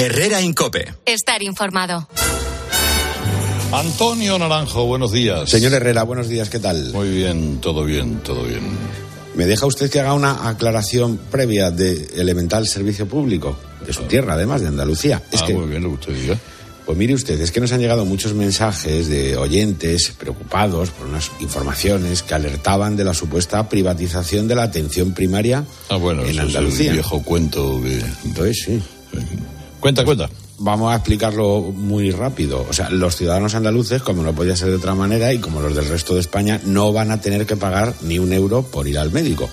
Herrera 0.00 0.40
Incope. 0.40 0.94
Estar 1.04 1.42
informado. 1.42 2.06
Antonio 3.72 4.38
Naranjo, 4.38 4.86
buenos 4.86 5.10
días. 5.10 5.50
Señor 5.50 5.72
Herrera, 5.72 6.04
buenos 6.04 6.28
días, 6.28 6.48
¿qué 6.48 6.60
tal? 6.60 6.92
Muy 6.92 7.10
bien, 7.10 7.60
todo 7.60 7.84
bien, 7.84 8.20
todo 8.20 8.44
bien. 8.44 8.60
¿Me 9.34 9.44
deja 9.46 9.66
usted 9.66 9.90
que 9.90 9.98
haga 9.98 10.14
una 10.14 10.48
aclaración 10.48 11.18
previa 11.32 11.72
de 11.72 12.10
elemental 12.14 12.68
servicio 12.68 13.08
público? 13.08 13.58
De 13.84 13.92
su 13.92 14.04
tierra, 14.04 14.34
además, 14.34 14.60
de 14.60 14.68
Andalucía. 14.68 15.20
Es 15.32 15.42
ah, 15.42 15.46
que, 15.46 15.54
muy 15.54 15.66
bien, 15.66 15.82
lo 15.82 15.88
que 15.88 15.94
usted 15.96 16.14
diga. 16.14 16.38
Pues 16.86 16.96
mire 16.96 17.14
usted, 17.14 17.40
es 17.40 17.50
que 17.50 17.60
nos 17.60 17.72
han 17.72 17.80
llegado 17.80 18.04
muchos 18.04 18.34
mensajes 18.34 19.08
de 19.08 19.36
oyentes 19.36 20.12
preocupados 20.16 20.90
por 20.90 21.08
unas 21.08 21.28
informaciones 21.40 22.22
que 22.22 22.34
alertaban 22.34 22.94
de 22.94 23.02
la 23.02 23.14
supuesta 23.14 23.68
privatización 23.68 24.46
de 24.46 24.54
la 24.54 24.62
atención 24.62 25.12
primaria 25.12 25.64
ah, 25.88 25.96
bueno, 25.96 26.22
en 26.22 26.30
eso 26.30 26.42
Andalucía. 26.42 26.84
Es 26.84 26.90
el 26.90 26.94
viejo 26.94 27.22
cuento 27.24 27.82
que... 27.82 28.00
Entonces, 28.24 28.62
sí. 28.64 28.80
Cuenta, 29.80 30.04
cuenta. 30.04 30.28
Vamos 30.58 30.92
a 30.92 30.96
explicarlo 30.96 31.60
muy 31.60 32.10
rápido. 32.10 32.66
O 32.68 32.72
sea, 32.72 32.90
los 32.90 33.16
ciudadanos 33.16 33.54
andaluces, 33.54 34.02
como 34.02 34.22
no 34.22 34.34
podía 34.34 34.56
ser 34.56 34.68
de 34.68 34.76
otra 34.76 34.94
manera, 34.94 35.32
y 35.32 35.38
como 35.38 35.60
los 35.60 35.74
del 35.74 35.88
resto 35.88 36.14
de 36.14 36.20
España, 36.20 36.60
no 36.64 36.92
van 36.92 37.12
a 37.12 37.20
tener 37.20 37.46
que 37.46 37.56
pagar 37.56 37.94
ni 38.02 38.18
un 38.18 38.32
euro 38.32 38.62
por 38.62 38.88
ir 38.88 38.98
al 38.98 39.12
médico. 39.12 39.48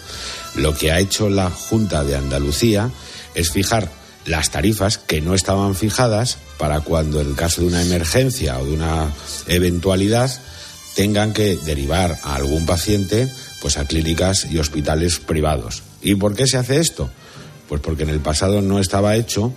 Lo 0.56 0.74
que 0.74 0.92
ha 0.92 1.00
hecho 1.00 1.30
la 1.30 1.52
Junta 1.52 2.04
de 2.04 2.16
Andalucía 2.16 2.90
es 3.36 3.52
fijar 3.52 3.92
las 4.26 4.50
tarifas 4.50 4.98
que 4.98 5.22
no 5.22 5.36
estaban 5.36 5.76
fijadas 5.76 6.38
para 6.58 6.82
cuando 6.82 7.22
en 7.22 7.28
el 7.28 7.36
caso 7.36 7.62
de 7.62 7.68
una 7.68 7.84
emergencia 7.84 8.58
o 8.60 8.66
de 8.66 8.74
una 8.74 9.14
eventualidad 9.48 10.32
tengan 10.96 11.34
que 11.34 11.58
derivar 11.58 12.18
a 12.24 12.36
algún 12.36 12.66
paciente 12.66 13.28
pues 13.62 13.78
a 13.78 13.86
clínicas 13.86 14.48
y 14.50 14.58
hospitales 14.58 15.20
privados. 15.20 15.84
¿Y 16.02 16.16
por 16.16 16.36
qué 16.36 16.48
se 16.48 16.58
hace 16.58 16.80
esto? 16.80 17.10
Pues 17.68 17.82
porque 17.82 18.04
en 18.04 18.10
el 18.10 18.20
pasado 18.20 18.62
no 18.62 18.80
estaba 18.80 19.16
hecho 19.16 19.54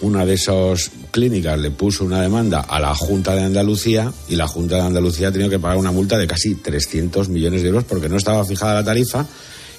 una 0.00 0.26
de 0.26 0.34
esas 0.34 0.90
clínicas 1.10 1.58
le 1.58 1.70
puso 1.70 2.04
una 2.04 2.20
demanda 2.20 2.60
a 2.60 2.78
la 2.80 2.94
Junta 2.94 3.34
de 3.34 3.42
Andalucía 3.42 4.12
y 4.28 4.36
la 4.36 4.46
Junta 4.46 4.76
de 4.76 4.82
Andalucía 4.82 5.28
ha 5.28 5.32
tenido 5.32 5.50
que 5.50 5.58
pagar 5.58 5.78
una 5.78 5.92
multa 5.92 6.18
de 6.18 6.26
casi 6.26 6.54
300 6.54 7.28
millones 7.28 7.62
de 7.62 7.68
euros 7.68 7.84
porque 7.84 8.08
no 8.08 8.16
estaba 8.16 8.44
fijada 8.44 8.74
la 8.74 8.84
tarifa 8.84 9.26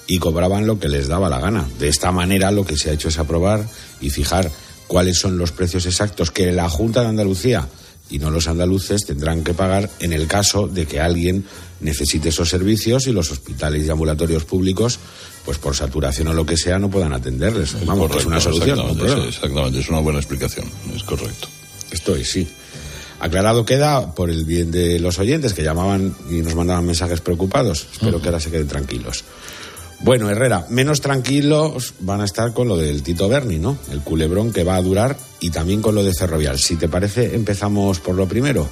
y 0.06 0.18
cobraban 0.18 0.66
lo 0.66 0.78
que 0.78 0.88
les 0.88 1.08
daba 1.08 1.28
la 1.28 1.38
gana. 1.38 1.68
De 1.78 1.88
esta 1.88 2.10
manera 2.10 2.50
lo 2.50 2.64
que 2.64 2.76
se 2.76 2.90
ha 2.90 2.92
hecho 2.94 3.08
es 3.08 3.18
aprobar 3.18 3.64
y 4.00 4.10
fijar 4.10 4.50
cuáles 4.86 5.18
son 5.18 5.38
los 5.38 5.52
precios 5.52 5.86
exactos 5.86 6.30
que 6.30 6.50
la 6.52 6.68
Junta 6.68 7.02
de 7.02 7.08
Andalucía 7.08 7.68
y 8.10 8.18
no 8.18 8.30
los 8.30 8.48
andaluces 8.48 9.04
tendrán 9.04 9.44
que 9.44 9.54
pagar 9.54 9.90
en 10.00 10.12
el 10.12 10.26
caso 10.26 10.66
de 10.66 10.86
que 10.86 11.00
alguien 11.00 11.44
necesite 11.80 12.30
esos 12.30 12.48
servicios 12.48 13.06
y 13.06 13.12
los 13.12 13.30
hospitales 13.30 13.86
y 13.86 13.90
ambulatorios 13.90 14.44
públicos, 14.44 14.98
pues 15.44 15.58
por 15.58 15.76
saturación 15.76 16.28
o 16.28 16.32
lo 16.32 16.46
que 16.46 16.56
sea, 16.56 16.78
no 16.78 16.90
puedan 16.90 17.12
atenderles. 17.12 17.74
Es 17.74 17.86
Vamos, 17.86 18.10
es 18.16 18.26
una 18.26 18.40
solución. 18.40 18.78
Exactamente, 18.78 19.28
exactamente, 19.28 19.80
es 19.80 19.88
una 19.88 20.00
buena 20.00 20.18
explicación, 20.18 20.66
es 20.94 21.02
correcto. 21.02 21.48
Estoy, 21.90 22.24
sí. 22.24 22.46
Aclarado 23.20 23.64
queda 23.64 24.14
por 24.14 24.30
el 24.30 24.44
bien 24.44 24.70
de 24.70 25.00
los 25.00 25.18
oyentes 25.18 25.52
que 25.52 25.62
llamaban 25.62 26.14
y 26.30 26.34
nos 26.34 26.54
mandaban 26.54 26.86
mensajes 26.86 27.20
preocupados. 27.20 27.86
Espero 27.92 28.20
que 28.20 28.28
ahora 28.28 28.40
se 28.40 28.50
queden 28.50 28.68
tranquilos. 28.68 29.24
Bueno, 30.00 30.30
Herrera, 30.30 30.66
menos 30.70 31.00
tranquilos 31.00 31.94
van 32.00 32.20
a 32.20 32.24
estar 32.24 32.52
con 32.52 32.68
lo 32.68 32.76
del 32.76 33.02
Tito 33.02 33.28
Berni, 33.28 33.58
¿no? 33.58 33.76
El 33.90 34.00
culebrón 34.00 34.52
que 34.52 34.62
va 34.64 34.76
a 34.76 34.82
durar 34.82 35.16
y 35.40 35.50
también 35.50 35.82
con 35.82 35.94
lo 35.94 36.04
de 36.04 36.14
Ferrovial. 36.14 36.58
Si 36.58 36.76
te 36.76 36.88
parece, 36.88 37.34
empezamos 37.34 37.98
por 37.98 38.14
lo 38.14 38.28
primero, 38.28 38.68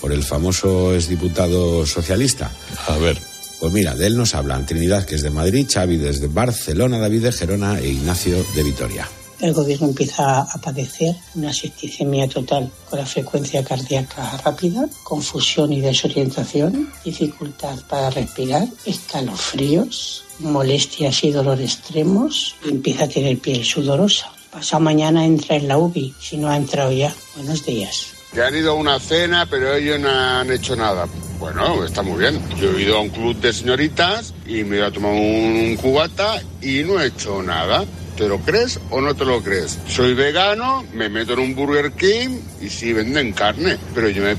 por 0.00 0.12
el 0.12 0.22
famoso 0.22 0.94
exdiputado 0.94 1.84
socialista. 1.84 2.50
A 2.88 2.96
ver. 2.96 3.18
Pues 3.60 3.72
mira, 3.72 3.94
de 3.94 4.08
él 4.08 4.16
nos 4.16 4.34
hablan 4.34 4.66
Trinidad, 4.66 5.04
que 5.04 5.14
es 5.14 5.22
de 5.22 5.30
Madrid, 5.30 5.68
Xavi 5.72 5.96
desde 5.96 6.26
Barcelona, 6.26 6.98
David 6.98 7.22
de 7.22 7.32
Gerona 7.32 7.78
e 7.78 7.90
Ignacio 7.90 8.44
de 8.56 8.62
Vitoria. 8.64 9.08
El 9.42 9.52
gobierno 9.52 9.88
empieza 9.88 10.42
a 10.42 10.58
padecer 10.58 11.14
una 11.34 11.52
septicemia 11.52 12.28
total 12.28 12.70
con 12.88 12.98
la 13.00 13.06
frecuencia 13.06 13.64
cardíaca 13.64 14.36
rápida, 14.44 14.88
confusión 15.02 15.72
y 15.72 15.80
desorientación, 15.80 16.90
dificultad 17.04 17.76
para 17.88 18.10
respirar, 18.10 18.68
escalofríos, 18.86 20.24
molestias 20.38 21.24
y 21.24 21.32
dolor 21.32 21.60
extremos 21.60 22.54
y 22.64 22.70
empieza 22.70 23.04
a 23.04 23.08
tener 23.08 23.38
piel 23.38 23.64
sudorosa. 23.64 24.32
Pasado 24.52 24.80
mañana 24.80 25.24
entra 25.24 25.56
en 25.56 25.66
la 25.66 25.76
UBI, 25.76 26.14
si 26.20 26.36
no 26.36 26.48
ha 26.48 26.56
entrado 26.56 26.92
ya. 26.92 27.12
Buenos 27.34 27.66
días. 27.66 28.12
Que 28.32 28.42
han 28.42 28.54
ido 28.54 28.72
a 28.72 28.74
una 28.74 29.00
cena, 29.00 29.46
pero 29.50 29.74
ellos 29.74 29.98
no 29.98 30.08
han 30.08 30.50
hecho 30.52 30.76
nada. 30.76 31.06
Bueno, 31.38 31.84
está 31.84 32.02
muy 32.02 32.18
bien. 32.18 32.40
Yo 32.60 32.70
he 32.70 32.82
ido 32.82 32.96
a 32.96 33.00
un 33.00 33.08
club 33.08 33.34
de 33.40 33.52
señoritas 33.52 34.32
y 34.46 34.62
me 34.62 34.78
he 34.78 34.90
tomar 34.92 35.12
un 35.12 35.76
cubata 35.76 36.40
y 36.60 36.84
no 36.84 37.00
he 37.00 37.08
hecho 37.08 37.42
nada. 37.42 37.84
¿Te 38.16 38.28
lo 38.28 38.38
crees 38.38 38.78
o 38.90 39.00
no 39.00 39.14
te 39.14 39.24
lo 39.24 39.42
crees? 39.42 39.78
Soy 39.88 40.14
vegano, 40.14 40.84
me 40.92 41.08
meto 41.08 41.32
en 41.32 41.38
un 41.38 41.54
Burger 41.54 41.92
King 41.92 42.40
y 42.60 42.68
sí 42.68 42.92
venden 42.92 43.32
carne, 43.32 43.78
pero 43.94 44.08
yo 44.10 44.22
me, 44.22 44.36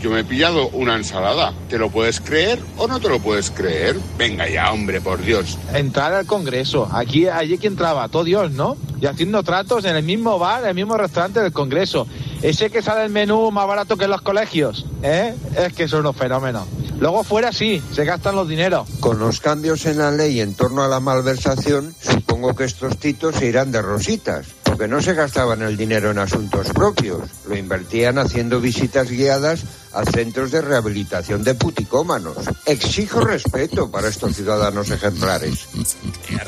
yo 0.00 0.10
me 0.10 0.20
he 0.20 0.24
pillado 0.24 0.68
una 0.70 0.96
ensalada. 0.96 1.54
¿Te 1.68 1.78
lo 1.78 1.88
puedes 1.90 2.20
creer 2.20 2.58
o 2.76 2.88
no 2.88 3.00
te 3.00 3.08
lo 3.08 3.20
puedes 3.20 3.50
creer? 3.50 3.96
Venga 4.18 4.48
ya, 4.48 4.72
hombre, 4.72 5.00
por 5.00 5.22
Dios. 5.22 5.56
entrar 5.72 6.12
al 6.12 6.26
Congreso. 6.26 6.88
Aquí, 6.92 7.28
allí 7.28 7.58
que 7.58 7.68
entraba, 7.68 8.08
todo 8.08 8.24
Dios, 8.24 8.50
¿no? 8.50 8.76
Y 9.00 9.06
haciendo 9.06 9.42
tratos 9.42 9.84
en 9.84 9.96
el 9.96 10.02
mismo 10.02 10.38
bar, 10.38 10.62
en 10.62 10.70
el 10.70 10.74
mismo 10.74 10.96
restaurante 10.96 11.40
del 11.40 11.52
Congreso. 11.52 12.06
Ese 12.42 12.70
que 12.70 12.82
sale 12.82 13.04
el 13.04 13.10
menú 13.10 13.52
más 13.52 13.68
barato 13.68 13.96
que 13.96 14.04
en 14.04 14.10
los 14.10 14.22
colegios, 14.22 14.84
¿eh? 15.02 15.34
Es 15.56 15.72
que 15.72 15.86
son 15.86 16.00
unos 16.00 16.16
fenómenos. 16.16 16.66
Luego 17.02 17.24
fuera 17.24 17.50
sí, 17.50 17.82
se 17.92 18.04
gastan 18.04 18.36
los 18.36 18.46
dineros. 18.46 18.88
Con 19.00 19.18
los 19.18 19.40
cambios 19.40 19.86
en 19.86 19.98
la 19.98 20.12
ley 20.12 20.40
en 20.40 20.54
torno 20.54 20.84
a 20.84 20.88
la 20.88 21.00
malversación, 21.00 21.92
supongo 22.00 22.54
que 22.54 22.62
estos 22.62 22.96
titos 22.96 23.34
se 23.34 23.46
irán 23.46 23.72
de 23.72 23.82
rositas, 23.82 24.46
porque 24.72 24.88
no 24.88 25.02
se 25.02 25.12
gastaban 25.12 25.60
el 25.60 25.76
dinero 25.76 26.10
en 26.12 26.18
asuntos 26.18 26.68
propios, 26.70 27.20
lo 27.46 27.54
invertían 27.54 28.16
haciendo 28.16 28.58
visitas 28.58 29.10
guiadas 29.10 29.64
a 29.92 30.02
centros 30.10 30.50
de 30.50 30.62
rehabilitación 30.62 31.44
de 31.44 31.54
puticómanos. 31.54 32.38
Exijo 32.64 33.20
respeto 33.20 33.90
para 33.90 34.08
estos 34.08 34.34
ciudadanos 34.34 34.88
ejemplares. 34.90 35.66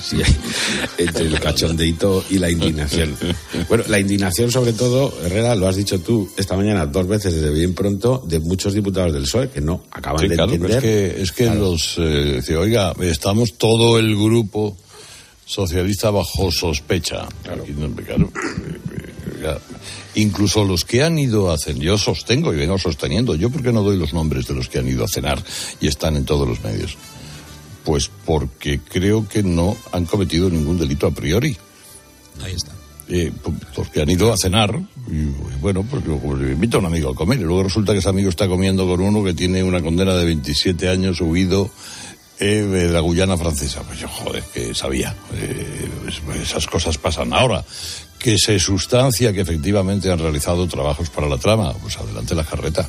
Sí, 0.03 0.23
entre 0.97 1.27
el 1.27 1.39
cachondeito 1.39 2.25
y 2.31 2.39
la 2.39 2.51
indignación. 2.51 3.15
Bueno, 3.69 3.85
la 3.89 4.01
indignación 4.01 4.51
sobre 4.51 4.73
todo, 4.73 5.13
Herrera, 5.23 5.55
lo 5.55 5.69
has 5.69 5.77
dicho 5.77 6.01
tú 6.01 6.27
esta 6.39 6.57
mañana 6.57 6.87
dos 6.87 7.07
veces 7.07 7.35
desde 7.35 7.51
bien 7.51 7.75
pronto, 7.75 8.25
de 8.27 8.41
muchos 8.41 8.73
diputados 8.73 9.13
del 9.13 9.25
PSOE 9.25 9.51
que 9.51 9.61
no 9.61 9.83
acaban 9.91 10.21
Sí, 10.23 10.29
de 10.29 10.35
claro, 10.37 10.53
pero 10.53 10.65
entender. 10.65 10.77
es 10.79 10.83
que, 11.15 11.23
es 11.23 11.33
que 11.33 11.55
los. 11.55 11.97
Eh, 11.99 12.57
oiga, 12.57 12.95
estamos 13.03 13.59
todo 13.59 13.99
el 13.99 14.17
grupo 14.17 14.79
socialista 15.45 16.11
bajo 16.11 16.51
sospecha. 16.51 17.29
Claro, 17.43 17.65
eh, 17.65 18.81
eh, 19.43 19.59
incluso 20.15 20.65
los 20.65 20.85
que 20.85 21.03
han 21.03 21.19
ido 21.19 21.51
a 21.51 21.59
cenar, 21.59 21.83
yo 21.83 21.99
sostengo 21.99 22.53
y 22.53 22.57
vengo 22.57 22.79
sosteniendo, 22.79 23.35
yo 23.35 23.51
porque 23.51 23.73
no 23.73 23.83
doy 23.83 23.99
los 23.99 24.13
nombres 24.13 24.47
de 24.47 24.55
los 24.55 24.69
que 24.69 24.79
han 24.79 24.89
ido 24.89 25.05
a 25.05 25.09
cenar 25.09 25.43
y 25.81 25.87
están 25.87 26.17
en 26.17 26.25
todos 26.25 26.49
los 26.49 26.63
medios. 26.63 26.97
Pues 27.85 28.11
porque 28.25 28.81
creo 28.81 29.29
que 29.29 29.43
no 29.43 29.77
han 29.93 30.07
cometido 30.07 30.49
ningún 30.49 30.79
delito 30.79 31.07
a 31.07 31.11
priori. 31.11 31.57
Ahí 32.43 32.55
está. 32.55 32.73
Eh, 33.07 33.31
porque 33.77 34.01
han 34.01 34.09
ido 34.09 34.33
a 34.33 34.37
cenar 34.39 34.81
y, 35.11 35.13
y 35.13 35.59
bueno, 35.61 35.83
pues 35.83 36.03
yo 36.07 36.17
pues, 36.17 36.41
invito 36.41 36.79
a 36.79 36.81
un 36.81 36.87
amigo 36.87 37.11
a 37.11 37.15
comer 37.15 37.39
y 37.39 37.43
luego 37.43 37.65
resulta 37.65 37.93
que 37.93 37.99
ese 37.99 38.09
amigo 38.09 38.31
está 38.31 38.49
comiendo 38.49 38.87
con 38.87 39.03
uno 39.03 39.23
que 39.23 39.35
tiene 39.35 39.63
una 39.63 39.83
condena 39.83 40.15
de 40.15 40.25
27 40.25 40.89
años 40.89 41.21
huido 41.21 41.71
eh, 42.39 42.63
de 42.63 42.89
la 42.89 43.01
Guyana 43.01 43.37
francesa. 43.37 43.83
Pues 43.83 44.01
yo, 44.01 44.09
joder, 44.09 44.43
que 44.53 44.75
sabía. 44.75 45.15
Eh, 45.35 45.89
pues, 46.25 46.41
esas 46.43 46.67
cosas 46.67 46.99
pasan 46.99 47.33
ahora. 47.33 47.65
Que 48.19 48.39
se 48.39 48.59
sustancia 48.59 49.33
que 49.33 49.43
efectivamente 49.43 50.11
han 50.11 50.19
realizado 50.19 50.67
trabajos 50.67 51.11
para 51.11 51.29
la 51.29 51.37
trama, 51.37 51.75
pues 51.75 51.97
adelante 51.99 52.35
la 52.35 52.45
carreta. 52.45 52.89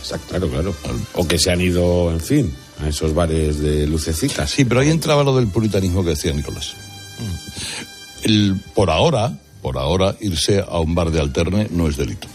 Exacto, 0.00 0.48
claro, 0.48 0.72
claro. 0.72 0.98
O 1.14 1.28
que 1.28 1.38
se 1.38 1.50
han 1.50 1.60
ido, 1.60 2.10
en 2.10 2.20
fin, 2.20 2.54
a 2.82 2.88
esos 2.88 3.14
bares 3.14 3.60
de 3.60 3.86
lucecitas. 3.86 4.50
Sí, 4.50 4.64
pero 4.64 4.80
ahí 4.80 4.88
entraba 4.88 5.22
lo 5.22 5.36
del 5.36 5.48
puritanismo 5.48 6.02
que 6.02 6.10
decía 6.10 6.32
Nicolás. 6.32 6.74
El, 8.22 8.56
por 8.74 8.90
ahora, 8.90 9.38
por 9.60 9.76
ahora, 9.76 10.16
irse 10.20 10.64
a 10.66 10.78
un 10.80 10.94
bar 10.94 11.10
de 11.10 11.20
alterne 11.20 11.68
no 11.70 11.86
es 11.86 11.96
delito. 11.96 12.26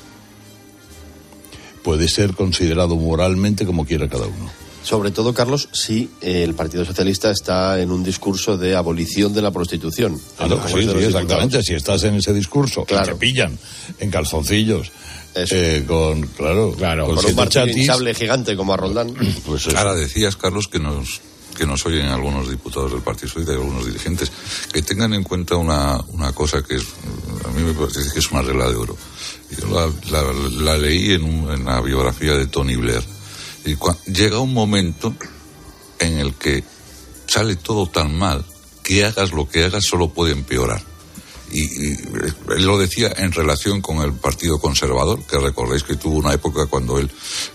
Puede 1.83 2.07
ser 2.07 2.33
considerado 2.33 2.95
moralmente 2.95 3.65
como 3.65 3.85
quiera 3.85 4.07
cada 4.07 4.27
uno. 4.27 4.64
Sobre 4.85 5.09
todo, 5.11 5.33
Carlos, 5.33 5.67
si 5.73 6.09
eh, 6.21 6.43
el 6.43 6.53
Partido 6.53 6.85
Socialista 6.85 7.31
está 7.31 7.81
en 7.81 7.89
un 7.91 8.03
discurso 8.03 8.55
de 8.55 8.75
abolición 8.75 9.33
de 9.33 9.41
la 9.41 9.49
prostitución. 9.51 10.21
Claro, 10.37 10.61
sí, 10.67 10.83
sí, 10.83 10.89
exactamente. 11.05 11.63
Si 11.63 11.73
estás 11.73 12.03
en 12.03 12.15
ese 12.15 12.31
discurso, 12.33 12.85
Claro. 12.85 13.13
te 13.13 13.15
pillan 13.15 13.57
en 13.99 14.11
calzoncillos, 14.11 14.91
eh, 15.33 15.83
con, 15.87 16.21
claro, 16.27 16.73
claro, 16.77 17.07
Con 17.07 17.25
un 17.25 17.35
martillo 17.35 18.13
gigante 18.13 18.55
como 18.55 18.73
a 18.73 18.77
Roldán. 18.77 19.13
Pues 19.45 19.67
Ahora 19.75 19.95
decías, 19.95 20.35
Carlos, 20.35 20.67
que 20.67 20.79
nos 20.79 21.19
que 21.57 21.65
nos 21.65 21.85
oyen 21.85 22.07
algunos 22.07 22.49
diputados 22.49 22.91
del 22.91 22.99
Partido 23.01 23.29
Socialista 23.29 23.53
y 23.53 23.55
algunos 23.55 23.85
dirigentes, 23.85 24.29
que 24.73 24.81
tengan 24.81 25.13
en 25.13 25.23
cuenta 25.23 25.55
una, 25.55 26.01
una 26.09 26.33
cosa 26.33 26.61
que 26.61 26.75
es, 26.75 26.83
a 27.45 27.51
mí 27.51 27.63
me 27.63 27.73
parece 27.73 28.11
que 28.11 28.19
es 28.19 28.29
una 28.29 28.41
regla 28.41 28.67
de 28.69 28.75
oro. 28.75 28.97
Yo 29.57 29.67
la, 29.69 29.89
la- 30.11 30.33
la 30.33 30.77
leí 30.77 31.13
en, 31.13 31.23
un- 31.23 31.49
en 31.53 31.63
la 31.63 31.79
biografía 31.79 32.33
de 32.33 32.47
Tony 32.47 32.75
Blair. 32.75 33.01
Y 33.65 33.75
llega 34.11 34.39
un 34.39 34.53
momento 34.53 35.13
en 35.99 36.19
el 36.19 36.33
que 36.35 36.63
sale 37.27 37.55
todo 37.55 37.87
tan 37.87 38.15
mal 38.17 38.45
que 38.83 39.03
hagas 39.05 39.31
lo 39.31 39.49
que 39.49 39.63
hagas 39.65 39.83
solo 39.85 40.09
puede 40.09 40.31
empeorar. 40.33 40.81
Y, 41.51 41.61
y, 41.61 41.91
eh, 41.93 42.33
él 42.57 42.65
lo 42.65 42.77
decía 42.77 43.11
en 43.17 43.31
relación 43.31 43.81
con 43.81 43.97
el 43.99 44.13
Partido 44.13 44.59
Conservador, 44.59 45.23
que 45.25 45.37
recordáis 45.39 45.83
que 45.83 45.95
tuvo 45.95 46.17
una 46.17 46.33
época 46.33 46.65
cuando 46.67 46.99
él 46.99 47.09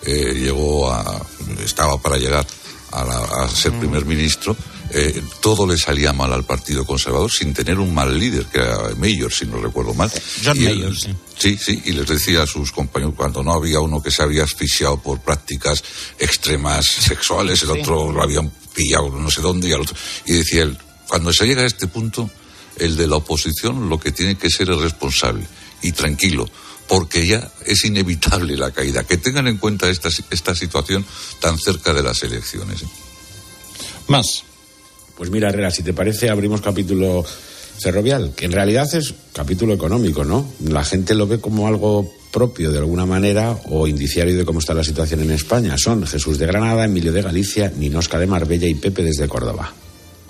eh, 0.06 0.34
llegó 0.36 0.90
a, 0.90 1.24
estaba 1.64 1.98
para 2.00 2.16
llegar 2.16 2.46
a, 2.92 3.04
la- 3.04 3.44
a 3.44 3.48
ser 3.48 3.72
primer 3.78 4.04
ministro, 4.04 4.56
eh, 4.92 5.22
todo 5.40 5.66
le 5.66 5.76
salía 5.78 6.12
mal 6.12 6.32
al 6.32 6.44
Partido 6.44 6.84
Conservador 6.84 7.30
sin 7.30 7.54
tener 7.54 7.78
un 7.78 7.94
mal 7.94 8.18
líder, 8.18 8.46
que 8.46 8.58
era 8.58 8.90
Mayor, 8.96 9.32
si 9.32 9.46
no 9.46 9.58
recuerdo 9.60 9.94
mal. 9.94 10.10
John 10.44 10.56
Y 10.60 10.66
él- 10.66 10.78
Mayor, 10.78 10.96
sí. 10.98 11.14
Sí, 11.38 11.56
sí, 11.56 11.82
y 11.86 11.92
les 11.92 12.06
decía 12.06 12.42
a 12.42 12.46
sus 12.46 12.70
compañeros, 12.72 13.14
cuando 13.16 13.42
no 13.42 13.54
había 13.54 13.80
uno 13.80 14.02
que 14.02 14.10
se 14.10 14.22
había 14.22 14.44
asfixiado 14.44 15.00
por 15.00 15.20
prácticas 15.20 15.82
extremas 16.18 16.84
sexuales, 16.86 17.62
el 17.62 17.68
Sí. 17.72 17.80
otro 17.80 18.12
lo 18.12 18.22
habían 18.22 18.50
pillado 18.74 19.08
no 19.10 19.30
sé 19.30 19.40
dónde, 19.40 19.68
y 19.68 19.72
al 19.72 19.80
otro. 19.80 19.96
Y 20.26 20.32
decía 20.34 20.62
él, 20.64 20.76
cuando 21.08 21.32
se 21.32 21.46
llega 21.46 21.62
a 21.62 21.66
este 21.66 21.86
punto, 21.86 22.30
el 22.76 22.96
de 22.96 23.06
la 23.06 23.16
oposición 23.16 23.88
lo 23.88 23.98
que 23.98 24.12
tiene 24.12 24.36
que 24.36 24.50
ser 24.50 24.70
es 24.70 24.78
responsable 24.78 25.46
y 25.82 25.92
tranquilo, 25.92 26.48
porque 26.88 27.26
ya 27.26 27.50
es 27.66 27.84
inevitable 27.84 28.56
la 28.56 28.70
caída. 28.70 29.04
Que 29.04 29.16
tengan 29.16 29.46
en 29.48 29.56
cuenta 29.58 29.88
esta, 29.88 30.08
esta 30.30 30.54
situación 30.54 31.04
tan 31.40 31.58
cerca 31.58 31.92
de 31.94 32.02
las 32.02 32.22
elecciones. 32.22 32.82
¿eh? 32.82 32.86
Más. 34.08 34.44
Pues 35.20 35.28
mira, 35.28 35.50
Herrera, 35.50 35.70
si 35.70 35.82
te 35.82 35.92
parece, 35.92 36.30
abrimos 36.30 36.62
capítulo 36.62 37.22
ferrovial, 37.22 38.32
que 38.34 38.46
en 38.46 38.52
realidad 38.52 38.88
es 38.94 39.12
capítulo 39.34 39.74
económico, 39.74 40.24
¿no? 40.24 40.46
La 40.64 40.82
gente 40.82 41.14
lo 41.14 41.26
ve 41.26 41.38
como 41.38 41.68
algo 41.68 42.10
propio 42.32 42.70
de 42.72 42.78
alguna 42.78 43.04
manera 43.04 43.54
o 43.68 43.86
indiciario 43.86 44.34
de 44.34 44.46
cómo 44.46 44.60
está 44.60 44.72
la 44.72 44.82
situación 44.82 45.20
en 45.20 45.32
España. 45.32 45.76
Son 45.76 46.06
Jesús 46.06 46.38
de 46.38 46.46
Granada, 46.46 46.86
Emilio 46.86 47.12
de 47.12 47.20
Galicia, 47.20 47.70
Ninosca 47.76 48.18
de 48.18 48.28
Marbella 48.28 48.66
y 48.66 48.76
Pepe 48.76 49.02
desde 49.02 49.28
Córdoba. 49.28 49.74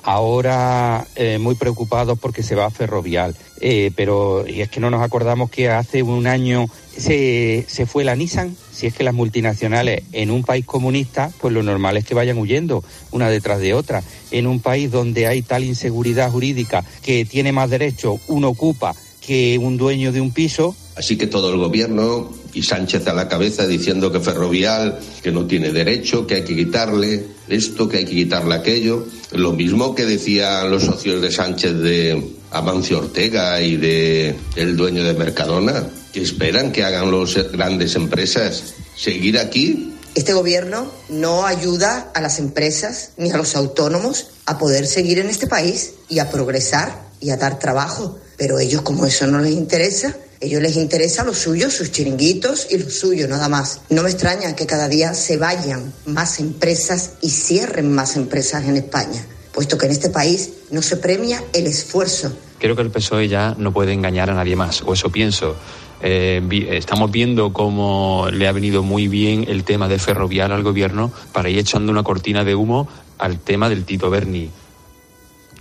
Ahora 0.03 1.07
eh, 1.17 1.39
muy 1.39 1.55
preocupados 1.55 2.19
porque 2.19 2.43
se 2.43 2.55
va 2.55 2.67
a 2.67 2.71
Ferrovial. 2.71 3.35
Eh, 3.61 3.93
pero 3.95 4.47
y 4.47 4.63
es 4.63 4.71
que 4.71 4.81
no 4.81 4.91
nos 4.91 5.03
acordamos 5.03 5.51
que 5.51 5.69
hace 5.69 6.03
un 6.03 6.27
año 6.27 6.67
se, 6.97 7.67
se 7.69 7.87
fue 7.87 8.05
la 8.05 8.17
Nissan. 8.17 8.57
Si 8.73 8.87
es 8.87 8.95
que 8.95 9.05
las 9.05 9.15
multinacionales 9.15 10.03
en 10.13 10.31
un 10.31 10.43
país 10.43 10.65
comunista, 10.65 11.31
pues 11.41 11.53
lo 11.53 11.63
normal 11.63 11.97
es 11.97 12.05
que 12.05 12.15
vayan 12.15 12.39
huyendo 12.39 12.83
una 13.11 13.29
detrás 13.29 13.61
de 13.61 13.75
otra. 13.75 14.03
En 14.31 14.47
un 14.47 14.61
país 14.61 14.91
donde 14.91 15.27
hay 15.27 15.43
tal 15.43 15.65
inseguridad 15.65 16.31
jurídica 16.31 16.85
que 17.03 17.25
tiene 17.25 17.53
más 17.53 17.69
derecho 17.69 18.19
uno 18.29 18.49
ocupa 18.49 18.95
que 19.21 19.59
un 19.59 19.77
dueño 19.77 20.13
de 20.13 20.21
un 20.21 20.33
piso. 20.33 20.75
Así 20.97 21.17
que 21.17 21.27
todo 21.27 21.51
el 21.51 21.59
gobierno 21.59 22.33
y 22.53 22.63
Sánchez 22.63 23.07
a 23.07 23.15
la 23.15 23.29
cabeza 23.29 23.67
diciendo 23.67 24.11
que 24.11 24.21
Ferrovial, 24.21 24.99
que 25.23 25.31
no 25.31 25.47
tiene 25.47 25.73
derecho, 25.73 26.27
que 26.27 26.37
hay 26.37 26.45
que 26.45 26.57
quitarle 26.57 27.25
esto, 27.49 27.89
que 27.89 27.99
hay 27.99 28.05
que 28.05 28.15
quitarle 28.15 28.55
aquello. 28.55 29.07
Lo 29.33 29.53
mismo 29.53 29.95
que 29.95 30.05
decían 30.05 30.71
los 30.71 30.85
socios 30.85 31.23
de 31.23 31.31
Sánchez 31.31 31.75
de 31.75 32.35
Amancio 32.51 32.99
Ortega 32.99 33.61
y 33.61 33.77
de 33.77 34.35
el 34.57 34.77
dueño 34.77 35.05
de 35.05 35.15
Mercadona, 35.15 35.87
que 36.13 36.23
esperan 36.23 36.73
que 36.73 36.83
hagan 36.83 37.11
las 37.11 37.53
grandes 37.53 37.95
empresas. 37.95 38.75
Seguir 38.97 39.39
aquí 39.39 39.91
este 40.15 40.33
gobierno 40.33 40.91
no 41.09 41.47
ayuda 41.47 42.11
a 42.15 42.21
las 42.21 42.41
empresas 42.41 43.11
ni 43.17 43.31
a 43.31 43.37
los 43.37 43.55
autónomos 43.55 44.27
a 44.45 44.59
poder 44.59 44.89
seguir 44.89 45.21
en 45.21 45.29
este 45.29 45.47
país 45.47 45.93
y 46.09 46.19
a 46.19 46.31
progresar 46.31 47.03
y 47.21 47.31
a 47.31 47.37
dar 47.37 47.61
trabajo. 47.61 48.19
Pero 48.41 48.59
ellos, 48.59 48.81
como 48.81 49.05
eso 49.05 49.27
no 49.27 49.39
les 49.39 49.53
interesa, 49.53 50.17
ellos 50.41 50.63
les 50.63 50.75
interesa 50.77 51.25
lo 51.25 51.35
suyo, 51.35 51.69
sus 51.69 51.93
chiringuitos 51.93 52.69
y 52.71 52.79
lo 52.79 52.89
suyo, 52.89 53.29
nada 53.29 53.51
más. 53.51 53.83
No 53.91 54.03
me 54.03 54.09
extraña 54.09 54.57
que 54.57 54.65
cada 54.65 54.89
día 54.89 55.13
se 55.13 55.37
vayan 55.37 55.93
más 56.07 56.41
empresas 56.41 57.17
y 57.21 57.29
cierren 57.29 57.95
más 57.95 58.17
empresas 58.17 58.65
en 58.65 58.79
España, 58.79 59.27
puesto 59.53 59.77
que 59.77 59.85
en 59.85 59.93
este 59.93 60.09
país 60.09 60.53
no 60.71 60.81
se 60.81 60.97
premia 60.97 61.45
el 61.53 61.67
esfuerzo. 61.67 62.33
Creo 62.59 62.75
que 62.75 62.81
el 62.81 62.91
PSOE 62.91 63.29
ya 63.29 63.55
no 63.59 63.75
puede 63.75 63.93
engañar 63.93 64.31
a 64.31 64.35
nadie 64.35 64.57
más, 64.57 64.81
o 64.87 64.95
eso 64.95 65.13
pienso. 65.13 65.57
Eh, 66.01 66.41
estamos 66.71 67.11
viendo 67.11 67.53
cómo 67.53 68.29
le 68.33 68.49
ha 68.49 68.53
venido 68.53 68.83
muy 68.83 69.07
bien 69.07 69.45
el 69.49 69.65
tema 69.65 69.87
de 69.87 69.99
ferroviar 69.99 70.51
al 70.51 70.63
gobierno 70.63 71.13
para 71.35 71.51
ir 71.51 71.59
echando 71.59 71.93
una 71.93 72.05
cortina 72.05 72.43
de 72.43 72.55
humo 72.55 72.89
al 73.19 73.39
tema 73.39 73.69
del 73.69 73.85
Tito 73.85 74.09
Berni. 74.09 74.49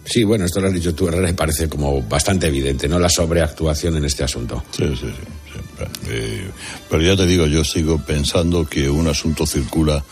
Sí, 0.10 0.24
bueno, 0.24 0.46
esto 0.46 0.60
lo 0.60 0.68
has 0.68 0.74
dicho 0.74 0.96
tú, 0.96 1.08
Herrera, 1.08 1.30
y 1.30 1.34
parece 1.34 1.70
como 1.70 2.02
bastante 2.02 2.48
evidente, 2.48 2.88
¿no? 2.88 2.98
La 2.98 3.10
sobreactuación 3.10 3.98
en 3.98 4.06
este 4.06 4.24
asunto. 4.24 4.64
Sí, 4.72 4.88
sí, 5.00 5.06
sí. 5.06 5.86
Eh, 6.08 6.50
pero 6.90 7.02
ya 7.04 7.16
te 7.16 7.28
digo, 7.28 7.46
yo 7.46 7.64
sigo 7.64 8.00
pensando 8.00 8.66
que 8.66 8.90
un 8.90 9.08
asunto 9.08 9.46
circula 9.46 10.04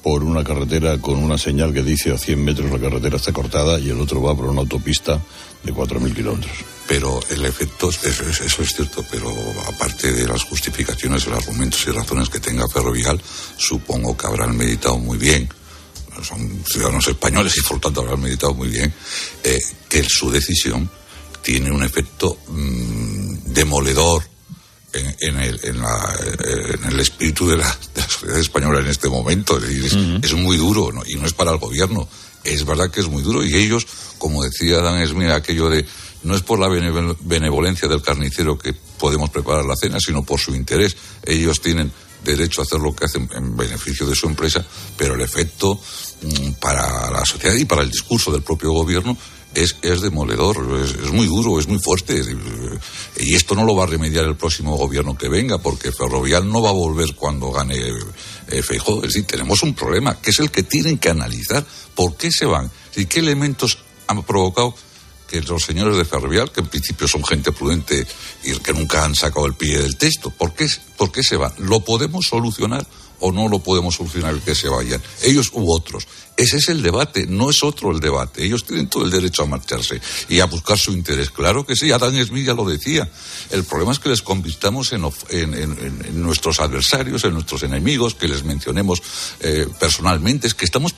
por 0.00 0.22
una 0.22 0.44
carretera 0.44 0.98
con 0.98 1.18
una 1.18 1.38
señal 1.38 1.72
que 1.72 1.82
dice 1.82 2.12
a 2.12 2.18
100 2.18 2.44
metros 2.44 2.70
la 2.70 2.78
carretera 2.78 3.16
está 3.16 3.32
cortada 3.32 3.78
y 3.78 3.88
el 3.90 4.00
otro 4.00 4.20
va 4.20 4.34
por 4.34 4.46
una 4.46 4.60
autopista 4.60 5.20
de 5.62 5.72
4.000 5.72 6.14
kilómetros. 6.14 6.52
Pero 6.88 7.20
el 7.30 7.44
efecto, 7.44 7.90
eso, 7.90 8.08
eso, 8.28 8.62
es 8.62 8.74
cierto, 8.74 9.04
pero 9.10 9.32
aparte 9.68 10.12
de 10.12 10.26
las 10.26 10.44
justificaciones, 10.44 11.26
los 11.26 11.38
argumentos 11.38 11.84
y 11.86 11.90
razones 11.90 12.28
que 12.28 12.40
tenga 12.40 12.68
Ferrovial, 12.68 13.20
supongo 13.56 14.16
que 14.16 14.26
habrán 14.26 14.56
meditado 14.56 14.98
muy 14.98 15.18
bien 15.18 15.48
son 16.22 16.62
ciudadanos 16.64 17.06
españoles 17.08 17.54
y 17.56 17.62
por 17.62 17.80
tanto 17.80 18.00
habrán 18.02 18.20
meditado 18.20 18.54
muy 18.54 18.68
bien, 18.68 18.92
eh, 19.42 19.58
que 19.88 20.04
su 20.04 20.30
decisión 20.30 20.90
tiene 21.42 21.70
un 21.70 21.82
efecto 21.82 22.38
mm, 22.48 23.52
demoledor 23.52 24.22
en, 24.92 25.38
el, 25.38 25.60
en, 25.64 26.92
el, 26.92 27.00
espíritu 27.00 27.48
de 27.48 27.56
la, 27.56 27.78
sociedad 28.08 28.38
española 28.38 28.80
en 28.80 28.88
este 28.88 29.08
momento. 29.08 29.58
Es, 29.58 30.34
muy 30.34 30.56
duro 30.56 30.92
y 31.06 31.14
no 31.16 31.26
es 31.26 31.32
para 31.32 31.52
el 31.52 31.58
gobierno. 31.58 32.08
Es 32.44 32.64
verdad 32.64 32.90
que 32.90 33.00
es 33.00 33.08
muy 33.08 33.22
duro 33.22 33.44
y 33.44 33.54
ellos, 33.54 33.86
como 34.18 34.42
decía 34.42 34.78
Dan 34.78 35.00
Esmir, 35.00 35.30
aquello 35.30 35.70
de 35.70 35.86
no 36.24 36.36
es 36.36 36.42
por 36.42 36.58
la 36.58 36.68
benevolencia 36.68 37.88
del 37.88 38.02
carnicero 38.02 38.58
que 38.58 38.74
podemos 38.98 39.30
preparar 39.30 39.64
la 39.64 39.76
cena, 39.76 39.98
sino 39.98 40.22
por 40.22 40.38
su 40.38 40.54
interés. 40.54 40.96
Ellos 41.24 41.60
tienen 41.60 41.92
derecho 42.24 42.60
a 42.60 42.64
hacer 42.64 42.80
lo 42.80 42.94
que 42.94 43.04
hacen 43.04 43.28
en 43.34 43.56
beneficio 43.56 44.06
de 44.06 44.14
su 44.14 44.26
empresa, 44.26 44.64
pero 44.96 45.14
el 45.14 45.20
efecto 45.20 45.78
mm, 46.22 46.52
para 46.60 47.10
la 47.10 47.24
sociedad 47.24 47.54
y 47.54 47.64
para 47.64 47.82
el 47.82 47.90
discurso 47.90 48.32
del 48.32 48.42
propio 48.42 48.72
gobierno 48.72 49.16
es, 49.54 49.76
es 49.82 50.00
demoledor, 50.00 50.80
es, 50.82 51.12
muy 51.12 51.26
duro, 51.26 51.58
es 51.58 51.68
muy 51.68 51.78
fuerte. 51.78 52.22
Y 53.18 53.34
esto 53.34 53.54
no 53.54 53.64
lo 53.64 53.74
va 53.74 53.84
a 53.84 53.86
remediar 53.86 54.24
el 54.24 54.36
próximo 54.36 54.76
gobierno 54.76 55.16
que 55.16 55.28
venga, 55.28 55.58
porque 55.58 55.92
Ferrovial 55.92 56.48
no 56.48 56.62
va 56.62 56.70
a 56.70 56.74
volver 56.74 57.14
cuando 57.14 57.50
gane 57.50 57.76
eh, 58.48 58.62
Feijóo. 58.62 59.04
Es 59.04 59.12
decir, 59.12 59.26
tenemos 59.26 59.62
un 59.62 59.74
problema, 59.74 60.18
que 60.20 60.30
es 60.30 60.40
el 60.40 60.50
que 60.50 60.62
tienen 60.62 60.98
que 60.98 61.10
analizar 61.10 61.64
por 61.94 62.16
qué 62.16 62.30
se 62.30 62.46
van 62.46 62.70
y 62.96 63.06
qué 63.06 63.20
elementos 63.20 63.78
han 64.06 64.22
provocado 64.22 64.74
los 65.40 65.64
señores 65.64 65.96
de 65.96 66.04
Ferrovial, 66.04 66.52
que 66.52 66.60
en 66.60 66.66
principio 66.66 67.08
son 67.08 67.24
gente 67.24 67.52
prudente 67.52 68.06
y 68.44 68.54
que 68.58 68.72
nunca 68.72 69.04
han 69.04 69.14
sacado 69.14 69.46
el 69.46 69.54
pie 69.54 69.78
del 69.78 69.96
texto, 69.96 70.30
¿por 70.30 70.54
qué, 70.54 70.66
por 70.96 71.10
qué 71.10 71.22
se 71.22 71.36
van? 71.36 71.52
¿Lo 71.58 71.80
podemos 71.80 72.26
solucionar 72.26 72.86
o 73.20 73.32
no 73.32 73.48
lo 73.48 73.60
podemos 73.60 73.94
solucionar 73.94 74.34
el 74.34 74.40
que 74.40 74.54
se 74.54 74.68
vayan? 74.68 75.02
Ellos 75.22 75.50
u 75.52 75.72
otros. 75.72 76.06
Ese 76.36 76.56
es 76.56 76.68
el 76.70 76.82
debate, 76.82 77.26
no 77.26 77.50
es 77.50 77.62
otro 77.62 77.90
el 77.90 78.00
debate. 78.00 78.44
Ellos 78.44 78.64
tienen 78.64 78.88
todo 78.88 79.04
el 79.04 79.10
derecho 79.10 79.42
a 79.42 79.46
marcharse 79.46 80.00
y 80.28 80.40
a 80.40 80.46
buscar 80.46 80.78
su 80.78 80.92
interés. 80.92 81.30
Claro 81.30 81.66
que 81.66 81.76
sí, 81.76 81.92
Adán 81.92 82.14
Smith 82.24 82.46
ya 82.46 82.54
lo 82.54 82.64
decía. 82.64 83.08
El 83.50 83.64
problema 83.64 83.92
es 83.92 83.98
que 83.98 84.08
les 84.08 84.22
convirtamos 84.22 84.92
en, 84.92 85.04
en, 85.30 86.22
nuestros 86.22 86.60
adversarios, 86.60 87.24
en 87.24 87.34
nuestros 87.34 87.62
enemigos, 87.64 88.14
que 88.14 88.28
les 88.28 88.44
mencionemos 88.44 89.02
eh, 89.40 89.66
personalmente. 89.78 90.46
Es 90.46 90.54
que 90.54 90.64
estamos 90.64 90.94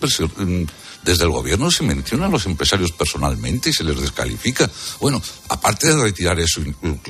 desde 1.05 1.25
el 1.25 1.31
gobierno 1.31 1.71
se 1.71 1.83
menciona 1.83 2.27
a 2.27 2.31
los 2.31 2.47
empresarios 2.47 2.93
personalmente 2.93 3.71
y 3.71 3.73
se 3.73 3.85
les 3.85 4.01
descalifica. 4.01 4.71
Bueno, 5.01 5.21
aparte 5.49 5.89
de 5.89 6.03
retirar 6.03 6.39
eso 6.41 6.63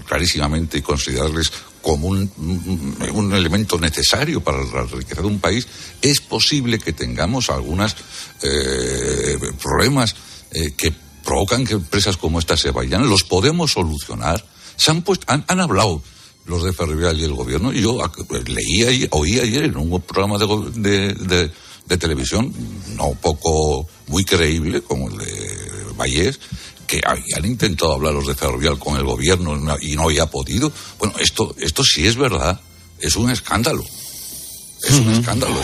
clarísimamente 0.07 0.79
y 0.79 0.83
considerarles 0.83 1.53
como 1.85 2.09
un, 2.09 3.33
elemento 3.35 3.79
necesario 3.79 4.43
para 4.43 4.65
la 4.65 4.85
riqueza 4.85 5.21
de 5.21 5.29
un 5.29 5.39
país, 5.39 5.69
es 6.01 6.21
posible 6.21 6.79
que 6.79 6.95
tengamos 6.95 7.51
algunos 7.51 7.95
eh, 8.43 9.39
problemas 9.63 10.15
eh, 10.53 10.73
que 10.77 10.93
provocan 11.25 11.65
que 11.65 11.75
empresas 11.75 12.17
como 12.17 12.39
esta 12.39 12.57
se 12.57 12.71
vayan. 12.71 13.09
Los 13.09 13.25
podemos 13.25 13.73
solucionar. 13.73 14.45
Se 14.77 14.91
han, 14.91 15.03
puesto, 15.03 15.27
han, 15.29 15.61
hablado 15.61 16.03
los 16.47 16.65
de 16.65 16.73
Ferrovial 16.73 17.19
y 17.19 17.25
el 17.25 17.33
gobierno. 17.33 17.73
Y 17.73 17.81
yo 17.81 17.99
leí, 18.47 19.09
oí 19.11 19.39
ayer 19.39 19.65
en 19.65 19.77
un 19.77 20.01
programa 20.01 20.39
de 20.39 21.51
de 21.87 21.99
televisión, 21.99 22.53
no 22.97 23.13
poco 23.15 23.87
muy 24.07 24.25
creíble, 24.25 24.81
como 24.81 25.09
el 25.11 25.19
de 25.19 25.93
Vallés, 25.97 26.41
que 26.87 27.01
han 27.05 27.45
intentado 27.45 27.95
hablar 27.95 28.15
los 28.15 28.27
de 28.27 28.35
Ferrovial 28.35 28.79
con 28.79 28.97
el 28.97 29.05
gobierno 29.05 29.77
y 29.81 29.95
no 29.95 30.05
había 30.05 30.27
podido. 30.27 30.73
Bueno, 30.99 31.15
esto, 31.19 31.55
esto 31.59 31.83
sí 31.85 32.07
es 32.07 32.17
verdad, 32.17 32.61
es 32.99 33.17
un 33.17 33.31
escándalo. 33.31 33.85
Es 34.87 35.01
un 35.01 35.11
escándalo. 35.11 35.57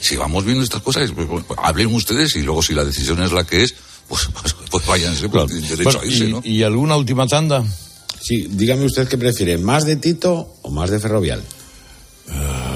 Si, 0.00 0.16
vamos 0.16 0.44
viendo 0.44 0.64
estas 0.64 0.82
cosas, 0.82 1.10
pues, 1.12 1.26
pues, 1.28 1.44
hablen 1.62 1.94
ustedes 1.94 2.36
y 2.36 2.42
luego 2.42 2.62
si 2.62 2.74
la 2.74 2.84
decisión 2.84 3.22
es 3.22 3.32
la 3.32 3.44
que 3.44 3.62
es, 3.62 3.74
pues, 4.08 4.28
pues, 4.40 4.54
pues 4.70 4.86
váyanse, 4.86 5.28
derecho 5.28 6.00
a 6.00 6.06
irse, 6.06 6.24
y, 6.24 6.32
¿no? 6.32 6.40
¿Y 6.44 6.62
alguna 6.62 6.96
última 6.96 7.26
tanda? 7.26 7.64
Sí, 8.20 8.46
dígame 8.48 8.84
usted 8.84 9.08
qué 9.08 9.18
prefiere, 9.18 9.58
¿más 9.58 9.84
de 9.84 9.96
Tito 9.96 10.54
o 10.62 10.70
más 10.70 10.90
de 10.90 11.00
Ferrovial? 11.00 11.42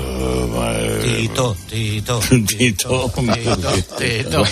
Tito, 1.06 1.56
Tito, 1.68 2.20
Tito, 2.46 3.12
Tito, 3.98 4.44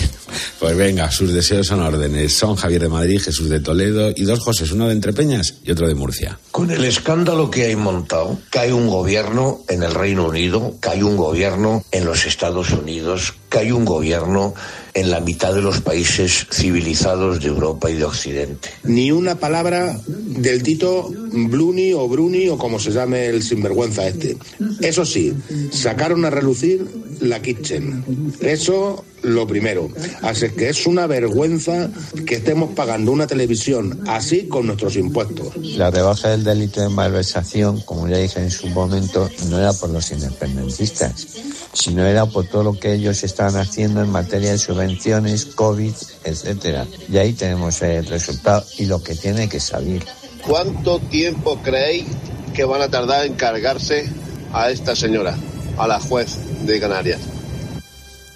Pues 0.59 0.75
venga, 0.77 1.11
sus 1.11 1.33
deseos 1.33 1.67
son 1.67 1.81
órdenes. 1.81 2.33
Son 2.33 2.55
Javier 2.55 2.81
de 2.81 2.89
Madrid, 2.89 3.21
Jesús 3.21 3.49
de 3.49 3.59
Toledo 3.59 4.11
y 4.15 4.23
dos 4.23 4.39
José, 4.39 4.65
uno 4.73 4.87
de 4.87 4.93
Entrepeñas 4.93 5.55
y 5.63 5.71
otro 5.71 5.87
de 5.87 5.95
Murcia. 5.95 6.39
Con 6.51 6.71
el 6.71 6.83
escándalo 6.85 7.49
que 7.49 7.65
hay 7.65 7.75
montado, 7.75 8.39
que 8.51 8.59
hay 8.59 8.71
un 8.71 8.87
gobierno 8.87 9.61
en 9.67 9.83
el 9.83 9.93
Reino 9.93 10.27
Unido, 10.27 10.75
que 10.81 10.89
hay 10.89 11.03
un 11.03 11.17
gobierno 11.17 11.83
en 11.91 12.05
los 12.05 12.25
Estados 12.25 12.71
Unidos, 12.71 13.33
que 13.49 13.59
hay 13.59 13.71
un 13.71 13.85
gobierno 13.85 14.53
en 14.93 15.11
la 15.11 15.19
mitad 15.19 15.53
de 15.53 15.61
los 15.61 15.81
países 15.81 16.47
civilizados 16.51 17.41
de 17.41 17.47
Europa 17.47 17.91
y 17.91 17.95
de 17.95 18.05
Occidente. 18.05 18.69
Ni 18.83 19.11
una 19.11 19.35
palabra 19.35 19.99
del 20.07 20.63
Tito 20.63 21.09
Bluni 21.09 21.93
o 21.93 22.07
Bruni 22.07 22.47
o 22.47 22.57
como 22.57 22.79
se 22.79 22.91
llame 22.91 23.27
el 23.27 23.43
sinvergüenza 23.43 24.07
este. 24.07 24.37
Eso 24.81 25.05
sí, 25.05 25.33
sacaron 25.71 26.23
a 26.23 26.29
relucir 26.29 26.85
la 27.19 27.41
kitchen. 27.41 28.03
Eso 28.39 29.03
lo 29.25 29.47
primero. 29.47 29.89
Así 30.21 30.49
que 30.49 30.69
es 30.69 30.85
una 30.85 31.07
vergüenza 31.07 31.89
que 32.25 32.35
estemos 32.35 32.71
pagando 32.71 33.11
una 33.11 33.27
televisión 33.27 34.03
así 34.07 34.47
con 34.47 34.67
nuestros 34.67 34.95
impuestos. 34.95 35.55
La 35.57 35.91
rebaja 35.91 36.29
del 36.29 36.43
delito 36.43 36.81
de 36.81 36.89
malversación, 36.89 37.81
como 37.81 38.07
ya 38.07 38.17
dije 38.17 38.39
en 38.39 38.51
su 38.51 38.67
momento, 38.67 39.29
no 39.49 39.59
era 39.59 39.73
por 39.73 39.89
los 39.89 40.11
independentistas, 40.11 41.27
sino 41.73 42.05
era 42.05 42.25
por 42.25 42.47
todo 42.47 42.63
lo 42.63 42.79
que 42.79 42.93
ellos 42.93 43.23
estaban 43.23 43.55
haciendo 43.57 44.01
en 44.01 44.09
materia 44.09 44.51
de 44.51 44.57
subvenciones, 44.57 45.45
COVID, 45.45 45.93
etcétera. 46.23 46.85
Y 47.11 47.17
ahí 47.17 47.33
tenemos 47.33 47.81
el 47.81 48.05
resultado 48.05 48.65
y 48.77 48.85
lo 48.85 49.01
que 49.01 49.15
tiene 49.15 49.49
que 49.49 49.59
salir. 49.59 50.03
¿Cuánto 50.45 50.99
tiempo 50.99 51.59
creéis 51.63 52.05
que 52.53 52.63
van 52.63 52.81
a 52.81 52.89
tardar 52.89 53.25
en 53.25 53.33
cargarse 53.33 54.07
a 54.53 54.69
esta 54.69 54.95
señora, 54.95 55.35
a 55.77 55.87
la 55.87 55.99
juez 55.99 56.37
de 56.65 56.79
Canarias? 56.79 57.19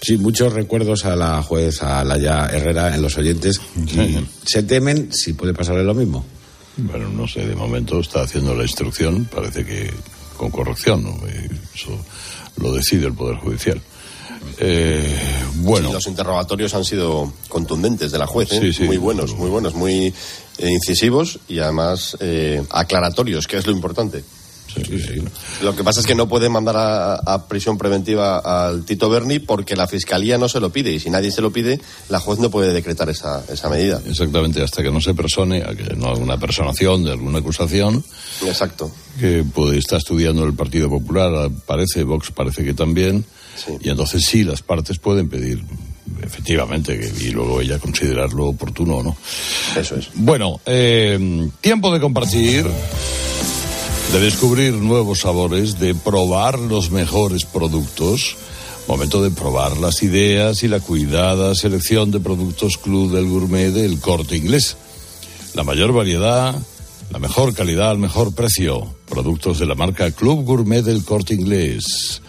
Sí, 0.02 0.18
muchos 0.18 0.54
recuerdos 0.54 1.06
a 1.06 1.16
la 1.16 1.42
juez, 1.44 1.82
a 1.84 2.04
Laia 2.04 2.48
Herrera 2.48 2.96
en 2.96 3.02
los 3.02 3.18
oyentes. 3.18 3.60
Y 3.76 4.18
se 4.46 4.64
temen 4.64 5.12
si 5.12 5.34
puede 5.34 5.54
pasarle 5.54 5.84
lo 5.84 5.94
mismo. 5.94 6.26
Bueno, 6.78 7.10
no 7.10 7.28
sé, 7.28 7.46
de 7.46 7.56
momento 7.56 8.00
está 8.00 8.22
haciendo 8.22 8.56
la 8.56 8.64
instrucción, 8.64 9.26
parece 9.26 9.66
que 9.66 9.92
con 10.38 10.50
corrección, 10.50 11.04
¿no? 11.04 11.18
Eso 11.76 11.98
lo 12.58 12.74
decide 12.74 13.08
el 13.08 13.14
Poder 13.14 13.38
Judicial. 13.38 13.82
Eh, 14.58 15.18
bueno. 15.56 15.90
Sí, 15.90 15.94
los 15.94 16.08
interrogatorios 16.08 16.74
han 16.74 16.86
sido 16.86 17.32
contundentes 17.50 18.12
de 18.12 18.18
la 18.18 18.28
juez, 18.28 18.52
¿eh? 18.54 18.60
Sí, 18.62 18.74
sí. 18.74 18.84
muy 18.84 18.98
buenos, 18.98 19.36
muy 19.36 19.50
buenos, 19.50 19.74
muy 19.74 20.14
eh, 20.58 20.70
incisivos 20.70 21.40
y 21.48 21.60
además 21.60 22.18
eh, 22.22 22.64
aclaratorios, 22.70 23.48
que 23.48 23.58
es 23.58 23.68
lo 23.68 23.74
importante. 23.74 24.24
Lo 25.62 25.76
que 25.76 25.84
pasa 25.84 26.00
es 26.00 26.06
que 26.06 26.16
no 26.16 26.28
puede 26.28 26.50
mandar 26.50 26.78
a, 26.78 27.16
a 27.16 27.48
prisión 27.48 27.78
preventiva 27.78 28.40
al 28.40 28.86
Tito 28.86 29.10
Berni 29.10 29.40
porque 29.40 29.76
la 29.76 29.88
fiscalía 29.88 30.38
no 30.38 30.50
se 30.50 30.60
lo 30.60 30.72
pide 30.72 30.92
y 30.92 31.00
si 31.00 31.10
nadie 31.10 31.32
se 31.32 31.42
lo 31.42 31.52
pide, 31.52 31.80
la 32.10 32.20
juez 32.20 32.40
no 32.40 32.50
puede 32.50 32.74
decretar 32.74 33.10
esa, 33.10 33.44
esa 33.50 33.70
medida. 33.70 34.02
Exactamente, 34.08 34.62
hasta 34.62 34.84
que 34.84 34.92
no 34.92 35.02
se 35.02 35.14
persone, 35.14 35.64
a 35.64 35.76
que 35.76 35.96
no 35.96 36.10
alguna 36.10 36.38
personación 36.38 37.04
de 37.04 37.12
alguna 37.12 37.40
acusación. 37.40 38.04
Exacto. 38.46 38.92
Que 39.20 39.44
puede 39.44 39.78
estar 39.78 39.98
estudiando 39.98 40.44
el 40.46 40.54
Partido 40.54 40.90
Popular, 40.90 41.50
parece, 41.66 42.04
Vox 42.04 42.32
parece 42.32 42.64
que 42.64 42.74
también. 42.74 43.26
Y 43.82 43.90
entonces 43.90 44.24
sí, 44.26 44.44
las 44.44 44.62
partes 44.62 45.00
pueden 45.00 45.28
pedir, 45.28 45.62
efectivamente, 46.22 47.12
y 47.20 47.30
luego 47.32 47.60
ella 47.60 47.78
considerarlo 47.78 48.48
oportuno 48.48 48.98
o 48.98 49.04
no. 49.04 49.18
Eso 49.76 49.96
es. 49.96 50.10
Bueno, 50.14 50.62
eh, 50.66 51.50
tiempo 51.60 51.94
de 51.94 52.00
compartir, 52.00 52.66
de 54.12 54.20
descubrir 54.20 54.74
nuevos 54.74 55.20
sabores, 55.20 55.80
de 55.80 55.94
probar 55.94 56.58
los 56.58 56.90
mejores 56.90 57.46
productos. 57.46 58.38
Momento 58.88 59.22
de 59.22 59.30
probar 59.30 59.78
las 59.78 60.02
ideas 60.02 60.64
y 60.64 60.68
la 60.68 60.80
cuidada 60.80 61.54
selección 61.54 62.10
de 62.10 62.20
productos 62.20 62.78
Club 62.78 63.12
del 63.12 63.28
Gourmet 63.28 63.72
del 63.72 64.00
Corte 64.00 64.36
Inglés. 64.36 64.78
La 65.54 65.64
mayor 65.64 65.94
variedad, 65.94 66.56
la 67.12 67.20
mejor 67.20 67.54
calidad 67.54 67.92
al 67.92 68.00
mejor 68.00 68.34
precio. 68.34 68.88
Productos 69.08 69.60
de 69.60 69.68
la 69.68 69.76
marca 69.76 70.10
Club 70.12 70.44
Gourmet 70.44 70.84
del 70.84 71.04
Corte 71.04 71.36
Inglés. 71.36 72.22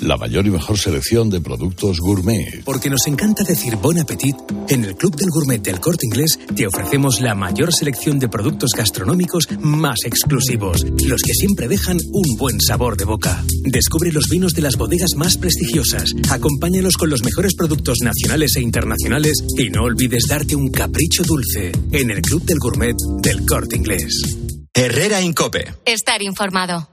La 0.00 0.16
mayor 0.16 0.46
y 0.46 0.50
mejor 0.50 0.78
selección 0.78 1.30
de 1.30 1.40
productos 1.40 1.98
gourmet. 2.00 2.62
Porque 2.64 2.90
nos 2.90 3.06
encanta 3.06 3.44
decir 3.44 3.76
bon 3.76 3.98
appetit, 3.98 4.36
en 4.68 4.84
el 4.84 4.96
Club 4.96 5.16
del 5.16 5.30
Gourmet 5.30 5.62
del 5.62 5.80
Corte 5.80 6.06
Inglés 6.06 6.38
te 6.54 6.66
ofrecemos 6.66 7.20
la 7.20 7.34
mayor 7.34 7.72
selección 7.72 8.18
de 8.18 8.28
productos 8.28 8.72
gastronómicos 8.76 9.48
más 9.60 10.04
exclusivos, 10.04 10.84
los 11.06 11.22
que 11.22 11.34
siempre 11.34 11.68
dejan 11.68 11.98
un 12.12 12.36
buen 12.36 12.60
sabor 12.60 12.96
de 12.96 13.04
boca. 13.04 13.42
Descubre 13.64 14.12
los 14.12 14.28
vinos 14.28 14.52
de 14.52 14.62
las 14.62 14.76
bodegas 14.76 15.14
más 15.16 15.36
prestigiosas, 15.36 16.12
acompáñalos 16.30 16.96
con 16.96 17.10
los 17.10 17.22
mejores 17.24 17.54
productos 17.54 17.98
nacionales 18.02 18.56
e 18.56 18.60
internacionales 18.60 19.44
y 19.56 19.70
no 19.70 19.84
olvides 19.84 20.24
darte 20.28 20.56
un 20.56 20.70
capricho 20.70 21.22
dulce 21.22 21.72
en 21.92 22.10
el 22.10 22.20
Club 22.20 22.44
del 22.44 22.58
Gourmet 22.58 22.96
del 23.22 23.46
Corte 23.46 23.76
Inglés. 23.76 24.36
Herrera 24.74 25.20
Incope. 25.20 25.72
Estar 25.84 26.20
informado. 26.20 26.88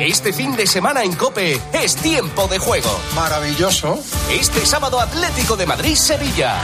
Este 0.00 0.32
fin 0.32 0.56
de 0.56 0.66
semana 0.66 1.02
en 1.02 1.14
Cope 1.14 1.60
es 1.74 1.94
tiempo 1.94 2.48
de 2.48 2.58
juego. 2.58 2.88
Maravilloso. 3.14 3.98
Este 4.30 4.64
sábado 4.64 4.98
Atlético 4.98 5.58
de 5.58 5.66
Madrid-Sevilla. 5.66 6.58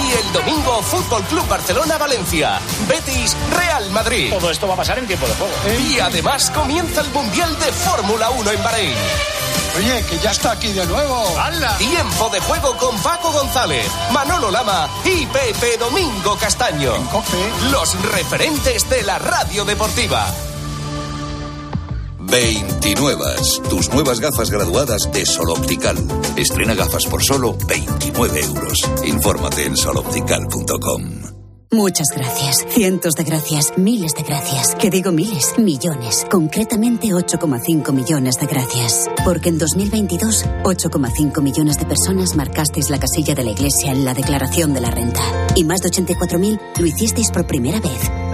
Y 0.00 0.12
el 0.12 0.32
domingo 0.32 0.80
Fútbol 0.80 1.24
Club 1.24 1.44
Barcelona-Valencia. 1.48 2.60
Betis 2.86 3.36
Real 3.56 3.90
Madrid. 3.90 4.30
Todo 4.30 4.48
esto 4.48 4.68
va 4.68 4.74
a 4.74 4.76
pasar 4.76 5.00
en 5.00 5.08
tiempo 5.08 5.26
de 5.26 5.34
juego. 5.34 5.52
Y 5.90 5.98
además 5.98 6.50
comienza 6.50 7.00
el 7.00 7.10
Mundial 7.10 7.58
de 7.58 7.72
Fórmula 7.72 8.30
1 8.30 8.50
en 8.52 8.62
Bahrein. 8.62 8.94
Oye, 9.76 10.04
que 10.08 10.16
ya 10.20 10.30
está 10.30 10.52
aquí 10.52 10.72
de 10.72 10.86
nuevo. 10.86 11.34
Tiempo 11.78 12.30
de 12.30 12.38
juego 12.38 12.76
con 12.76 12.96
Paco 12.98 13.32
González, 13.32 13.88
Manolo 14.12 14.52
Lama 14.52 14.88
y 15.04 15.26
Pepe 15.26 15.76
Domingo 15.78 16.36
Castaño. 16.38 16.92
Los 17.72 18.00
referentes 18.12 18.88
de 18.88 19.02
la 19.02 19.18
radio 19.18 19.64
deportiva. 19.64 20.32
29. 22.34 23.24
Tus 23.70 23.90
nuevas 23.90 24.18
gafas 24.18 24.50
graduadas 24.50 25.08
de 25.12 25.24
Sol 25.24 25.50
Optical. 25.50 25.96
Estrena 26.36 26.74
gafas 26.74 27.06
por 27.06 27.22
solo 27.22 27.56
29 27.68 28.40
euros. 28.40 28.80
Infórmate 29.06 29.64
en 29.66 29.76
soloptical.com. 29.76 31.02
Muchas 31.70 32.08
gracias, 32.14 32.66
cientos 32.70 33.14
de 33.14 33.22
gracias, 33.22 33.78
miles 33.78 34.14
de 34.14 34.24
gracias. 34.24 34.74
Que 34.74 34.90
digo 34.90 35.12
miles, 35.12 35.54
millones. 35.58 36.26
Concretamente 36.28 37.08
8,5 37.08 37.92
millones 37.92 38.40
de 38.40 38.46
gracias. 38.46 39.08
Porque 39.24 39.50
en 39.50 39.58
2022, 39.58 40.44
8,5 40.64 41.40
millones 41.40 41.78
de 41.78 41.86
personas 41.86 42.34
marcasteis 42.34 42.90
la 42.90 42.98
casilla 42.98 43.36
de 43.36 43.44
la 43.44 43.52
Iglesia 43.52 43.92
en 43.92 44.04
la 44.04 44.12
declaración 44.12 44.74
de 44.74 44.80
la 44.80 44.90
renta. 44.90 45.22
Y 45.54 45.62
más 45.62 45.82
de 45.82 45.90
84.000 45.90 46.60
lo 46.80 46.86
hicisteis 46.86 47.30
por 47.30 47.46
primera 47.46 47.78
vez. 47.78 48.33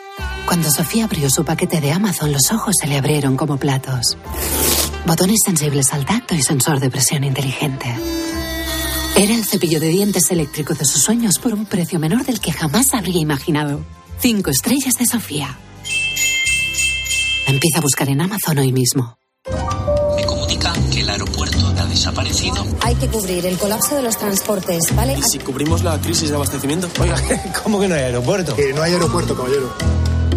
Cuando 0.45 0.69
Sofía 0.69 1.05
abrió 1.05 1.29
su 1.29 1.45
paquete 1.45 1.79
de 1.79 1.91
Amazon, 1.91 2.31
los 2.31 2.51
ojos 2.51 2.75
se 2.79 2.87
le 2.87 2.97
abrieron 2.97 3.37
como 3.37 3.57
platos. 3.57 4.17
Botones 5.05 5.39
sensibles 5.45 5.93
al 5.93 6.05
tacto 6.05 6.35
y 6.35 6.41
sensor 6.41 6.79
de 6.79 6.89
presión 6.89 7.23
inteligente. 7.23 7.95
Era 9.15 9.33
el 9.33 9.45
cepillo 9.45 9.79
de 9.79 9.89
dientes 9.89 10.31
eléctrico 10.31 10.73
de 10.73 10.85
sus 10.85 11.03
sueños 11.03 11.37
por 11.39 11.53
un 11.53 11.65
precio 11.65 11.99
menor 11.99 12.25
del 12.25 12.39
que 12.39 12.51
jamás 12.51 12.93
habría 12.93 13.21
imaginado. 13.21 13.83
Cinco 14.19 14.51
estrellas 14.51 14.95
de 14.95 15.05
Sofía. 15.05 15.57
Empieza 17.47 17.79
a 17.79 17.81
buscar 17.81 18.09
en 18.09 18.21
Amazon 18.21 18.57
hoy 18.59 18.71
mismo. 18.71 19.17
Desaparecido. 22.01 22.65
Hay 22.81 22.95
que 22.95 23.07
cubrir 23.07 23.45
el 23.45 23.59
colapso 23.59 23.95
de 23.95 24.01
los 24.01 24.17
transportes, 24.17 24.95
¿vale? 24.95 25.13
¿Y 25.19 25.21
si 25.21 25.37
cubrimos 25.37 25.83
la 25.83 25.99
crisis 26.01 26.29
de 26.29 26.35
abastecimiento? 26.35 26.89
Oiga, 26.99 27.15
¿cómo 27.63 27.79
que 27.79 27.87
no 27.87 27.93
hay 27.93 28.01
aeropuerto? 28.01 28.55
Que 28.55 28.73
no 28.73 28.81
hay 28.81 28.93
aeropuerto, 28.93 29.35
caballero. 29.35 29.71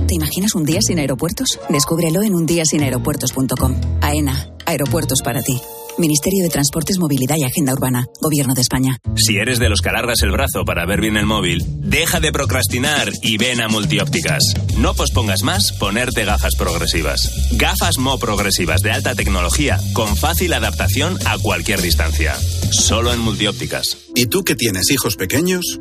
¿Te 0.07 0.15
imaginas 0.15 0.55
un 0.55 0.65
día 0.65 0.81
sin 0.83 0.99
aeropuertos? 0.99 1.59
Descúbrelo 1.71 2.23
en 2.23 2.35
undiasinaeropuertos.com. 2.35 3.77
AENA, 4.03 4.51
aeropuertos 4.67 5.21
para 5.25 5.41
ti. 5.41 5.59
Ministerio 5.99 6.43
de 6.43 6.51
Transportes, 6.51 6.99
Movilidad 6.99 7.37
y 7.37 7.45
Agenda 7.45 7.73
Urbana. 7.73 8.07
Gobierno 8.21 8.55
de 8.55 8.63
España. 8.63 8.99
Si 9.17 9.37
eres 9.37 9.59
de 9.59 9.69
los 9.69 9.81
que 9.81 9.91
alargas 9.91 10.23
el 10.23 10.33
brazo 10.33 10.65
para 10.65 10.87
ver 10.87 11.01
bien 11.01 11.17
el 11.17 11.27
móvil, 11.27 11.63
deja 11.67 12.21
de 12.21 12.33
procrastinar 12.33 13.11
y 13.23 13.37
ven 13.37 13.61
a 13.61 13.69
Multiópticas. 13.69 14.43
No 14.79 14.95
pospongas 14.95 15.43
más 15.43 15.73
ponerte 15.73 16.25
gafas 16.25 16.57
progresivas. 16.57 17.49
Gafas 17.53 17.99
Mo 17.99 18.19
progresivas 18.19 18.81
de 18.83 18.93
alta 18.93 19.15
tecnología 19.15 19.79
con 19.93 20.17
fácil 20.17 20.53
adaptación 20.53 21.19
a 21.27 21.39
cualquier 21.39 21.81
distancia. 21.81 22.35
Solo 22.71 23.13
en 23.13 23.21
Multiópticas. 23.21 23.99
¿Y 24.15 24.27
tú 24.27 24.43
que 24.43 24.57
tienes 24.57 24.91
hijos 24.91 25.17
pequeños? 25.17 25.81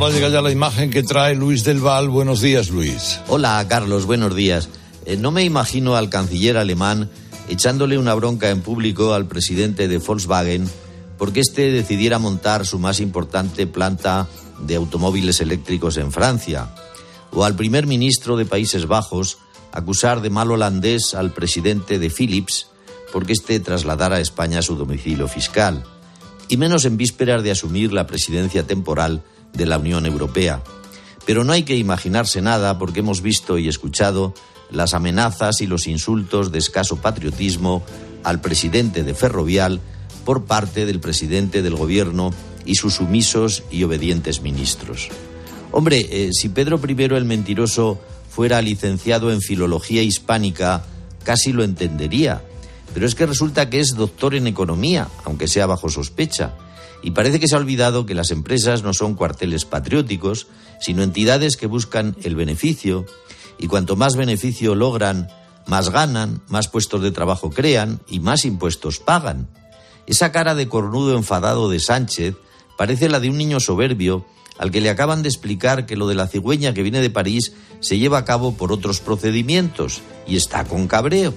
Ahora 0.00 0.14
llega 0.14 0.30
ya 0.30 0.40
la 0.40 0.50
imagen 0.50 0.88
que 0.88 1.02
trae 1.02 1.34
Luis 1.34 1.62
del 1.62 1.80
Val. 1.80 2.08
Buenos 2.08 2.40
días, 2.40 2.70
Luis. 2.70 3.20
Hola, 3.28 3.62
Carlos, 3.68 4.06
buenos 4.06 4.34
días. 4.34 4.70
Eh, 5.04 5.18
no 5.18 5.30
me 5.30 5.44
imagino 5.44 5.94
al 5.94 6.08
canciller 6.08 6.56
alemán 6.56 7.10
echándole 7.50 7.98
una 7.98 8.14
bronca 8.14 8.48
en 8.48 8.62
público 8.62 9.12
al 9.12 9.26
presidente 9.26 9.88
de 9.88 9.98
Volkswagen 9.98 10.66
porque 11.18 11.40
éste 11.40 11.70
decidiera 11.70 12.18
montar 12.18 12.64
su 12.64 12.78
más 12.78 12.98
importante 12.98 13.66
planta 13.66 14.26
de 14.60 14.76
automóviles 14.76 15.42
eléctricos 15.42 15.98
en 15.98 16.12
Francia, 16.12 16.74
o 17.30 17.44
al 17.44 17.54
primer 17.54 17.86
ministro 17.86 18.38
de 18.38 18.46
Países 18.46 18.86
Bajos 18.86 19.36
acusar 19.70 20.22
de 20.22 20.30
mal 20.30 20.50
holandés 20.50 21.12
al 21.12 21.30
presidente 21.34 21.98
de 21.98 22.08
Philips 22.08 22.68
porque 23.12 23.34
éste 23.34 23.60
trasladara 23.60 24.16
a 24.16 24.20
España 24.20 24.62
su 24.62 24.76
domicilio 24.76 25.28
fiscal. 25.28 25.84
y 26.48 26.56
menos 26.56 26.86
en 26.86 26.96
vísperas 26.96 27.42
de 27.42 27.50
asumir 27.52 27.92
la 27.92 28.06
presidencia 28.06 28.66
temporal 28.66 29.22
de 29.52 29.66
la 29.66 29.78
Unión 29.78 30.06
Europea. 30.06 30.62
Pero 31.26 31.44
no 31.44 31.52
hay 31.52 31.64
que 31.64 31.76
imaginarse 31.76 32.42
nada 32.42 32.78
porque 32.78 33.00
hemos 33.00 33.22
visto 33.22 33.58
y 33.58 33.68
escuchado 33.68 34.34
las 34.70 34.94
amenazas 34.94 35.60
y 35.60 35.66
los 35.66 35.86
insultos 35.86 36.52
de 36.52 36.58
escaso 36.58 36.96
patriotismo 36.96 37.82
al 38.22 38.40
presidente 38.40 39.02
de 39.04 39.14
Ferrovial 39.14 39.80
por 40.24 40.44
parte 40.44 40.86
del 40.86 41.00
presidente 41.00 41.62
del 41.62 41.76
gobierno 41.76 42.32
y 42.64 42.76
sus 42.76 42.94
sumisos 42.94 43.62
y 43.70 43.84
obedientes 43.84 44.42
ministros. 44.42 45.08
Hombre, 45.72 46.06
eh, 46.10 46.30
si 46.32 46.48
Pedro 46.48 46.80
I 46.86 47.02
el 47.02 47.24
Mentiroso 47.24 48.00
fuera 48.28 48.60
licenciado 48.60 49.32
en 49.32 49.40
Filología 49.40 50.02
Hispánica, 50.02 50.84
casi 51.24 51.52
lo 51.52 51.62
entendería. 51.62 52.42
Pero 52.92 53.06
es 53.06 53.14
que 53.14 53.26
resulta 53.26 53.70
que 53.70 53.80
es 53.80 53.94
doctor 53.94 54.34
en 54.34 54.46
economía, 54.46 55.08
aunque 55.24 55.48
sea 55.48 55.66
bajo 55.66 55.88
sospecha. 55.88 56.54
Y 57.02 57.12
parece 57.12 57.40
que 57.40 57.48
se 57.48 57.54
ha 57.54 57.58
olvidado 57.58 58.06
que 58.06 58.14
las 58.14 58.30
empresas 58.30 58.82
no 58.82 58.92
son 58.92 59.14
cuarteles 59.14 59.64
patrióticos, 59.64 60.48
sino 60.80 61.02
entidades 61.02 61.56
que 61.56 61.66
buscan 61.66 62.16
el 62.22 62.36
beneficio. 62.36 63.06
Y 63.58 63.66
cuanto 63.66 63.96
más 63.96 64.16
beneficio 64.16 64.74
logran, 64.74 65.28
más 65.66 65.90
ganan, 65.90 66.42
más 66.48 66.68
puestos 66.68 67.02
de 67.02 67.10
trabajo 67.10 67.50
crean 67.50 68.00
y 68.08 68.20
más 68.20 68.44
impuestos 68.44 68.98
pagan. 68.98 69.48
Esa 70.06 70.32
cara 70.32 70.54
de 70.54 70.68
cornudo 70.68 71.16
enfadado 71.16 71.70
de 71.70 71.80
Sánchez 71.80 72.34
parece 72.76 73.08
la 73.08 73.20
de 73.20 73.30
un 73.30 73.38
niño 73.38 73.60
soberbio 73.60 74.26
al 74.58 74.70
que 74.70 74.80
le 74.80 74.90
acaban 74.90 75.22
de 75.22 75.28
explicar 75.28 75.86
que 75.86 75.96
lo 75.96 76.06
de 76.06 76.14
la 76.14 76.26
cigüeña 76.26 76.74
que 76.74 76.82
viene 76.82 77.00
de 77.00 77.08
París 77.08 77.52
se 77.80 77.98
lleva 77.98 78.18
a 78.18 78.24
cabo 78.26 78.56
por 78.56 78.72
otros 78.72 79.00
procedimientos 79.00 80.02
y 80.26 80.36
está 80.36 80.64
con 80.64 80.86
cabreo. 80.86 81.32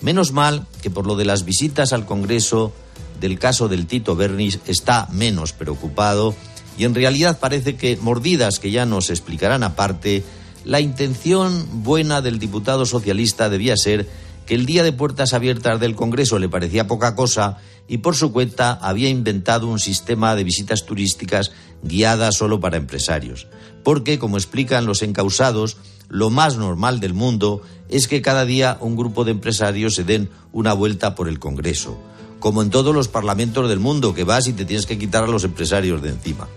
Menos 0.00 0.32
mal 0.32 0.66
que 0.82 0.90
por 0.90 1.06
lo 1.06 1.16
de 1.16 1.24
las 1.24 1.44
visitas 1.44 1.92
al 1.92 2.06
Congreso 2.06 2.72
del 3.20 3.38
caso 3.38 3.68
del 3.68 3.86
Tito 3.86 4.16
Bernis 4.16 4.60
está 4.66 5.08
menos 5.12 5.52
preocupado 5.52 6.34
y 6.78 6.84
en 6.84 6.94
realidad 6.94 7.38
parece 7.38 7.76
que, 7.76 7.96
mordidas 7.96 8.58
que 8.58 8.70
ya 8.70 8.86
nos 8.86 9.10
explicarán 9.10 9.62
aparte, 9.62 10.24
la 10.64 10.80
intención 10.80 11.82
buena 11.84 12.20
del 12.20 12.38
diputado 12.38 12.86
socialista 12.86 13.48
debía 13.48 13.76
ser 13.76 14.08
que 14.46 14.54
el 14.54 14.66
día 14.66 14.82
de 14.82 14.92
puertas 14.92 15.32
abiertas 15.32 15.80
del 15.80 15.96
Congreso 15.96 16.38
le 16.38 16.48
parecía 16.48 16.86
poca 16.86 17.14
cosa 17.14 17.58
y 17.88 17.98
por 17.98 18.16
su 18.16 18.32
cuenta 18.32 18.72
había 18.72 19.08
inventado 19.08 19.66
un 19.68 19.78
sistema 19.78 20.34
de 20.34 20.44
visitas 20.44 20.84
turísticas 20.86 21.52
guiadas 21.82 22.36
solo 22.36 22.60
para 22.60 22.76
empresarios. 22.76 23.46
Porque, 23.82 24.18
como 24.18 24.36
explican 24.36 24.86
los 24.86 25.02
encausados, 25.02 25.76
lo 26.08 26.30
más 26.30 26.56
normal 26.56 27.00
del 27.00 27.14
mundo 27.14 27.62
es 27.88 28.08
que 28.08 28.22
cada 28.22 28.44
día 28.44 28.78
un 28.80 28.96
grupo 28.96 29.24
de 29.24 29.32
empresarios 29.32 29.94
se 29.94 30.04
den 30.04 30.30
una 30.52 30.72
vuelta 30.72 31.14
por 31.14 31.28
el 31.28 31.38
Congreso, 31.38 31.98
como 32.38 32.62
en 32.62 32.70
todos 32.70 32.94
los 32.94 33.08
parlamentos 33.08 33.68
del 33.68 33.80
mundo, 33.80 34.14
que 34.14 34.24
vas 34.24 34.46
y 34.46 34.52
te 34.52 34.64
tienes 34.64 34.86
que 34.86 34.98
quitar 34.98 35.24
a 35.24 35.28
los 35.28 35.44
empresarios 35.44 36.02
de 36.02 36.10
encima. 36.10 36.48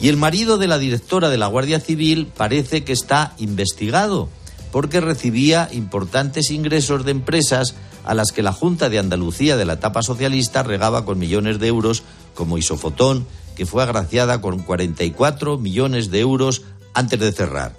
Y 0.00 0.08
el 0.08 0.16
marido 0.16 0.58
de 0.58 0.66
la 0.66 0.78
directora 0.78 1.28
de 1.28 1.38
la 1.38 1.46
Guardia 1.46 1.80
Civil 1.80 2.26
parece 2.36 2.84
que 2.84 2.92
está 2.92 3.34
investigado 3.38 4.28
porque 4.72 5.00
recibía 5.00 5.68
importantes 5.72 6.50
ingresos 6.50 7.04
de 7.04 7.12
empresas 7.12 7.76
a 8.04 8.12
las 8.12 8.32
que 8.32 8.42
la 8.42 8.52
Junta 8.52 8.88
de 8.88 8.98
Andalucía 8.98 9.56
de 9.56 9.64
la 9.64 9.74
etapa 9.74 10.02
socialista 10.02 10.64
regaba 10.64 11.04
con 11.04 11.18
millones 11.18 11.60
de 11.60 11.68
euros, 11.68 12.02
como 12.34 12.58
Isofotón, 12.58 13.24
que 13.54 13.66
fue 13.66 13.84
agraciada 13.84 14.40
con 14.40 14.58
44 14.58 15.58
millones 15.58 16.10
de 16.10 16.20
euros 16.20 16.62
antes 16.92 17.20
de 17.20 17.30
cerrar. 17.30 17.76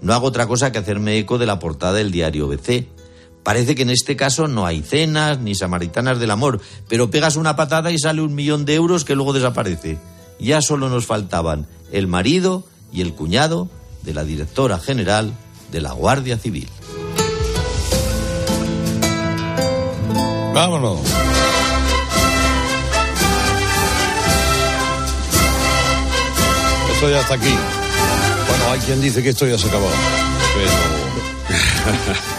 No 0.00 0.14
hago 0.14 0.28
otra 0.28 0.46
cosa 0.46 0.70
que 0.70 0.78
hacerme 0.78 1.18
eco 1.18 1.38
de 1.38 1.46
la 1.46 1.58
portada 1.58 1.94
del 1.94 2.12
diario 2.12 2.46
BC. 2.46 2.86
Parece 3.46 3.76
que 3.76 3.82
en 3.82 3.90
este 3.90 4.16
caso 4.16 4.48
no 4.48 4.66
hay 4.66 4.82
cenas 4.82 5.38
ni 5.38 5.54
samaritanas 5.54 6.18
del 6.18 6.32
amor, 6.32 6.60
pero 6.88 7.12
pegas 7.12 7.36
una 7.36 7.54
patada 7.54 7.92
y 7.92 7.98
sale 8.00 8.20
un 8.20 8.34
millón 8.34 8.64
de 8.64 8.74
euros 8.74 9.04
que 9.04 9.14
luego 9.14 9.32
desaparece. 9.32 10.00
Ya 10.40 10.60
solo 10.60 10.88
nos 10.88 11.06
faltaban 11.06 11.68
el 11.92 12.08
marido 12.08 12.64
y 12.92 13.02
el 13.02 13.14
cuñado 13.14 13.68
de 14.02 14.14
la 14.14 14.24
directora 14.24 14.80
general 14.80 15.32
de 15.70 15.80
la 15.80 15.92
Guardia 15.92 16.38
Civil. 16.38 16.68
Vámonos. 20.52 20.98
Esto 26.94 27.10
ya 27.10 27.20
está 27.20 27.34
aquí. 27.34 27.54
Bueno, 28.48 28.72
hay 28.72 28.80
quien 28.80 29.00
dice 29.00 29.22
que 29.22 29.28
esto 29.28 29.46
ya 29.46 29.56
se 29.56 29.68
ha 29.68 29.70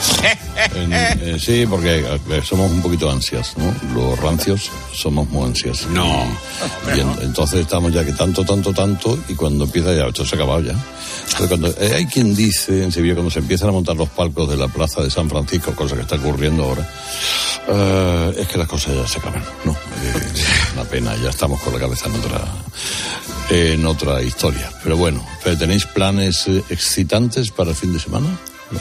Pero... 0.71 1.39
sí, 1.39 1.65
porque 1.69 1.99
eh, 1.99 2.41
somos 2.43 2.71
un 2.71 2.81
poquito 2.81 3.09
ansias, 3.09 3.55
¿no? 3.57 3.73
Los 3.93 4.19
rancios 4.19 4.69
somos 4.93 5.29
muy 5.29 5.45
ansias. 5.45 5.87
No. 5.87 6.25
Y, 6.95 6.99
entonces 7.23 7.61
estamos 7.61 7.93
ya 7.93 8.05
que 8.05 8.13
tanto, 8.13 8.43
tanto, 8.43 8.73
tanto, 8.73 9.17
y 9.27 9.35
cuando 9.35 9.65
empieza 9.65 9.93
ya, 9.93 10.07
esto 10.07 10.25
se 10.25 10.35
ha 10.35 10.37
acabado 10.37 10.61
ya. 10.61 10.75
Cuando, 11.47 11.67
eh, 11.69 11.93
hay 11.95 12.05
quien 12.05 12.35
dice 12.35 12.83
en 12.83 12.91
Sevilla, 12.91 13.15
cuando 13.15 13.31
se 13.31 13.39
empiezan 13.39 13.69
a 13.69 13.71
montar 13.71 13.95
los 13.95 14.09
palcos 14.09 14.49
de 14.49 14.57
la 14.57 14.67
plaza 14.67 15.01
de 15.01 15.09
San 15.09 15.29
Francisco, 15.29 15.73
cosa 15.73 15.95
que 15.95 16.01
está 16.01 16.15
ocurriendo 16.15 16.63
ahora, 16.63 16.89
eh, 17.67 18.35
es 18.39 18.47
que 18.47 18.57
las 18.57 18.67
cosas 18.67 18.95
ya 18.95 19.07
se 19.07 19.19
acaban. 19.19 19.43
No, 19.65 19.75
una 20.73 20.83
pena, 20.83 21.15
ya 21.17 21.29
estamos 21.29 21.61
con 21.61 21.73
la 21.73 21.79
cabeza 21.79 22.07
en 22.07 22.15
otra, 22.15 22.45
en 23.49 23.85
otra 23.85 24.21
historia. 24.21 24.71
Pero 24.83 24.97
bueno, 24.97 25.25
¿tenéis 25.43 25.85
planes 25.85 26.47
excitantes 26.69 27.51
para 27.51 27.71
el 27.71 27.75
fin 27.75 27.93
de 27.93 27.99
semana? 27.99 28.27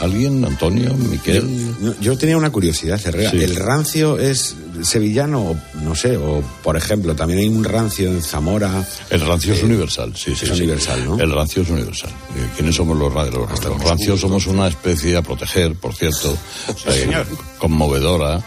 ¿Alguien? 0.01 0.43
¿Antonio? 0.43 0.93
¿Miquel? 0.93 1.75
Yo, 1.81 1.95
yo 1.99 2.17
tenía 2.17 2.37
una 2.37 2.49
curiosidad, 2.49 2.99
Herrera. 3.03 3.31
¿El 3.31 3.55
rancio 3.55 4.19
es 4.19 4.55
sevillano? 4.83 5.59
No 5.83 5.95
sé, 5.95 6.17
o 6.17 6.43
por 6.63 6.77
ejemplo, 6.77 7.15
también 7.15 7.39
hay 7.39 7.47
un 7.47 7.63
rancio 7.63 8.09
en 8.09 8.21
Zamora. 8.21 8.85
El 9.09 9.21
rancio 9.21 9.53
es 9.53 9.61
eh, 9.61 9.65
universal, 9.65 10.13
sí, 10.15 10.35
sí. 10.35 10.45
Es 10.45 10.51
universal, 10.51 11.05
¿no? 11.05 11.19
El 11.19 11.31
rancio 11.31 11.61
es 11.61 11.69
universal. 11.69 12.11
Eh, 12.35 12.47
¿Quiénes 12.55 12.75
somos 12.75 12.97
los, 12.97 13.13
los, 13.13 13.63
los 13.63 13.83
rancios? 13.83 14.19
Somos 14.19 14.45
una 14.47 14.67
especie 14.67 15.15
a 15.15 15.21
proteger, 15.21 15.75
por 15.75 15.95
cierto, 15.95 16.37
eh, 16.87 17.23
conmovedora. 17.57 18.43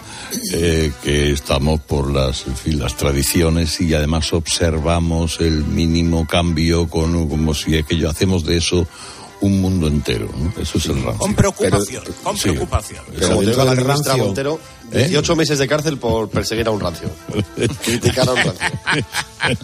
Eh, 0.53 0.93
que 1.03 1.32
estamos 1.32 1.80
por 1.80 2.12
las, 2.12 2.47
en 2.47 2.57
fin, 2.57 2.78
las 2.78 2.97
tradiciones 2.97 3.80
y 3.80 3.95
además 3.95 4.32
observamos 4.32 5.41
el 5.41 5.64
mínimo 5.64 6.24
cambio 6.24 6.88
con, 6.88 7.28
como 7.28 7.53
si 7.53 7.76
aquello 7.76 8.09
hacemos 8.09 8.45
de 8.45 8.59
eso 8.59 8.86
un 9.41 9.61
mundo 9.61 9.86
entero. 9.86 10.28
¿no? 10.36 10.53
Eso 10.61 10.78
es 10.78 10.86
el 10.86 11.03
rancio. 11.03 11.18
Con 11.18 11.34
preocupación, 11.34 12.03
pero, 12.05 12.16
con 12.22 12.36
sí. 12.36 12.51
preocupación. 12.51 13.05
Pero 13.14 13.28
Como 13.28 13.43
dijo 13.43 13.64
la 13.64 13.74
ministra 13.74 14.16
Montero, 14.16 14.61
18 14.93 15.32
¿Eh? 15.32 15.36
meses 15.36 15.59
de 15.59 15.68
cárcel 15.68 15.99
por 15.99 16.28
perseguir 16.28 16.66
a 16.66 16.70
un 16.70 16.80
rancio. 16.80 17.09
Criticar 17.84 18.28
a 18.28 18.32
un 18.32 18.36
rancio. 18.36 18.66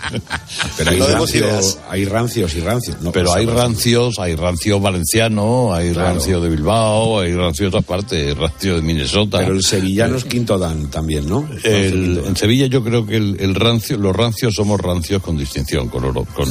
pero 0.79 0.91
hay, 0.91 1.01
rancios, 1.01 1.79
hay 1.89 2.05
rancios 2.05 2.55
y 2.55 2.61
rancios. 2.61 3.01
No, 3.03 3.13
pero 3.13 3.33
hay 3.33 3.47
rancios, 3.47 4.19
hay 4.19 4.35
rancio 4.35 4.81
valenciano, 4.81 5.75
hay 5.75 5.93
claro. 5.93 6.11
rancio 6.11 6.41
de 6.41 6.49
Bilbao, 6.49 7.21
hay 7.21 7.35
rancio 7.35 7.65
de 7.65 7.69
otras 7.69 7.85
partes, 7.85 8.27
hay 8.27 8.33
rancio 8.35 8.77
de 8.77 8.83
Minnesota. 8.83 9.39
Pero 9.39 9.55
el 9.55 9.63
sevillano 9.63 10.17
es 10.17 10.25
quinto 10.25 10.59
dan 10.59 10.89
también, 10.91 11.29
¿no? 11.29 11.49
El, 11.63 12.23
en 12.25 12.37
Sevilla 12.37 12.67
yo 12.67 12.83
creo 12.83 13.05
que 13.05 13.17
el, 13.17 13.37
el, 13.41 13.55
rancio, 13.55 13.97
los 13.99 14.15
rancios 14.15 14.55
somos 14.55 14.81
rancios 14.81 15.23
con 15.23 15.37
distinción, 15.37 15.89
con, 15.89 16.05
oro, 16.05 16.25
con 16.35 16.49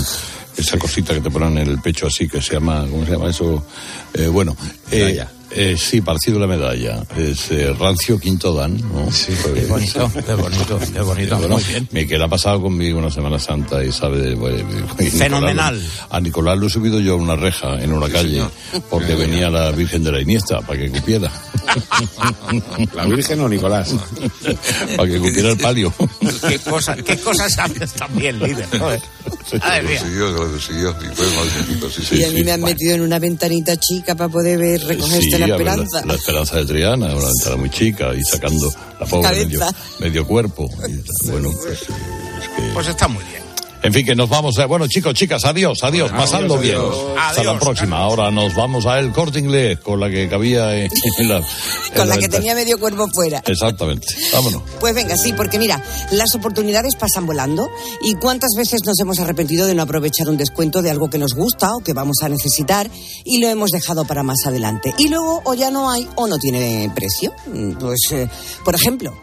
esa 0.58 0.78
cosita 0.78 1.14
que 1.14 1.22
te 1.22 1.30
ponen 1.30 1.58
en 1.58 1.68
el 1.68 1.80
pecho 1.80 2.08
así, 2.08 2.28
que 2.28 2.42
se 2.42 2.54
llama, 2.54 2.86
¿cómo 2.90 3.06
se 3.06 3.12
llama 3.12 3.30
eso? 3.30 3.66
Eh, 4.14 4.28
bueno, 4.28 4.56
eh, 4.92 5.26
eh, 5.52 5.76
sí, 5.78 6.02
parecido 6.02 6.38
a 6.38 6.42
la 6.42 6.48
medalla. 6.48 7.04
Es 7.18 7.52
eh, 7.52 7.74
Rancio 7.74 8.20
Quinto 8.20 8.54
Dan, 8.54 8.78
¿no? 8.78 9.12
Sí, 9.12 9.34
qué 9.54 9.66
bonito, 9.66 10.12
qué 10.14 10.34
bonito, 10.34 10.80
qué 10.94 11.02
bonito. 11.02 11.38
Bueno, 11.38 11.56
muy 11.56 11.64
bien. 11.64 11.88
Miquel 11.92 12.22
ha 12.22 12.28
pasado 12.28 12.62
conmigo 12.62 13.00
una 13.00 13.12
Semana 13.12 13.40
Santa 13.40 13.84
y 13.84 13.92
sabe... 13.92 14.36
Bueno, 14.36 14.68
Fenomenal. 14.98 15.76
Nicolás, 15.76 16.08
a 16.10 16.20
Nicolás 16.20 16.58
lo 16.58 16.68
he 16.68 16.70
subido 16.70 17.00
yo 17.00 17.14
a 17.14 17.18
una 17.18 17.36
reja 17.36 17.82
en 17.82 17.94
una 17.94 18.10
calle 18.10 18.44
porque 18.90 19.16
venía 19.16 19.50
la 19.50 19.72
Virgen 19.72 20.04
de 20.04 20.12
la 20.12 20.22
Iniesta 20.22 20.62
para 20.62 20.80
que 20.80 20.90
cupiera. 20.90 21.32
¿La 22.94 23.06
Virgen 23.06 23.40
o 23.42 23.50
Nicolás? 23.50 23.94
para 24.98 25.10
que 25.10 25.20
cupiera 25.20 25.52
el 25.52 25.58
palio. 25.58 25.94
¿Qué, 26.48 26.60
cosa, 26.60 26.96
qué 26.96 27.18
cosas 27.18 27.54
sabes 27.54 27.94
también, 27.94 28.40
líder? 28.40 28.68
Joder. 28.78 29.02
Sí, 29.50 29.58
lo 29.58 29.92
consiguió, 29.92 30.32
lo 30.32 30.38
consiguió. 30.38 30.96
Y, 31.02 31.92
sí, 31.92 32.02
sí, 32.04 32.16
y 32.18 32.24
a 32.24 32.32
mí 32.32 32.44
me 32.44 32.52
han 32.52 32.62
metido 32.62 32.96
en 32.96 33.02
una 33.02 33.20
ventanita 33.20 33.78
chica 33.78 34.16
para 34.16 34.30
poder 34.30 34.58
ver, 34.58 34.84
recoger 34.84 35.24
sí, 35.36 35.40
la 35.40 35.48
esperanza. 35.48 36.02
La, 36.02 36.06
la, 36.06 36.14
esperanza 36.16 36.56
de 36.58 36.66
Triana, 36.66 37.16
una 37.16 37.26
ventana 37.26 37.56
muy 37.56 37.70
chica 37.70 38.14
y 38.14 38.24
sacando 38.24 38.74
la 39.00 39.06
pobre 39.06 39.46
medio, 39.46 39.60
medio, 40.00 40.28
cuerpo. 40.28 40.70
Y, 40.88 41.30
bueno, 41.30 41.52
pues, 41.52 41.82
es 41.82 41.88
que... 41.88 42.62
pues 42.74 42.88
está 42.88 43.08
muy 43.08 43.24
bien. 43.26 43.45
En 43.86 43.94
fin, 43.94 44.04
que 44.04 44.16
nos 44.16 44.28
vamos. 44.28 44.58
A... 44.58 44.66
Bueno, 44.66 44.88
chicos, 44.88 45.14
chicas, 45.14 45.46
adiós, 45.46 45.84
adiós. 45.84 46.10
Bueno, 46.10 46.26
Pasadlo 46.26 46.58
bien. 46.58 46.76
Adiós. 46.76 46.96
Hasta 47.20 47.44
la 47.44 47.60
próxima. 47.60 48.00
Ahora 48.00 48.32
nos 48.32 48.56
vamos 48.56 48.88
a 48.88 48.98
El 48.98 49.12
Corte 49.12 49.38
Inglés, 49.38 49.80
con 49.80 50.00
la 50.00 50.10
que 50.10 50.28
cabía 50.28 50.76
en, 50.76 50.90
en 51.20 51.30
la. 51.30 51.38
En 51.38 51.44
con 51.96 52.10
la, 52.10 52.16
la 52.16 52.18
que 52.18 52.28
tenía 52.28 52.56
medio 52.56 52.80
cuerpo 52.80 53.08
fuera. 53.14 53.44
Exactamente. 53.46 54.08
Vámonos. 54.34 54.64
Pues 54.80 54.96
venga, 54.96 55.16
sí, 55.16 55.34
porque 55.34 55.60
mira, 55.60 55.84
las 56.10 56.34
oportunidades 56.34 56.96
pasan 56.96 57.28
volando. 57.28 57.70
¿Y 58.02 58.16
cuántas 58.16 58.56
veces 58.58 58.82
nos 58.86 59.00
hemos 59.00 59.20
arrepentido 59.20 59.68
de 59.68 59.76
no 59.76 59.84
aprovechar 59.84 60.30
un 60.30 60.38
descuento 60.38 60.82
de 60.82 60.90
algo 60.90 61.08
que 61.08 61.20
nos 61.20 61.36
gusta 61.36 61.76
o 61.76 61.82
que 61.82 61.94
vamos 61.94 62.18
a 62.24 62.30
necesitar 62.30 62.90
y 63.24 63.40
lo 63.40 63.50
hemos 63.50 63.70
dejado 63.70 64.06
para 64.06 64.24
más 64.24 64.48
adelante? 64.48 64.96
Y 64.98 65.10
luego 65.10 65.44
o 65.46 65.54
ya 65.54 65.70
no 65.70 65.92
hay 65.92 66.08
o 66.16 66.26
no 66.26 66.40
tiene 66.40 66.92
precio. 66.96 67.36
Pues, 67.80 68.00
eh, 68.14 68.28
por 68.64 68.74
ejemplo 68.74 69.14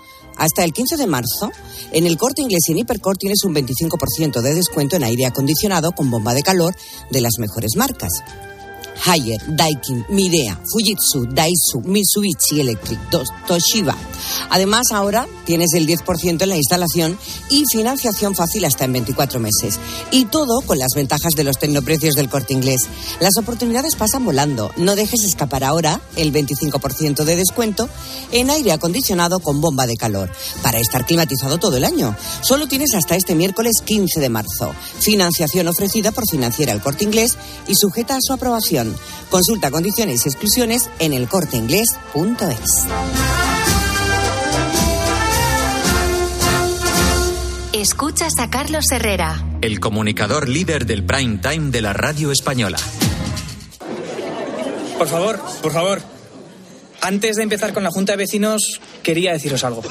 hasta 0.43 0.65
el 0.65 0.73
15 0.73 0.97
de 0.97 1.07
marzo, 1.07 1.53
en 1.93 2.05
el 2.05 2.19
corte 2.19 2.43
inglés 2.43 2.63
y 2.67 2.73
en 2.73 2.79
Hipercor 2.79 3.17
tienes 3.17 3.45
un 3.45 3.55
25% 3.55 4.41
de 4.41 4.55
descuento 4.55 4.97
en 4.97 5.05
aire 5.05 5.25
acondicionado 5.25 5.93
con 5.93 6.11
bomba 6.11 6.35
de 6.35 6.43
calor 6.43 6.75
de 7.11 7.21
las 7.21 7.35
mejores 7.39 7.77
marcas. 7.77 8.11
Haier, 9.05 9.41
Daikin, 9.49 10.05
Midea, 10.09 10.59
Fujitsu, 10.71 11.27
Daisu, 11.27 11.81
Mitsubishi 11.85 12.61
Electric, 12.61 12.99
Toshiba. 13.47 13.97
Además, 14.51 14.93
ahora 14.93 15.27
tienes 15.45 15.73
el 15.75 15.87
10% 15.87 16.43
en 16.43 16.49
la 16.49 16.57
instalación 16.57 17.19
y 17.51 17.65
financiación 17.71 18.35
fácil 18.35 18.65
hasta 18.65 18.85
en 18.85 18.93
24 18.93 19.41
meses. 19.41 19.79
Y 20.11 20.27
todo 20.27 20.61
con 20.61 20.79
las 20.79 20.93
ventajas 20.95 21.35
de 21.35 21.45
los 21.45 21.59
tecnoprecios 21.59 22.15
del 22.15 22.29
corte 22.29 22.53
inglés. 22.53 22.83
Las 23.21 23.37
oportunidades 23.39 23.97
pasan 23.97 24.25
volando. 24.25 24.71
No 24.77 24.95
dejes 24.95 25.25
escapar 25.25 25.65
ahora 25.65 26.01
el 26.17 26.33
25% 26.33 27.25
de 27.25 27.37
descuento 27.37 27.89
en 28.31 28.51
aire 28.51 28.73
acondicionado 28.73 29.41
con 29.41 29.61
bomba 29.61 29.87
de 29.87 29.97
calor 29.97 30.31
para 30.63 30.79
estar 30.79 31.05
climatizado 31.07 31.59
todo 31.59 31.77
el 31.77 31.85
año. 31.85 32.17
Solo 32.43 32.67
tienes 32.69 32.95
hasta 32.95 33.17
este 33.17 33.35
miércoles 33.35 33.81
15 33.85 34.21
de 34.21 34.29
marzo. 34.29 34.73
Financiación 35.01 35.69
ofrecida 35.69 36.13
por 36.13 36.29
Financiera 36.29 36.73
el 36.73 36.81
Corte 36.81 37.05
Inglés 37.05 37.37
y 37.67 37.75
sujeta 37.75 38.17
a 38.17 38.21
su 38.21 38.33
aprobación. 38.33 38.82
Consulta 39.31 39.71
condiciones 39.71 40.25
y 40.25 40.29
exclusiones 40.29 40.91
en 40.99 41.13
elcorteinglés.es. 41.13 42.87
Escuchas 47.73 48.35
a 48.39 48.51
Carlos 48.51 48.85
Herrera, 48.93 49.45
el 49.61 49.81
comunicador 49.81 50.49
líder 50.49 50.87
del 50.87 51.05
prime 51.05 51.39
time 51.39 51.71
de 51.71 51.83
la 51.83 51.93
radio 51.93 52.31
española. 52.31 52.79
Por 54.99 55.09
favor, 55.09 55.41
por 55.63 55.73
favor. 55.73 56.03
Antes 57.01 57.37
de 57.37 57.43
empezar 57.43 57.73
con 57.73 57.83
la 57.83 57.91
Junta 57.91 58.13
de 58.13 58.19
Vecinos, 58.19 58.81
quería 59.03 59.33
deciros 59.33 59.65
algo. 59.65 59.83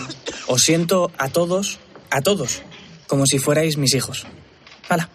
Os 0.47 0.61
siento 0.61 1.11
a 1.17 1.27
todos, 1.27 1.79
a 2.09 2.21
todos, 2.21 2.61
como 3.07 3.25
si 3.25 3.39
fuerais 3.39 3.75
mis 3.75 3.93
hijos. 3.93 4.25
Hala, 4.87 5.09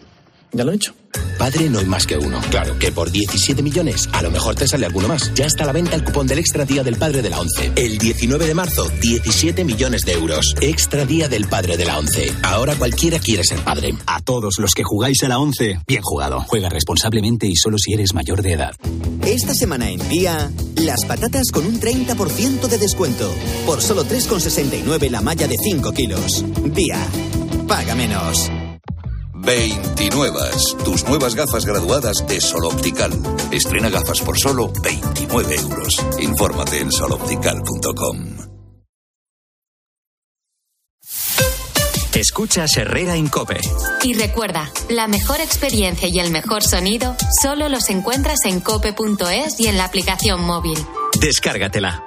ya 0.57 0.65
lo 0.65 0.71
he 0.71 0.75
hecho. 0.75 0.93
Padre 1.37 1.69
no 1.69 1.79
hay 1.79 1.85
más 1.85 2.05
que 2.07 2.17
uno. 2.17 2.41
Claro, 2.49 2.77
que 2.79 2.91
por 2.91 3.11
17 3.11 3.61
millones 3.61 4.09
a 4.11 4.21
lo 4.21 4.31
mejor 4.31 4.55
te 4.55 4.67
sale 4.67 4.85
alguno 4.85 5.07
más. 5.07 5.31
Ya 5.35 5.45
está 5.45 5.63
a 5.63 5.67
la 5.67 5.71
venta 5.71 5.95
el 5.95 6.03
cupón 6.03 6.27
del 6.27 6.39
Extra 6.39 6.65
Día 6.65 6.83
del 6.83 6.95
Padre 6.95 7.21
de 7.21 7.29
la 7.29 7.39
ONCE. 7.39 7.71
El 7.75 7.97
19 7.97 8.47
de 8.47 8.53
marzo, 8.53 8.89
17 9.01 9.63
millones 9.63 10.01
de 10.01 10.13
euros. 10.13 10.55
Extra 10.61 11.05
Día 11.05 11.29
del 11.29 11.47
Padre 11.47 11.77
de 11.77 11.85
la 11.85 11.99
ONCE. 11.99 12.33
Ahora 12.43 12.75
cualquiera 12.75 13.19
quiere 13.19 13.43
ser 13.43 13.59
padre. 13.59 13.95
A 14.07 14.21
todos 14.21 14.55
los 14.57 14.73
que 14.73 14.83
jugáis 14.83 15.23
a 15.23 15.27
la 15.27 15.39
ONCE, 15.39 15.79
bien 15.87 16.01
jugado. 16.01 16.41
Juega 16.47 16.69
responsablemente 16.69 17.47
y 17.47 17.55
solo 17.55 17.77
si 17.77 17.93
eres 17.93 18.13
mayor 18.13 18.41
de 18.41 18.53
edad. 18.53 18.75
Esta 19.25 19.53
semana 19.53 19.91
en 19.91 20.09
día, 20.09 20.51
las 20.75 21.05
patatas 21.05 21.51
con 21.51 21.65
un 21.67 21.79
30% 21.79 22.67
de 22.67 22.77
descuento. 22.77 23.31
Por 23.65 23.81
solo 23.81 24.05
3,69 24.05 25.09
la 25.11 25.21
malla 25.21 25.47
de 25.47 25.55
5 25.57 25.91
kilos. 25.93 26.43
Día. 26.73 27.05
Paga 27.67 27.95
menos. 27.95 28.49
29. 29.47 30.39
Tus 30.83 31.05
nuevas 31.05 31.33
gafas 31.33 31.65
graduadas 31.65 32.17
de 32.27 32.41
Sol 32.41 32.65
Optical. 32.65 33.11
Estrena 33.49 33.89
gafas 33.89 34.19
por 34.19 34.37
solo 34.37 34.73
29 34.83 35.55
euros. 35.55 36.05
Infórmate 36.19 36.81
en 36.81 36.91
soloptical.com. 36.91 38.37
Escuchas 42.13 42.75
Herrera 42.75 43.15
Incope. 43.15 43.61
Y 44.03 44.15
recuerda, 44.15 44.69
la 44.89 45.07
mejor 45.07 45.39
experiencia 45.39 46.09
y 46.11 46.19
el 46.19 46.31
mejor 46.31 46.63
sonido 46.63 47.15
solo 47.41 47.69
los 47.69 47.89
encuentras 47.89 48.39
en 48.45 48.59
cope.es 48.59 49.59
y 49.61 49.67
en 49.67 49.77
la 49.77 49.85
aplicación 49.85 50.41
móvil. 50.41 50.77
Descárgatela. 51.21 52.06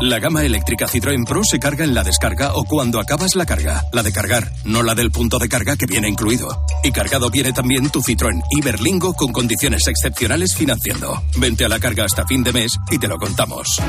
La 0.00 0.18
gama 0.18 0.44
eléctrica 0.44 0.86
Citroën 0.86 1.24
Pro 1.24 1.42
se 1.44 1.58
carga 1.58 1.84
en 1.84 1.94
la 1.94 2.02
descarga 2.02 2.54
o 2.54 2.64
cuando 2.64 2.98
acabas 2.98 3.36
la 3.36 3.46
carga. 3.46 3.84
La 3.92 4.02
de 4.02 4.12
cargar, 4.12 4.52
no 4.64 4.82
la 4.82 4.94
del 4.94 5.10
punto 5.10 5.38
de 5.38 5.48
carga 5.48 5.76
que 5.76 5.86
viene 5.86 6.08
incluido. 6.08 6.64
Y 6.82 6.90
cargado 6.90 7.30
viene 7.30 7.52
también 7.52 7.88
tu 7.90 8.00
Citroën 8.00 8.42
Iberlingo 8.50 9.14
con 9.14 9.32
condiciones 9.32 9.86
excepcionales 9.86 10.54
financiando. 10.56 11.22
Vente 11.36 11.64
a 11.64 11.68
la 11.68 11.78
carga 11.78 12.04
hasta 12.04 12.26
fin 12.26 12.42
de 12.42 12.52
mes 12.52 12.72
y 12.90 12.98
te 12.98 13.06
lo 13.06 13.16
contamos. 13.18 13.80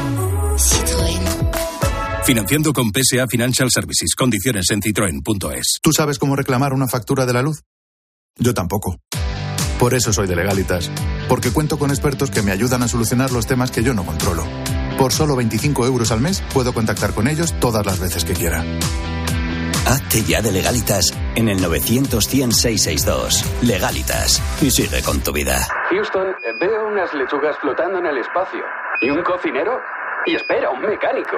Citroën. 0.58 1.64
Financiando 2.26 2.72
con 2.72 2.92
PSA 2.92 3.28
Financial 3.28 3.70
Services. 3.70 4.16
Condiciones 4.16 4.70
en 4.70 4.82
citroen.es. 4.82 5.80
¿Tú 5.82 5.92
sabes 5.92 6.20
cómo 6.20 6.36
reclamar 6.36 6.74
una 6.74 6.88
factura 6.88 7.26
de 7.26 7.34
la 7.34 7.42
luz? 7.42 7.64
Yo 8.38 8.54
tampoco. 8.54 8.98
Por 9.78 9.94
eso 9.94 10.14
soy 10.14 10.28
de 10.28 10.36
Legalitas. 10.36 10.90
Porque 11.28 11.52
cuento 11.52 11.78
con 11.78 11.90
expertos 11.90 12.32
que 12.32 12.42
me 12.42 12.52
ayudan 12.52 12.84
a 12.84 12.88
solucionar 12.88 13.32
los 13.32 13.48
temas 13.48 13.72
que 13.72 13.84
yo 13.84 13.94
no 13.94 14.06
controlo. 14.06 14.46
Por 14.98 15.12
solo 15.12 15.36
25 15.36 15.86
euros 15.86 16.12
al 16.12 16.22
mes 16.22 16.44
puedo 16.54 16.74
contactar 16.74 17.14
con 17.14 17.28
ellos 17.28 17.54
todas 17.60 17.86
las 17.86 18.00
veces 18.00 18.24
que 18.26 18.34
quiera. 18.34 18.64
Hazte 19.86 20.24
ya 20.24 20.42
de 20.42 20.52
Legalitas 20.52 21.14
en 21.36 21.50
el 21.50 21.62
900 21.62 22.30
Legalitas. 23.62 24.42
Y 24.62 24.72
sigue 24.72 25.04
con 25.04 25.20
tu 25.22 25.34
vida. 25.34 25.58
Houston, 25.90 26.28
veo 26.60 26.88
unas 26.88 27.14
lechugas 27.14 27.58
flotando 27.60 28.00
en 28.00 28.06
el 28.06 28.18
espacio. 28.20 28.64
¿Y 29.02 29.10
un 29.10 29.22
cocinero? 29.24 29.82
Y 30.26 30.36
espera, 30.36 30.70
un 30.70 30.82
mecánico. 30.82 31.38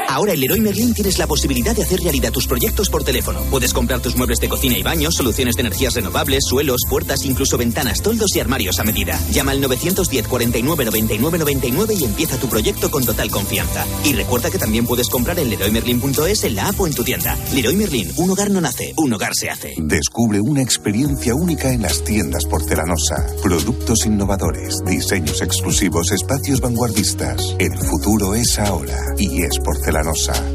Ahora 0.11 0.33
en 0.33 0.41
Leroy 0.41 0.59
Merlin 0.59 0.93
tienes 0.93 1.17
la 1.19 1.25
posibilidad 1.25 1.73
de 1.73 1.83
hacer 1.83 2.01
realidad 2.01 2.33
tus 2.33 2.45
proyectos 2.45 2.89
por 2.89 3.05
teléfono. 3.05 3.39
Puedes 3.49 3.73
comprar 3.73 4.01
tus 4.01 4.17
muebles 4.17 4.39
de 4.39 4.49
cocina 4.49 4.77
y 4.77 4.83
baños, 4.83 5.15
soluciones 5.15 5.55
de 5.55 5.61
energías 5.61 5.93
renovables, 5.93 6.43
suelos, 6.45 6.81
puertas, 6.89 7.23
incluso 7.23 7.57
ventanas, 7.57 8.01
toldos 8.01 8.35
y 8.35 8.41
armarios 8.41 8.77
a 8.81 8.83
medida. 8.83 9.17
Llama 9.31 9.51
al 9.51 9.61
910 9.61 10.27
49 10.27 10.83
99 10.83 11.37
99 11.37 11.93
y 11.97 12.03
empieza 12.03 12.37
tu 12.37 12.49
proyecto 12.49 12.91
con 12.91 13.05
total 13.05 13.31
confianza. 13.31 13.85
Y 14.03 14.11
recuerda 14.11 14.51
que 14.51 14.59
también 14.59 14.85
puedes 14.85 15.07
comprar 15.07 15.39
en 15.39 15.49
leroymerlin.es 15.49 16.43
en 16.43 16.55
la 16.55 16.67
app 16.67 16.81
o 16.81 16.87
en 16.87 16.93
tu 16.93 17.05
tienda. 17.05 17.37
Leroy 17.53 17.77
Merlin, 17.77 18.11
un 18.17 18.31
hogar 18.31 18.51
no 18.51 18.59
nace, 18.59 18.93
un 18.97 19.13
hogar 19.13 19.31
se 19.33 19.49
hace. 19.49 19.75
Descubre 19.77 20.41
una 20.41 20.61
experiencia 20.61 21.35
única 21.35 21.71
en 21.71 21.83
las 21.83 22.03
tiendas 22.03 22.43
porcelanosa. 22.47 23.27
Productos 23.41 24.05
innovadores, 24.05 24.79
diseños 24.85 25.41
exclusivos, 25.41 26.11
espacios 26.11 26.59
vanguardistas. 26.59 27.55
El 27.59 27.77
futuro 27.77 28.35
es 28.35 28.59
ahora 28.59 28.99
y 29.17 29.43
es 29.43 29.57
porcelanosa. 29.59 30.00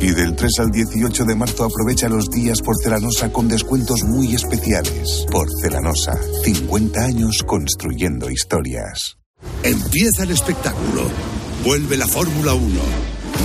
Y 0.00 0.10
del 0.10 0.34
3 0.34 0.50
al 0.58 0.70
18 0.70 1.24
de 1.24 1.34
marzo 1.36 1.64
aprovecha 1.64 2.08
los 2.08 2.28
días 2.30 2.60
porcelanosa 2.62 3.32
con 3.32 3.48
descuentos 3.48 4.02
muy 4.02 4.34
especiales. 4.34 5.24
Porcelanosa, 5.30 6.14
50 6.44 7.00
años 7.04 7.42
construyendo 7.46 8.30
historias. 8.30 9.18
Empieza 9.62 10.24
el 10.24 10.32
espectáculo. 10.32 11.08
Vuelve 11.64 11.96
la 11.96 12.06
Fórmula 12.06 12.54
1. 12.54 12.80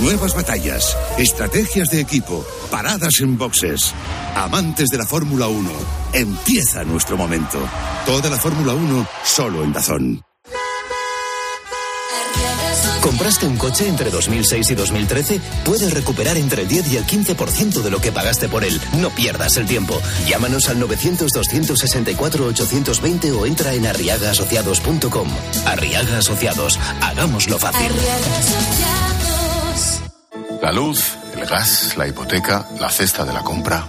Nuevas 0.02 0.34
batallas, 0.34 0.96
estrategias 1.18 1.90
de 1.90 2.00
equipo, 2.00 2.44
paradas 2.70 3.20
en 3.20 3.38
boxes. 3.38 3.94
Amantes 4.34 4.88
de 4.88 4.98
la 4.98 5.06
Fórmula 5.06 5.46
1, 5.46 5.70
empieza 6.14 6.82
nuestro 6.82 7.16
momento. 7.16 7.58
Toda 8.06 8.28
la 8.28 8.38
Fórmula 8.38 8.74
1 8.74 9.06
solo 9.22 9.62
en 9.62 9.72
Dazón. 9.72 10.31
¿Compraste 13.02 13.46
un 13.46 13.56
coche 13.56 13.88
entre 13.88 14.10
2006 14.10 14.70
y 14.70 14.74
2013? 14.76 15.40
Puedes 15.64 15.92
recuperar 15.92 16.36
entre 16.36 16.62
el 16.62 16.68
10 16.68 16.92
y 16.92 16.96
el 16.96 17.04
15% 17.04 17.82
de 17.82 17.90
lo 17.90 18.00
que 18.00 18.12
pagaste 18.12 18.48
por 18.48 18.62
él. 18.64 18.80
No 19.00 19.10
pierdas 19.10 19.56
el 19.56 19.66
tiempo. 19.66 20.00
Llámanos 20.28 20.68
al 20.68 20.80
900-264-820 20.80 23.36
o 23.36 23.44
entra 23.44 23.74
en 23.74 23.86
arriagaasociados.com. 23.86 25.28
Arriaga 25.66 26.18
Asociados. 26.18 26.78
Hagámoslo 27.00 27.58
fácil. 27.58 27.90
La 30.62 30.70
luz, 30.70 31.16
el 31.34 31.40
el 31.40 31.48
gas, 31.48 31.96
la 31.96 32.06
hipoteca, 32.06 32.68
la 32.78 32.88
cesta 32.88 33.24
de 33.24 33.32
la 33.32 33.42
compra. 33.42 33.88